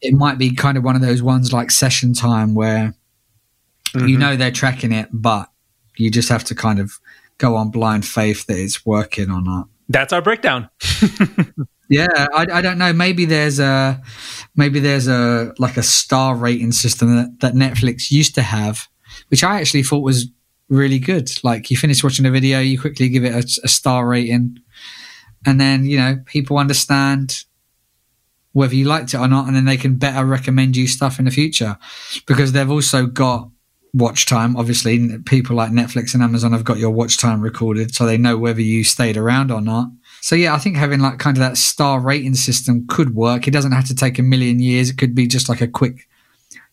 It 0.03 0.13
might 0.13 0.37
be 0.37 0.55
kind 0.55 0.77
of 0.77 0.85
one 0.85 0.97
of 0.97 1.03
those 1.03 1.23
ones 1.23 1.51
like 1.51 1.71
session 1.71 2.13
time 2.13 2.55
where 2.55 2.95
mm-hmm. 3.89 4.07
you 4.07 4.19
know 4.19 4.37
they're 4.37 4.51
tracking 4.51 4.93
it, 4.93 5.09
but 5.15 5.49
you 5.97 6.11
just 6.11 6.29
have 6.29 6.45
to 6.45 6.55
kind 6.55 6.79
of 6.79 6.93
go 7.39 7.57
on 7.57 7.71
blind 7.71 8.05
faith 8.05 8.45
that 8.47 8.59
it's 8.59 8.85
working 8.85 9.31
or 9.31 9.41
not 9.41 9.69
that's 9.89 10.13
our 10.13 10.23
breakdown. 10.23 10.69
yeah, 11.89 12.09
I, 12.35 12.47
I, 12.53 12.61
don't 12.61 12.79
know. 12.79 12.93
Maybe 12.93 13.25
there's 13.25 13.61
a 13.61 14.01
maybe 14.57 14.81
there's 14.81 15.09
a 15.09 15.55
like 15.59 15.77
a 15.77 15.83
star 15.83 16.35
rating 16.35 16.73
system 16.73 17.17
that, 17.17 17.41
that 17.41 17.55
Netflix 17.55 18.11
used 18.11 18.35
to 18.37 18.43
have, 18.43 18.89
which 19.29 19.45
I 19.45 19.61
actually 19.61 19.83
thought 19.83 20.03
was 20.03 20.29
really 20.69 20.99
good. 20.99 21.31
Like 21.45 21.71
you 21.71 21.77
finish 21.77 22.03
watching 22.03 22.27
a 22.27 22.31
video, 22.31 22.61
you 22.61 22.81
quickly 22.81 23.09
give 23.09 23.25
it 23.25 23.33
a, 23.33 23.61
a 23.65 23.69
star 23.69 24.07
rating, 24.07 24.59
and 25.45 25.61
then 25.61 25.85
you 25.85 25.99
know 25.99 26.19
people 26.27 26.59
understand 26.59 27.45
whether 28.53 28.75
you 28.75 28.87
liked 28.87 29.13
it 29.15 29.19
or 29.19 29.29
not, 29.29 29.47
and 29.47 29.55
then 29.55 29.67
they 29.67 29.77
can 29.77 29.97
better 29.97 30.25
recommend 30.25 30.77
you 30.77 30.89
stuff 30.89 31.19
in 31.19 31.27
the 31.27 31.31
future 31.31 31.79
because 32.27 32.53
they've 32.53 32.71
also 32.71 33.07
got 33.07 33.51
watch 33.97 34.27
time. 34.27 34.57
Obviously, 34.57 35.19
people 35.21 35.57
like 35.57 35.71
Netflix 35.71 36.15
and 36.15 36.23
Amazon 36.23 36.53
have 36.53 36.65
got 36.65 36.79
your 36.79 36.91
watch 36.91 37.19
time 37.19 37.41
recorded, 37.41 37.95
so 37.95 38.05
they 38.05 38.19
know 38.19 38.37
whether 38.37 38.61
you 38.61 38.85
stayed 38.85 39.17
around 39.17 39.51
or 39.51 39.61
not. 39.61 39.89
So 40.21 40.37
yeah, 40.37 40.55
I 40.55 40.59
think 40.59 40.77
having 40.77 41.01
like 41.01 41.19
kind 41.19 41.37
of 41.37 41.41
that 41.41 41.57
star 41.57 42.01
rating 42.01 42.35
system 42.35 42.87
could 42.89 43.15
work. 43.15 43.49
It 43.49 43.53
doesn't 43.53 43.73
have 43.73 43.87
to 43.87 43.95
take 43.95 44.19
a 44.19 44.23
million 44.23 44.61
years. 44.61 44.91
It 44.91 44.99
could 44.99 45.15
be 45.15 45.27
just 45.27 45.49
like 45.49 45.61
a 45.61 45.69
quick 45.69 46.09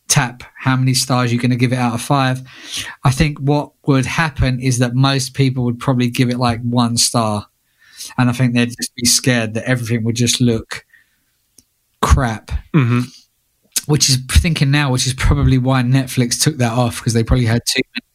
tap. 0.08 0.44
How 0.58 0.76
many 0.76 0.94
stars 0.94 1.32
you're 1.32 1.42
going 1.42 1.52
to 1.52 1.58
give 1.58 1.74
it 1.74 1.78
out 1.80 1.94
of 1.94 2.02
five? 2.02 2.42
I 3.04 3.12
think 3.12 3.40
what 3.40 3.72
would 3.86 4.06
happen 4.06 4.60
is 4.60 4.80
that 4.80 4.96
most 4.96 5.34
people 5.34 5.64
would 5.64 5.80
probably 5.80 6.10
give 6.10 6.30
it 6.30 6.38
like 6.38 6.62
one 6.62 6.98
star, 6.98 7.48
and 8.18 8.30
I 8.30 8.34
think 8.34 8.54
they'd 8.54 8.76
just 8.76 8.96
be 8.96 9.06
scared 9.06 9.54
that 9.54 9.68
everything 9.68 10.04
would 10.04 10.16
just 10.16 10.42
look 10.42 10.86
crap. 12.02 12.52
Mm-hmm 12.74 13.02
which 13.86 14.10
is 14.10 14.18
thinking 14.32 14.72
now, 14.72 14.92
which 14.92 15.06
is 15.06 15.14
probably 15.14 15.58
why 15.58 15.82
Netflix 15.82 16.42
took 16.42 16.58
that 16.58 16.72
off 16.72 17.00
because 17.00 17.14
they 17.14 17.24
probably 17.24 17.46
had 17.46 17.62
too 17.68 17.82
many, 17.96 18.14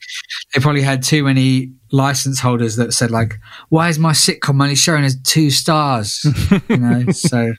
they 0.55 0.61
probably 0.61 0.83
had 0.83 1.03
too 1.03 1.25
many 1.25 1.73
license 1.93 2.41
holders 2.41 2.77
that 2.77 2.93
said 2.93 3.11
like, 3.11 3.39
"Why 3.69 3.89
is 3.89 3.99
my 3.99 4.13
sitcom 4.13 4.63
only 4.63 4.75
showing 4.75 5.05
as 5.05 5.21
two 5.23 5.51
stars?" 5.51 6.27
you 6.69 6.77
know, 6.77 7.07
so 7.13 7.53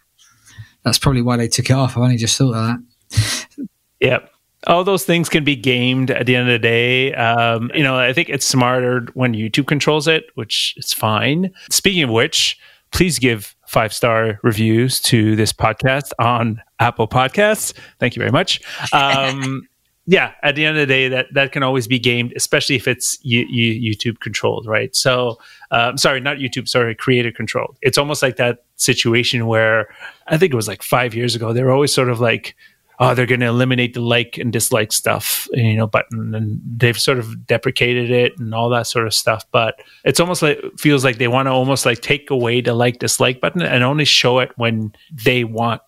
that's 0.84 1.00
probably 1.00 1.22
why 1.22 1.38
they 1.38 1.48
took 1.48 1.70
it 1.70 1.74
off. 1.74 1.98
I've 1.98 2.04
only 2.04 2.18
just 2.18 2.38
thought 2.38 2.56
of 2.56 2.66
that. 2.66 3.68
Yep. 4.00 4.32
All 4.68 4.84
those 4.84 5.06
things 5.06 5.30
can 5.30 5.44
be 5.44 5.56
gamed 5.56 6.12
at 6.12 6.26
the 6.26 6.36
end 6.36 6.50
of 6.50 6.54
the 6.54 6.60
day. 6.60 7.14
Um, 7.14 7.72
you 7.74 7.84
know, 7.84 7.98
I 7.98 8.12
think 8.12 8.30
it's 8.30 8.46
smarter 8.46 9.08
when 9.14 9.34
YouTube 9.34 9.68
controls 9.68 10.08
it, 10.08 10.26
which 10.36 10.74
is 10.78 10.92
fine. 10.92 11.52
Speaking 11.70 12.04
of 12.04 12.10
which, 12.10 12.58
please 12.92 13.20
give 13.20 13.56
five 13.70 13.94
star 13.94 14.40
reviews 14.42 15.00
to 15.00 15.36
this 15.36 15.54
podcast 15.54 16.12
on 16.18 16.60
Apple 16.80 17.08
Podcasts. 17.08 17.72
Thank 18.00 18.16
you 18.16 18.20
very 18.20 18.32
much. 18.32 18.62
Um, 18.92 19.68
yeah, 20.08 20.32
at 20.42 20.56
the 20.56 20.66
end 20.66 20.76
of 20.76 20.88
the 20.88 20.92
day, 20.92 21.08
that 21.08 21.28
that 21.36 21.52
can 21.52 21.62
always 21.62 21.88
be 21.88 22.00
gamed, 22.00 22.34
especially 22.36 22.76
if 22.76 22.88
it's 22.88 23.20
you, 23.22 23.46
you, 23.48 23.94
YouTube 23.94 24.22
controlled, 24.22 24.66
right? 24.66 24.96
So, 24.96 25.38
um, 25.70 26.00
sorry, 26.00 26.20
not 26.20 26.38
YouTube, 26.38 26.68
sorry, 26.68 26.96
creator 26.96 27.32
controlled. 27.32 27.78
It's 27.84 28.00
almost 28.00 28.24
like 28.24 28.38
that 28.38 28.66
situation 28.76 29.46
where 29.46 29.88
I 30.26 30.38
think 30.38 30.52
it 30.52 30.56
was 30.56 30.68
like 30.68 30.82
five 30.82 31.14
years 31.14 31.36
ago. 31.36 31.54
They 31.54 31.62
were 31.62 31.72
always 31.72 31.94
sort 31.94 32.10
of 32.10 32.20
like, 32.20 32.56
oh, 33.00 33.16
they're 33.16 33.26
going 33.26 33.40
to 33.40 33.48
eliminate 33.48 33.94
the 33.94 34.02
like 34.02 34.38
and 34.38 34.52
dislike 34.52 34.92
stuff, 34.92 35.48
you 35.54 35.76
know, 35.76 35.88
button, 35.88 36.36
and 36.36 36.62
they've 36.66 37.00
sort 37.00 37.18
of 37.18 37.48
deprecated 37.48 38.12
it 38.12 38.38
and 38.38 38.54
all 38.54 38.70
that 38.70 38.88
sort 38.88 39.08
of 39.08 39.14
stuff. 39.14 39.46
But 39.52 39.82
it's 40.04 40.20
almost 40.20 40.42
like 40.42 40.60
feels 40.78 41.04
like 41.04 41.18
they 41.18 41.28
want 41.28 41.48
to 41.48 41.52
almost 41.52 41.86
like 41.86 42.02
take 42.02 42.30
away 42.30 42.62
the 42.62 42.74
like 42.74 43.00
dislike 43.00 43.40
button 43.40 43.62
and 43.62 43.84
only 43.84 44.06
show 44.06 44.40
it 44.40 44.52
when 44.58 44.94
they 45.26 45.44
want 45.44 45.82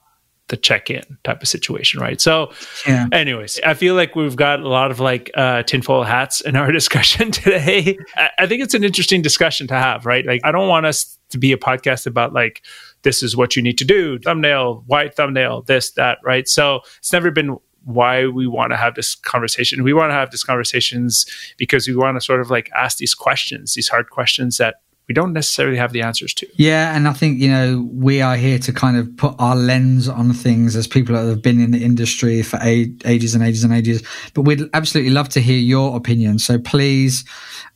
the 0.51 0.57
check-in 0.57 1.17
type 1.23 1.41
of 1.41 1.47
situation, 1.47 1.99
right? 1.99 2.21
So, 2.21 2.51
yeah. 2.85 3.07
anyways, 3.11 3.59
I 3.65 3.73
feel 3.73 3.95
like 3.95 4.15
we've 4.15 4.35
got 4.35 4.59
a 4.59 4.67
lot 4.67 4.91
of 4.91 4.99
like 4.99 5.31
uh, 5.33 5.63
tinfoil 5.63 6.03
hats 6.03 6.41
in 6.41 6.55
our 6.55 6.71
discussion 6.79 7.31
today. 7.31 7.97
I 8.37 8.45
think 8.47 8.61
it's 8.61 8.73
an 8.73 8.83
interesting 8.83 9.21
discussion 9.21 9.67
to 9.67 9.73
have, 9.73 10.05
right? 10.05 10.25
Like, 10.25 10.41
I 10.43 10.51
don't 10.51 10.67
want 10.67 10.85
us 10.85 11.17
to 11.29 11.37
be 11.37 11.51
a 11.53 11.57
podcast 11.57 12.05
about 12.05 12.33
like 12.33 12.61
this 13.03 13.23
is 13.23 13.35
what 13.35 13.55
you 13.55 13.61
need 13.61 13.77
to 13.77 13.85
do 13.85 14.19
thumbnail 14.19 14.83
white 14.87 15.13
thumbnail 15.15 15.61
this 15.63 15.91
that 15.91 16.17
right 16.23 16.47
so 16.47 16.81
it's 16.97 17.13
never 17.13 17.31
been 17.31 17.57
why 17.83 18.27
we 18.27 18.45
want 18.45 18.71
to 18.71 18.77
have 18.77 18.95
this 18.95 19.15
conversation 19.15 19.83
we 19.83 19.93
want 19.93 20.09
to 20.09 20.13
have 20.13 20.31
these 20.31 20.43
conversations 20.43 21.25
because 21.57 21.87
we 21.87 21.95
want 21.95 22.15
to 22.15 22.21
sort 22.21 22.39
of 22.39 22.49
like 22.49 22.69
ask 22.75 22.97
these 22.97 23.15
questions 23.15 23.73
these 23.73 23.89
hard 23.89 24.09
questions 24.09 24.57
that 24.57 24.75
we 25.11 25.13
don't 25.13 25.33
necessarily 25.33 25.75
have 25.75 25.91
the 25.91 26.01
answers 26.01 26.33
to. 26.35 26.47
Yeah, 26.55 26.95
and 26.95 27.05
I 27.05 27.11
think 27.11 27.39
you 27.39 27.49
know 27.49 27.85
we 27.91 28.21
are 28.21 28.37
here 28.37 28.57
to 28.59 28.71
kind 28.71 28.95
of 28.95 29.17
put 29.17 29.35
our 29.39 29.57
lens 29.57 30.07
on 30.07 30.31
things 30.31 30.77
as 30.77 30.87
people 30.87 31.15
that 31.15 31.27
have 31.27 31.41
been 31.41 31.59
in 31.59 31.71
the 31.71 31.83
industry 31.83 32.41
for 32.43 32.57
ages 32.63 33.35
and 33.35 33.43
ages 33.43 33.65
and 33.65 33.73
ages. 33.73 34.03
But 34.33 34.43
we'd 34.43 34.61
absolutely 34.73 35.11
love 35.11 35.27
to 35.29 35.41
hear 35.41 35.57
your 35.57 35.97
opinion. 35.97 36.39
So 36.39 36.59
please 36.59 37.25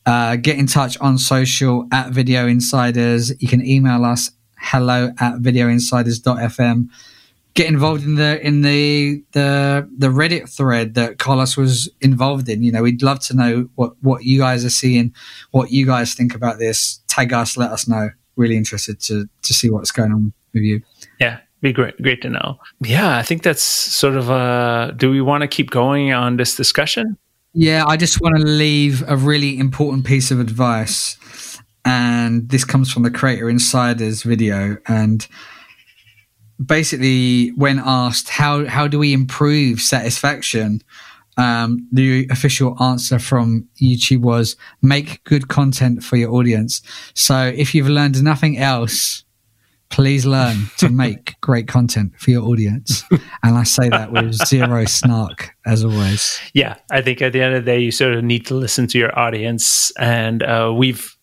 uh, 0.05 0.37
get 0.37 0.57
in 0.57 0.65
touch 0.65 0.97
on 0.99 1.17
social 1.17 1.87
at 1.91 2.11
Video 2.11 2.47
Insiders. 2.47 3.33
You 3.41 3.49
can 3.49 3.65
email 3.65 4.05
us 4.05 4.31
hello 4.65 5.11
at 5.19 5.35
videoinsiders.fm. 5.35 6.89
Get 7.53 7.67
involved 7.67 8.03
in 8.03 8.15
the 8.15 8.45
in 8.45 8.63
the 8.63 9.23
the 9.31 9.89
the 9.97 10.07
Reddit 10.07 10.49
thread 10.49 10.95
that 10.95 11.19
Carlos 11.19 11.55
was 11.55 11.89
involved 12.01 12.49
in. 12.49 12.63
You 12.63 12.73
know, 12.73 12.83
we'd 12.83 13.01
love 13.01 13.21
to 13.21 13.33
know 13.33 13.69
what 13.75 13.93
what 14.01 14.25
you 14.25 14.39
guys 14.39 14.65
are 14.65 14.69
seeing, 14.69 15.13
what 15.51 15.71
you 15.71 15.85
guys 15.85 16.13
think 16.13 16.35
about 16.35 16.59
this. 16.59 17.01
Tag 17.07 17.31
us, 17.31 17.55
let 17.55 17.71
us 17.71 17.87
know. 17.87 18.09
Really 18.35 18.57
interested 18.57 18.99
to 19.01 19.29
to 19.43 19.53
see 19.53 19.69
what's 19.69 19.91
going 19.91 20.11
on 20.11 20.33
with 20.53 20.63
you. 20.63 20.81
Yeah, 21.17 21.39
be 21.65 21.73
great 21.73 21.99
great 22.01 22.21
to 22.21 22.29
know 22.29 22.59
yeah 22.81 23.17
i 23.17 23.23
think 23.23 23.41
that's 23.41 23.63
sort 23.63 24.15
of 24.15 24.29
uh 24.29 24.91
do 24.91 25.09
we 25.09 25.19
want 25.19 25.41
to 25.41 25.47
keep 25.47 25.71
going 25.71 26.13
on 26.13 26.37
this 26.37 26.55
discussion 26.55 27.17
yeah 27.53 27.83
i 27.87 27.97
just 27.97 28.21
want 28.21 28.35
to 28.35 28.43
leave 28.43 29.03
a 29.07 29.17
really 29.17 29.57
important 29.57 30.05
piece 30.05 30.29
of 30.29 30.39
advice 30.39 31.17
and 31.85 32.49
this 32.49 32.65
comes 32.65 32.91
from 32.91 33.03
the 33.03 33.11
Creator 33.11 33.49
Insiders 33.49 34.23
video. 34.23 34.77
And 34.87 35.25
basically, 36.63 37.49
when 37.49 37.79
asked 37.83 38.29
how 38.29 38.65
how 38.65 38.87
do 38.87 38.97
we 38.97 39.13
improve 39.13 39.79
satisfaction, 39.79 40.81
um, 41.37 41.87
the 41.91 42.27
official 42.31 42.81
answer 42.81 43.19
from 43.19 43.67
YouTube 43.81 44.21
was 44.21 44.55
make 44.81 45.23
good 45.25 45.47
content 45.47 46.03
for 46.03 46.15
your 46.15 46.31
audience. 46.31 46.81
So 47.13 47.53
if 47.55 47.75
you've 47.75 47.89
learned 47.89 48.23
nothing 48.23 48.57
else, 48.57 49.24
please 49.89 50.25
learn 50.25 50.69
to 50.77 50.89
make 50.89 51.35
great 51.41 51.67
content 51.67 52.13
for 52.17 52.31
your 52.31 52.43
audience. 52.43 53.03
And 53.43 53.57
I 53.57 53.63
say 53.63 53.89
that 53.89 54.11
with 54.11 54.33
zero 54.33 54.85
snark, 54.85 55.55
as 55.65 55.83
always. 55.83 56.39
Yeah, 56.53 56.75
I 56.91 57.01
think 57.01 57.21
at 57.21 57.33
the 57.33 57.41
end 57.41 57.55
of 57.55 57.65
the 57.65 57.71
day, 57.71 57.79
you 57.79 57.91
sort 57.91 58.13
of 58.13 58.23
need 58.23 58.45
to 58.47 58.55
listen 58.55 58.87
to 58.87 58.97
your 58.97 59.17
audience, 59.17 59.91
and 59.97 60.43
uh, 60.43 60.73
we've 60.75 61.15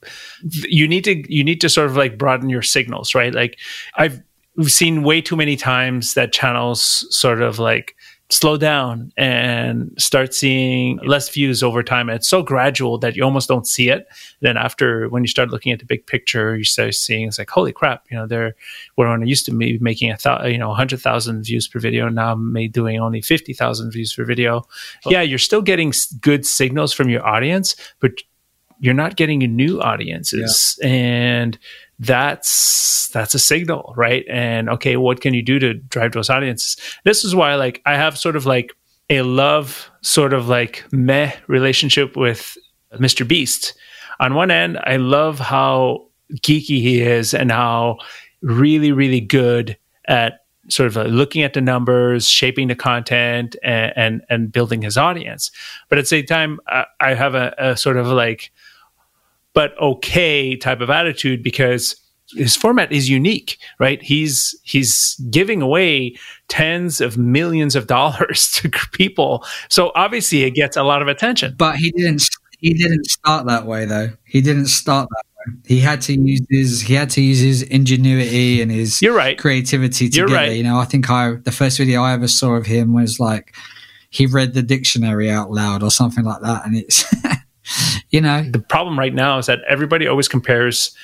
you 0.42 0.88
need 0.88 1.04
to 1.04 1.32
you 1.32 1.44
need 1.44 1.60
to 1.60 1.68
sort 1.68 1.88
of 1.88 1.96
like 1.96 2.18
broaden 2.18 2.48
your 2.48 2.62
signals, 2.62 3.14
right? 3.14 3.34
Like 3.34 3.58
I've 3.96 4.22
we've 4.56 4.72
seen 4.72 5.02
way 5.02 5.20
too 5.20 5.36
many 5.36 5.56
times 5.56 6.14
that 6.14 6.32
channels 6.32 7.06
sort 7.10 7.40
of 7.42 7.58
like 7.58 7.96
slow 8.32 8.56
down 8.56 9.12
and 9.18 9.92
start 9.98 10.32
seeing 10.32 10.98
less 11.04 11.28
views 11.28 11.62
over 11.62 11.82
time. 11.82 12.08
And 12.08 12.16
it's 12.16 12.26
so 12.26 12.42
gradual 12.42 12.96
that 12.98 13.14
you 13.14 13.22
almost 13.22 13.46
don't 13.46 13.66
see 13.66 13.90
it. 13.90 14.08
Then 14.40 14.56
after 14.56 15.06
when 15.10 15.22
you 15.22 15.28
start 15.28 15.50
looking 15.50 15.70
at 15.70 15.80
the 15.80 15.84
big 15.84 16.06
picture, 16.06 16.56
you 16.56 16.64
start 16.64 16.94
seeing 16.94 17.28
it's 17.28 17.38
like, 17.38 17.50
holy 17.50 17.72
crap, 17.72 18.06
you 18.10 18.16
know, 18.16 18.26
they're 18.26 18.54
when 18.94 19.06
I 19.06 19.24
used 19.26 19.44
to 19.46 19.52
be 19.52 19.78
making 19.78 20.10
a 20.10 20.16
thousand, 20.16 20.50
you 20.50 20.56
know, 20.56 20.72
hundred 20.72 21.00
thousand 21.00 21.42
views 21.44 21.68
per 21.68 21.78
video. 21.78 22.08
Now 22.08 22.32
I'm 22.32 22.54
doing 22.70 22.98
only 22.98 23.20
50,000 23.20 23.90
views 23.90 24.14
per 24.14 24.24
video. 24.24 24.66
Yeah. 25.04 25.20
You're 25.20 25.38
still 25.38 25.62
getting 25.62 25.92
good 26.22 26.46
signals 26.46 26.94
from 26.94 27.10
your 27.10 27.26
audience, 27.26 27.76
but 28.00 28.12
you're 28.80 28.94
not 28.94 29.16
getting 29.16 29.42
a 29.42 29.46
new 29.46 29.80
audiences. 29.82 30.78
Yeah. 30.80 30.88
And 30.88 31.58
that's 32.02 33.08
that's 33.12 33.34
a 33.34 33.38
signal, 33.38 33.94
right? 33.96 34.24
And 34.28 34.68
okay, 34.68 34.96
what 34.96 35.20
can 35.20 35.34
you 35.34 35.42
do 35.42 35.58
to 35.60 35.74
drive 35.74 36.12
those 36.12 36.30
audiences? 36.30 36.76
This 37.04 37.24
is 37.24 37.34
why 37.34 37.54
like 37.54 37.80
I 37.86 37.96
have 37.96 38.18
sort 38.18 38.36
of 38.36 38.44
like 38.44 38.72
a 39.08 39.22
love 39.22 39.90
sort 40.00 40.32
of 40.32 40.48
like 40.48 40.84
meh 40.90 41.32
relationship 41.46 42.16
with 42.16 42.56
Mr. 42.94 43.26
Beast. 43.26 43.74
On 44.20 44.34
one 44.34 44.50
end, 44.50 44.78
I 44.84 44.96
love 44.96 45.38
how 45.38 46.08
geeky 46.36 46.80
he 46.80 47.00
is 47.00 47.34
and 47.34 47.52
how 47.52 47.98
really, 48.42 48.90
really 48.90 49.20
good 49.20 49.76
at 50.08 50.40
sort 50.68 50.88
of 50.88 50.96
like 50.96 51.08
looking 51.08 51.42
at 51.42 51.54
the 51.54 51.60
numbers, 51.60 52.28
shaping 52.28 52.66
the 52.68 52.74
content, 52.74 53.54
and 53.62 53.92
and, 53.96 54.22
and 54.28 54.50
building 54.50 54.82
his 54.82 54.96
audience. 54.96 55.52
But 55.88 55.98
at 55.98 56.02
the 56.02 56.08
same 56.08 56.26
time, 56.26 56.58
I, 56.66 56.84
I 57.00 57.14
have 57.14 57.34
a, 57.34 57.54
a, 57.58 57.76
sort 57.76 57.96
of 57.96 58.08
like 58.08 58.50
but 59.54 59.78
okay 59.80 60.56
type 60.56 60.80
of 60.80 60.90
attitude 60.90 61.42
because 61.42 61.96
his 62.34 62.56
format 62.56 62.92
is 62.92 63.08
unique, 63.08 63.58
right? 63.78 64.02
He's 64.02 64.58
he's 64.62 65.16
giving 65.30 65.62
away 65.62 66.16
tens 66.48 67.00
of 67.00 67.18
millions 67.18 67.76
of 67.76 67.86
dollars 67.86 68.50
to 68.56 68.70
people, 68.92 69.44
so 69.68 69.92
obviously 69.94 70.44
it 70.44 70.52
gets 70.52 70.76
a 70.76 70.82
lot 70.82 71.02
of 71.02 71.08
attention. 71.08 71.54
But 71.56 71.76
he 71.76 71.90
didn't. 71.92 72.22
He 72.58 72.74
didn't 72.74 73.06
start 73.06 73.46
that 73.46 73.66
way, 73.66 73.86
though. 73.86 74.10
He 74.24 74.40
didn't 74.40 74.66
start 74.66 75.08
that 75.10 75.24
way. 75.26 75.58
He 75.66 75.80
had 75.80 76.00
to 76.02 76.14
use 76.14 76.46
his. 76.48 76.80
He 76.82 76.94
had 76.94 77.10
to 77.10 77.20
use 77.20 77.40
his 77.40 77.62
ingenuity 77.62 78.62
and 78.62 78.70
his. 78.70 79.02
You're 79.02 79.16
right. 79.16 79.36
Creativity 79.36 80.08
together. 80.08 80.28
You're 80.28 80.36
right. 80.36 80.56
You 80.56 80.62
know, 80.62 80.78
I 80.78 80.84
think 80.84 81.10
I 81.10 81.34
the 81.42 81.50
first 81.50 81.78
video 81.78 82.02
I 82.02 82.12
ever 82.12 82.28
saw 82.28 82.52
of 82.52 82.66
him 82.66 82.94
was 82.94 83.18
like 83.18 83.54
he 84.10 84.26
read 84.26 84.54
the 84.54 84.62
dictionary 84.62 85.28
out 85.28 85.50
loud 85.50 85.82
or 85.82 85.90
something 85.90 86.24
like 86.24 86.42
that, 86.42 86.64
and 86.64 86.76
it's. 86.76 87.04
you 88.10 88.20
know? 88.20 88.42
The 88.50 88.58
problem 88.58 88.98
right 88.98 89.14
now 89.14 89.38
is 89.38 89.46
that 89.46 89.60
everybody 89.68 90.06
always 90.06 90.28
compares 90.28 90.94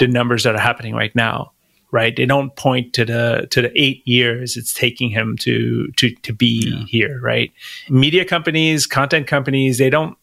the 0.00 0.06
numbers 0.06 0.44
that 0.44 0.54
are 0.54 0.60
happening 0.60 0.94
right 0.94 1.14
now 1.14 1.52
right? 1.90 2.14
They 2.16 2.26
don't 2.26 2.54
point 2.56 2.92
to 2.94 3.04
the 3.04 3.46
to 3.50 3.62
the 3.62 3.72
eight 3.80 4.06
years 4.06 4.56
it's 4.56 4.74
taking 4.74 5.10
him 5.10 5.36
to 5.38 5.90
to 5.96 6.10
to 6.10 6.32
be 6.32 6.70
yeah. 6.70 6.84
here 6.86 7.20
right? 7.22 7.52
Media 7.88 8.24
companies 8.24 8.86
content 8.86 9.26
companies 9.26 9.78
they 9.78 9.90
don't 9.90 10.16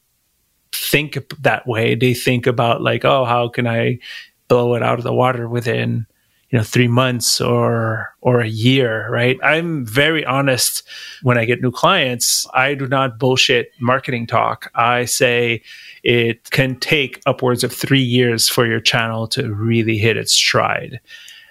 think 0.72 1.18
that 1.42 1.66
way. 1.68 1.96
They 1.96 2.14
think 2.14 2.46
about 2.48 2.82
like 2.82 3.06
oh 3.06 3.26
how 3.26 3.50
can 3.50 3.68
i 3.68 4.00
blow 4.48 4.76
it 4.76 4.84
out 4.84 5.00
of 5.00 5.04
the 5.04 5.14
water 5.14 5.50
within 5.50 6.06
you 6.52 6.58
know 6.58 6.64
3 6.64 6.88
months 6.88 7.42
or 7.42 8.14
or 8.22 8.40
a 8.40 8.48
year 8.48 9.10
right 9.10 9.38
i'm 9.44 9.86
very 9.86 10.24
honest 10.26 10.84
when 11.24 11.38
i 11.38 11.46
get 11.46 11.62
new 11.62 11.72
clients 11.72 12.48
i 12.54 12.74
do 12.74 12.88
not 12.88 13.20
bullshit 13.20 13.72
marketing 13.80 14.28
talk 14.28 14.72
i 14.76 15.06
say 15.06 15.62
it 16.06 16.52
can 16.52 16.76
take 16.76 17.20
upwards 17.26 17.64
of 17.64 17.74
three 17.74 18.02
years 18.02 18.48
for 18.48 18.68
your 18.68 18.80
channel 18.80 19.28
to 19.28 19.54
really 19.54 19.98
hit 19.98 20.16
its 20.16 20.32
stride. 20.32 21.00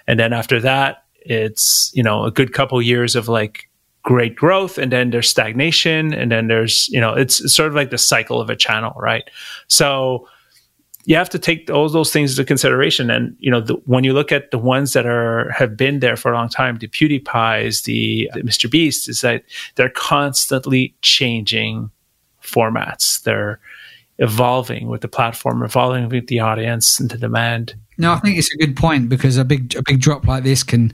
And 0.07 0.17
then 0.17 0.31
after 0.31 0.61
that, 0.61 1.03
it's, 1.19 1.91
you 1.93 2.01
know, 2.01 2.23
a 2.23 2.31
good 2.31 2.53
couple 2.53 2.81
years 2.81 3.17
of 3.17 3.27
like 3.27 3.69
great 4.03 4.33
growth 4.33 4.77
and 4.77 4.93
then 4.93 5.09
there's 5.09 5.29
stagnation 5.29 6.13
and 6.13 6.31
then 6.31 6.47
there's, 6.47 6.87
you 6.87 7.01
know, 7.01 7.13
it's 7.13 7.53
sort 7.53 7.67
of 7.67 7.75
like 7.75 7.89
the 7.89 7.97
cycle 7.97 8.39
of 8.39 8.49
a 8.49 8.55
channel, 8.55 8.93
right? 8.95 9.29
So 9.67 10.25
you 11.05 11.15
have 11.15 11.29
to 11.29 11.39
take 11.39 11.69
all 11.69 11.87
those 11.89 12.11
things 12.11 12.31
into 12.31 12.45
consideration. 12.45 13.09
And, 13.09 13.35
you 13.39 13.51
know, 13.51 13.61
the, 13.61 13.73
when 13.85 14.03
you 14.03 14.13
look 14.13 14.31
at 14.31 14.51
the 14.51 14.57
ones 14.57 14.93
that 14.93 15.05
are, 15.05 15.51
have 15.51 15.77
been 15.77 15.99
there 15.99 16.17
for 16.17 16.31
a 16.31 16.35
long 16.35 16.49
time, 16.49 16.77
the 16.77 16.87
PewDiePies, 16.87 17.83
the, 17.83 18.29
uh, 18.31 18.35
the 18.37 18.41
Mr. 18.41 18.69
Beast, 18.69 19.07
is 19.07 19.21
that 19.21 19.43
they're 19.75 19.89
constantly 19.89 20.95
changing 21.01 21.91
formats. 22.41 23.21
They're, 23.23 23.59
evolving 24.17 24.87
with 24.87 25.01
the 25.01 25.07
platform, 25.07 25.63
evolving 25.63 26.09
with 26.09 26.27
the 26.27 26.39
audience 26.39 26.99
and 26.99 27.09
the 27.09 27.17
demand. 27.17 27.75
No, 27.97 28.13
I 28.13 28.19
think 28.19 28.37
it's 28.37 28.53
a 28.53 28.57
good 28.57 28.75
point 28.75 29.09
because 29.09 29.37
a 29.37 29.45
big 29.45 29.75
a 29.75 29.83
big 29.83 30.01
drop 30.01 30.25
like 30.25 30.43
this 30.43 30.63
can 30.63 30.93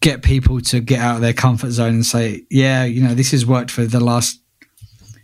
get 0.00 0.22
people 0.22 0.60
to 0.60 0.80
get 0.80 1.00
out 1.00 1.16
of 1.16 1.22
their 1.22 1.32
comfort 1.32 1.70
zone 1.70 1.94
and 1.94 2.06
say, 2.06 2.44
"Yeah, 2.50 2.84
you 2.84 3.02
know, 3.02 3.14
this 3.14 3.30
has 3.30 3.46
worked 3.46 3.70
for 3.70 3.84
the 3.84 4.00
last 4.00 4.40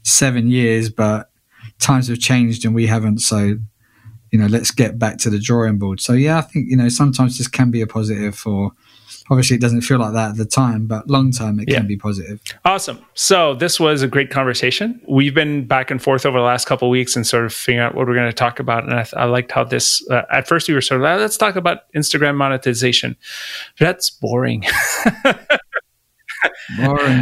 seven 0.03 0.49
years, 0.49 0.91
but 0.91 1.31
times 1.81 2.09
have 2.09 2.21
changed 2.21 2.65
and 2.65 2.75
we 2.75 2.87
haven't." 2.87 3.19
So, 3.19 3.59
you 4.37 4.43
know, 4.43 4.49
let's 4.49 4.71
get 4.71 4.99
back 4.99 5.17
to 5.17 5.31
the 5.31 5.39
drawing 5.39 5.79
board. 5.79 5.99
So, 5.99 6.13
yeah, 6.13 6.37
I 6.37 6.43
think 6.43 6.69
you 6.69 6.77
know 6.77 6.91
sometimes 6.91 7.39
this 7.39 7.49
can 7.49 7.71
be 7.71 7.81
a 7.81 7.87
positive 7.87 8.37
for 8.37 8.73
obviously 9.31 9.57
it 9.57 9.63
doesn't 9.63 9.81
feel 9.81 9.99
like 9.99 10.13
that 10.13 10.33
at 10.33 10.37
the 10.37 10.45
time, 10.45 10.87
but 10.87 11.09
long 11.09 11.33
term 11.33 11.59
it 11.59 11.71
yeah. 11.71 11.79
can 11.79 11.87
be 11.87 11.97
positive. 11.97 12.39
Awesome. 12.67 13.03
So 13.15 13.55
this 13.55 13.81
was 13.81 14.03
a 14.03 14.09
great 14.09 14.29
conversation. 14.29 15.01
We've 15.09 15.35
been 15.35 15.67
back 15.67 15.91
and 15.91 16.03
forth 16.03 16.27
over 16.27 16.37
the 16.37 16.45
last 16.45 16.67
couple 16.67 16.91
weeks 16.91 17.17
and 17.17 17.27
sort 17.27 17.47
of 17.47 17.55
figuring 17.55 17.83
out 17.83 17.95
what 17.95 18.07
we're 18.07 18.15
going 18.15 18.29
to 18.29 18.35
talk 18.37 18.61
about. 18.61 18.85
And 18.85 18.93
I, 18.93 19.05
th- 19.05 19.15
I 19.15 19.25
liked 19.25 19.53
how 19.53 19.65
this. 19.65 20.07
Uh, 20.11 20.23
at 20.31 20.47
first 20.47 20.69
we 20.69 20.75
were 20.75 20.83
sort 20.83 21.01
of 21.01 21.05
like, 21.05 21.19
let's 21.19 21.39
talk 21.39 21.57
about 21.57 21.91
Instagram 21.95 22.37
monetization. 22.37 23.17
That's 23.79 24.11
boring. 24.11 24.67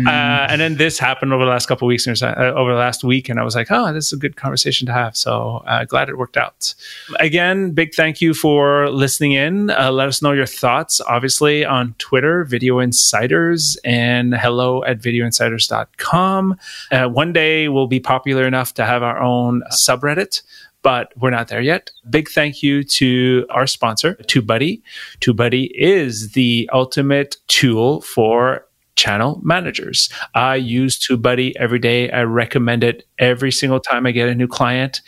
Uh, 0.06 0.46
and 0.48 0.60
then 0.60 0.76
this 0.76 0.98
happened 0.98 1.32
over 1.32 1.44
the 1.44 1.50
last 1.50 1.66
couple 1.66 1.86
weeks, 1.86 2.06
uh, 2.06 2.52
over 2.56 2.72
the 2.72 2.78
last 2.78 3.04
week, 3.04 3.28
and 3.28 3.38
I 3.38 3.44
was 3.44 3.54
like, 3.54 3.68
"Oh, 3.70 3.92
this 3.92 4.06
is 4.06 4.12
a 4.12 4.16
good 4.16 4.36
conversation 4.36 4.86
to 4.86 4.92
have." 4.92 5.16
So 5.16 5.62
uh, 5.66 5.84
glad 5.84 6.08
it 6.08 6.18
worked 6.18 6.36
out. 6.36 6.74
Again, 7.20 7.72
big 7.72 7.94
thank 7.94 8.20
you 8.20 8.34
for 8.34 8.90
listening 8.90 9.32
in. 9.32 9.70
Uh, 9.70 9.90
let 9.90 10.08
us 10.08 10.22
know 10.22 10.32
your 10.32 10.46
thoughts, 10.46 11.00
obviously, 11.02 11.64
on 11.64 11.94
Twitter, 11.98 12.44
Video 12.44 12.78
Insiders, 12.78 13.76
and 13.84 14.34
hello 14.34 14.84
at 14.84 14.98
videoinsiders.com. 14.98 16.56
Uh, 16.90 17.08
one 17.08 17.32
day 17.32 17.68
we'll 17.68 17.86
be 17.86 18.00
popular 18.00 18.46
enough 18.46 18.74
to 18.74 18.84
have 18.84 19.02
our 19.02 19.20
own 19.20 19.62
subreddit 19.72 20.42
but 20.84 21.14
we're 21.16 21.30
not 21.30 21.48
there 21.48 21.62
yet. 21.62 21.90
Big 22.10 22.28
thank 22.28 22.62
you 22.62 22.84
to 22.84 23.46
our 23.48 23.66
sponsor, 23.66 24.14
TubeBuddy. 24.24 24.82
TubeBuddy 25.20 25.70
is 25.74 26.32
the 26.32 26.68
ultimate 26.72 27.38
tool 27.48 28.02
for 28.02 28.66
channel 28.96 29.40
managers. 29.42 30.08
I 30.34 30.56
use 30.56 30.98
TubeBuddy 30.98 31.54
every 31.56 31.78
day. 31.78 32.10
I 32.10 32.22
recommend 32.22 32.84
it 32.84 33.06
every 33.18 33.52
single 33.52 33.80
time 33.80 34.06
I 34.06 34.12
get 34.12 34.28
a 34.28 34.34
new 34.34 34.48
client 34.48 35.02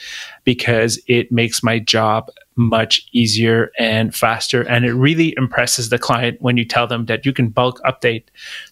because 0.45 1.01
it 1.07 1.31
makes 1.31 1.63
my 1.63 1.79
job 1.79 2.29
much 2.57 3.07
easier 3.13 3.71
and 3.79 4.15
faster. 4.15 4.63
And 4.63 4.85
it 4.85 4.95
really 4.95 5.35
impresses 5.37 5.91
the 5.91 5.99
client 5.99 6.41
when 6.41 6.57
you 6.57 6.65
tell 6.65 6.87
them 6.87 7.07
that 7.07 7.27
you 7.27 7.33
can 7.33 7.49
bulk 7.49 7.81
update 7.85 8.25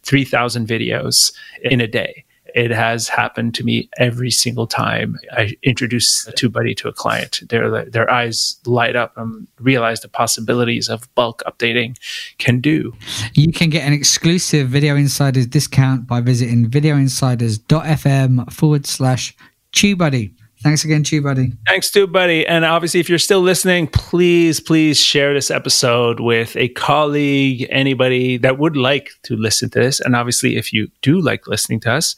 3,000 0.02 0.66
videos 0.66 1.32
in 1.62 1.80
a 1.80 1.86
day 1.86 2.23
it 2.54 2.70
has 2.70 3.08
happened 3.08 3.54
to 3.56 3.64
me 3.64 3.90
every 3.98 4.30
single 4.30 4.66
time 4.68 5.18
I 5.32 5.56
introduce 5.64 6.24
TubeBuddy 6.26 6.76
to 6.78 6.88
a 6.88 6.92
client. 6.92 7.40
Their 7.48 7.84
their 7.84 8.10
eyes 8.10 8.56
light 8.64 8.94
up 8.94 9.16
and 9.16 9.48
realize 9.58 10.00
the 10.00 10.08
possibilities 10.08 10.88
of 10.88 11.12
bulk 11.16 11.42
updating 11.46 11.98
can 12.38 12.60
do. 12.60 12.94
You 13.34 13.52
can 13.52 13.70
get 13.70 13.86
an 13.86 13.92
exclusive 13.92 14.68
Video 14.68 14.94
Insiders 14.94 15.46
discount 15.46 16.06
by 16.06 16.20
visiting 16.20 16.70
videoinsiders.fm 16.70 18.52
forward 18.52 18.86
slash 18.86 19.36
TubeBuddy. 19.72 20.32
Thanks 20.64 20.82
again, 20.82 21.02
to 21.02 21.16
you, 21.16 21.20
buddy. 21.20 21.52
Thanks, 21.66 21.90
TubeBuddy. 21.90 22.46
And 22.48 22.64
obviously, 22.64 22.98
if 22.98 23.10
you're 23.10 23.18
still 23.18 23.42
listening, 23.42 23.86
please, 23.86 24.60
please 24.60 24.98
share 24.98 25.34
this 25.34 25.50
episode 25.50 26.20
with 26.20 26.56
a 26.56 26.68
colleague, 26.68 27.66
anybody 27.68 28.38
that 28.38 28.58
would 28.58 28.74
like 28.74 29.10
to 29.24 29.36
listen 29.36 29.68
to 29.70 29.80
this. 29.80 30.00
And 30.00 30.16
obviously, 30.16 30.56
if 30.56 30.72
you 30.72 30.88
do 31.02 31.20
like 31.20 31.46
listening 31.46 31.80
to 31.80 31.92
us, 31.92 32.16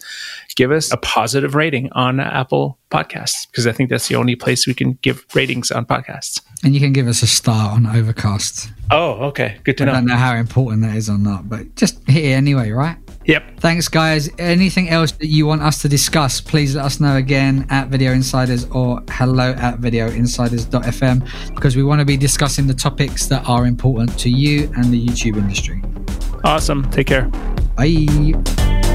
give 0.55 0.70
us 0.70 0.92
a 0.92 0.97
positive 0.97 1.57
rating 1.57 1.90
on 1.92 2.20
Apple 2.20 2.78
Podcasts, 2.88 3.51
because 3.51 3.66
I 3.66 3.72
think 3.72 3.90
that's 3.90 4.07
the 4.07 4.14
only 4.14 4.36
place 4.36 4.64
we 4.64 4.74
can 4.74 4.92
give 5.03 5.26
ratings 5.34 5.72
on 5.72 5.84
podcasts. 5.84 6.40
And 6.62 6.72
you 6.72 6.78
can 6.78 6.92
give 6.92 7.09
us 7.09 7.22
a 7.22 7.26
star 7.26 7.72
on 7.72 7.84
Overcast. 7.84 8.70
Oh, 8.92 9.14
okay. 9.24 9.59
Good 9.64 9.76
to 9.78 9.82
I 9.82 9.86
know. 9.86 9.92
I 9.92 9.94
don't 9.97 10.07
know 10.07 10.14
how 10.14 10.36
important 10.36 10.82
that 10.82 10.94
is 10.94 11.11
or 11.11 11.18
not, 11.18 11.49
but 11.49 11.74
just 11.74 11.99
hit 12.09 12.24
it 12.24 12.28
anyway, 12.28 12.70
right? 12.70 12.97
Yep. 13.27 13.61
Thanks, 13.61 13.89
guys. 13.89 14.31
Anything 14.39 14.89
else 14.89 15.12
that 15.12 15.27
you 15.27 15.47
want 15.47 15.62
us 15.62 15.83
to 15.83 15.89
discuss, 15.89 16.41
please 16.41 16.77
let 16.77 16.85
us 16.85 17.01
know 17.01 17.16
again 17.16 17.66
at 17.70 17.89
Video 17.89 18.12
Insiders 18.12 18.66
or 18.66 19.03
hello 19.11 19.53
at 19.53 19.79
videoinsiders.fm 19.81 21.55
because 21.55 21.77
we 21.77 21.83
want 21.83 21.99
to 21.99 22.05
be 22.05 22.16
discussing 22.16 22.66
the 22.66 22.74
topics 22.74 23.27
that 23.27 23.47
are 23.49 23.66
important 23.66 24.16
to 24.20 24.31
you 24.31 24.70
and 24.77 24.93
the 24.93 25.07
YouTube 25.07 25.37
industry. 25.37 25.83
Awesome. 26.45 26.89
Take 26.91 27.09
care. 27.09 27.27
Bye. 27.77 28.86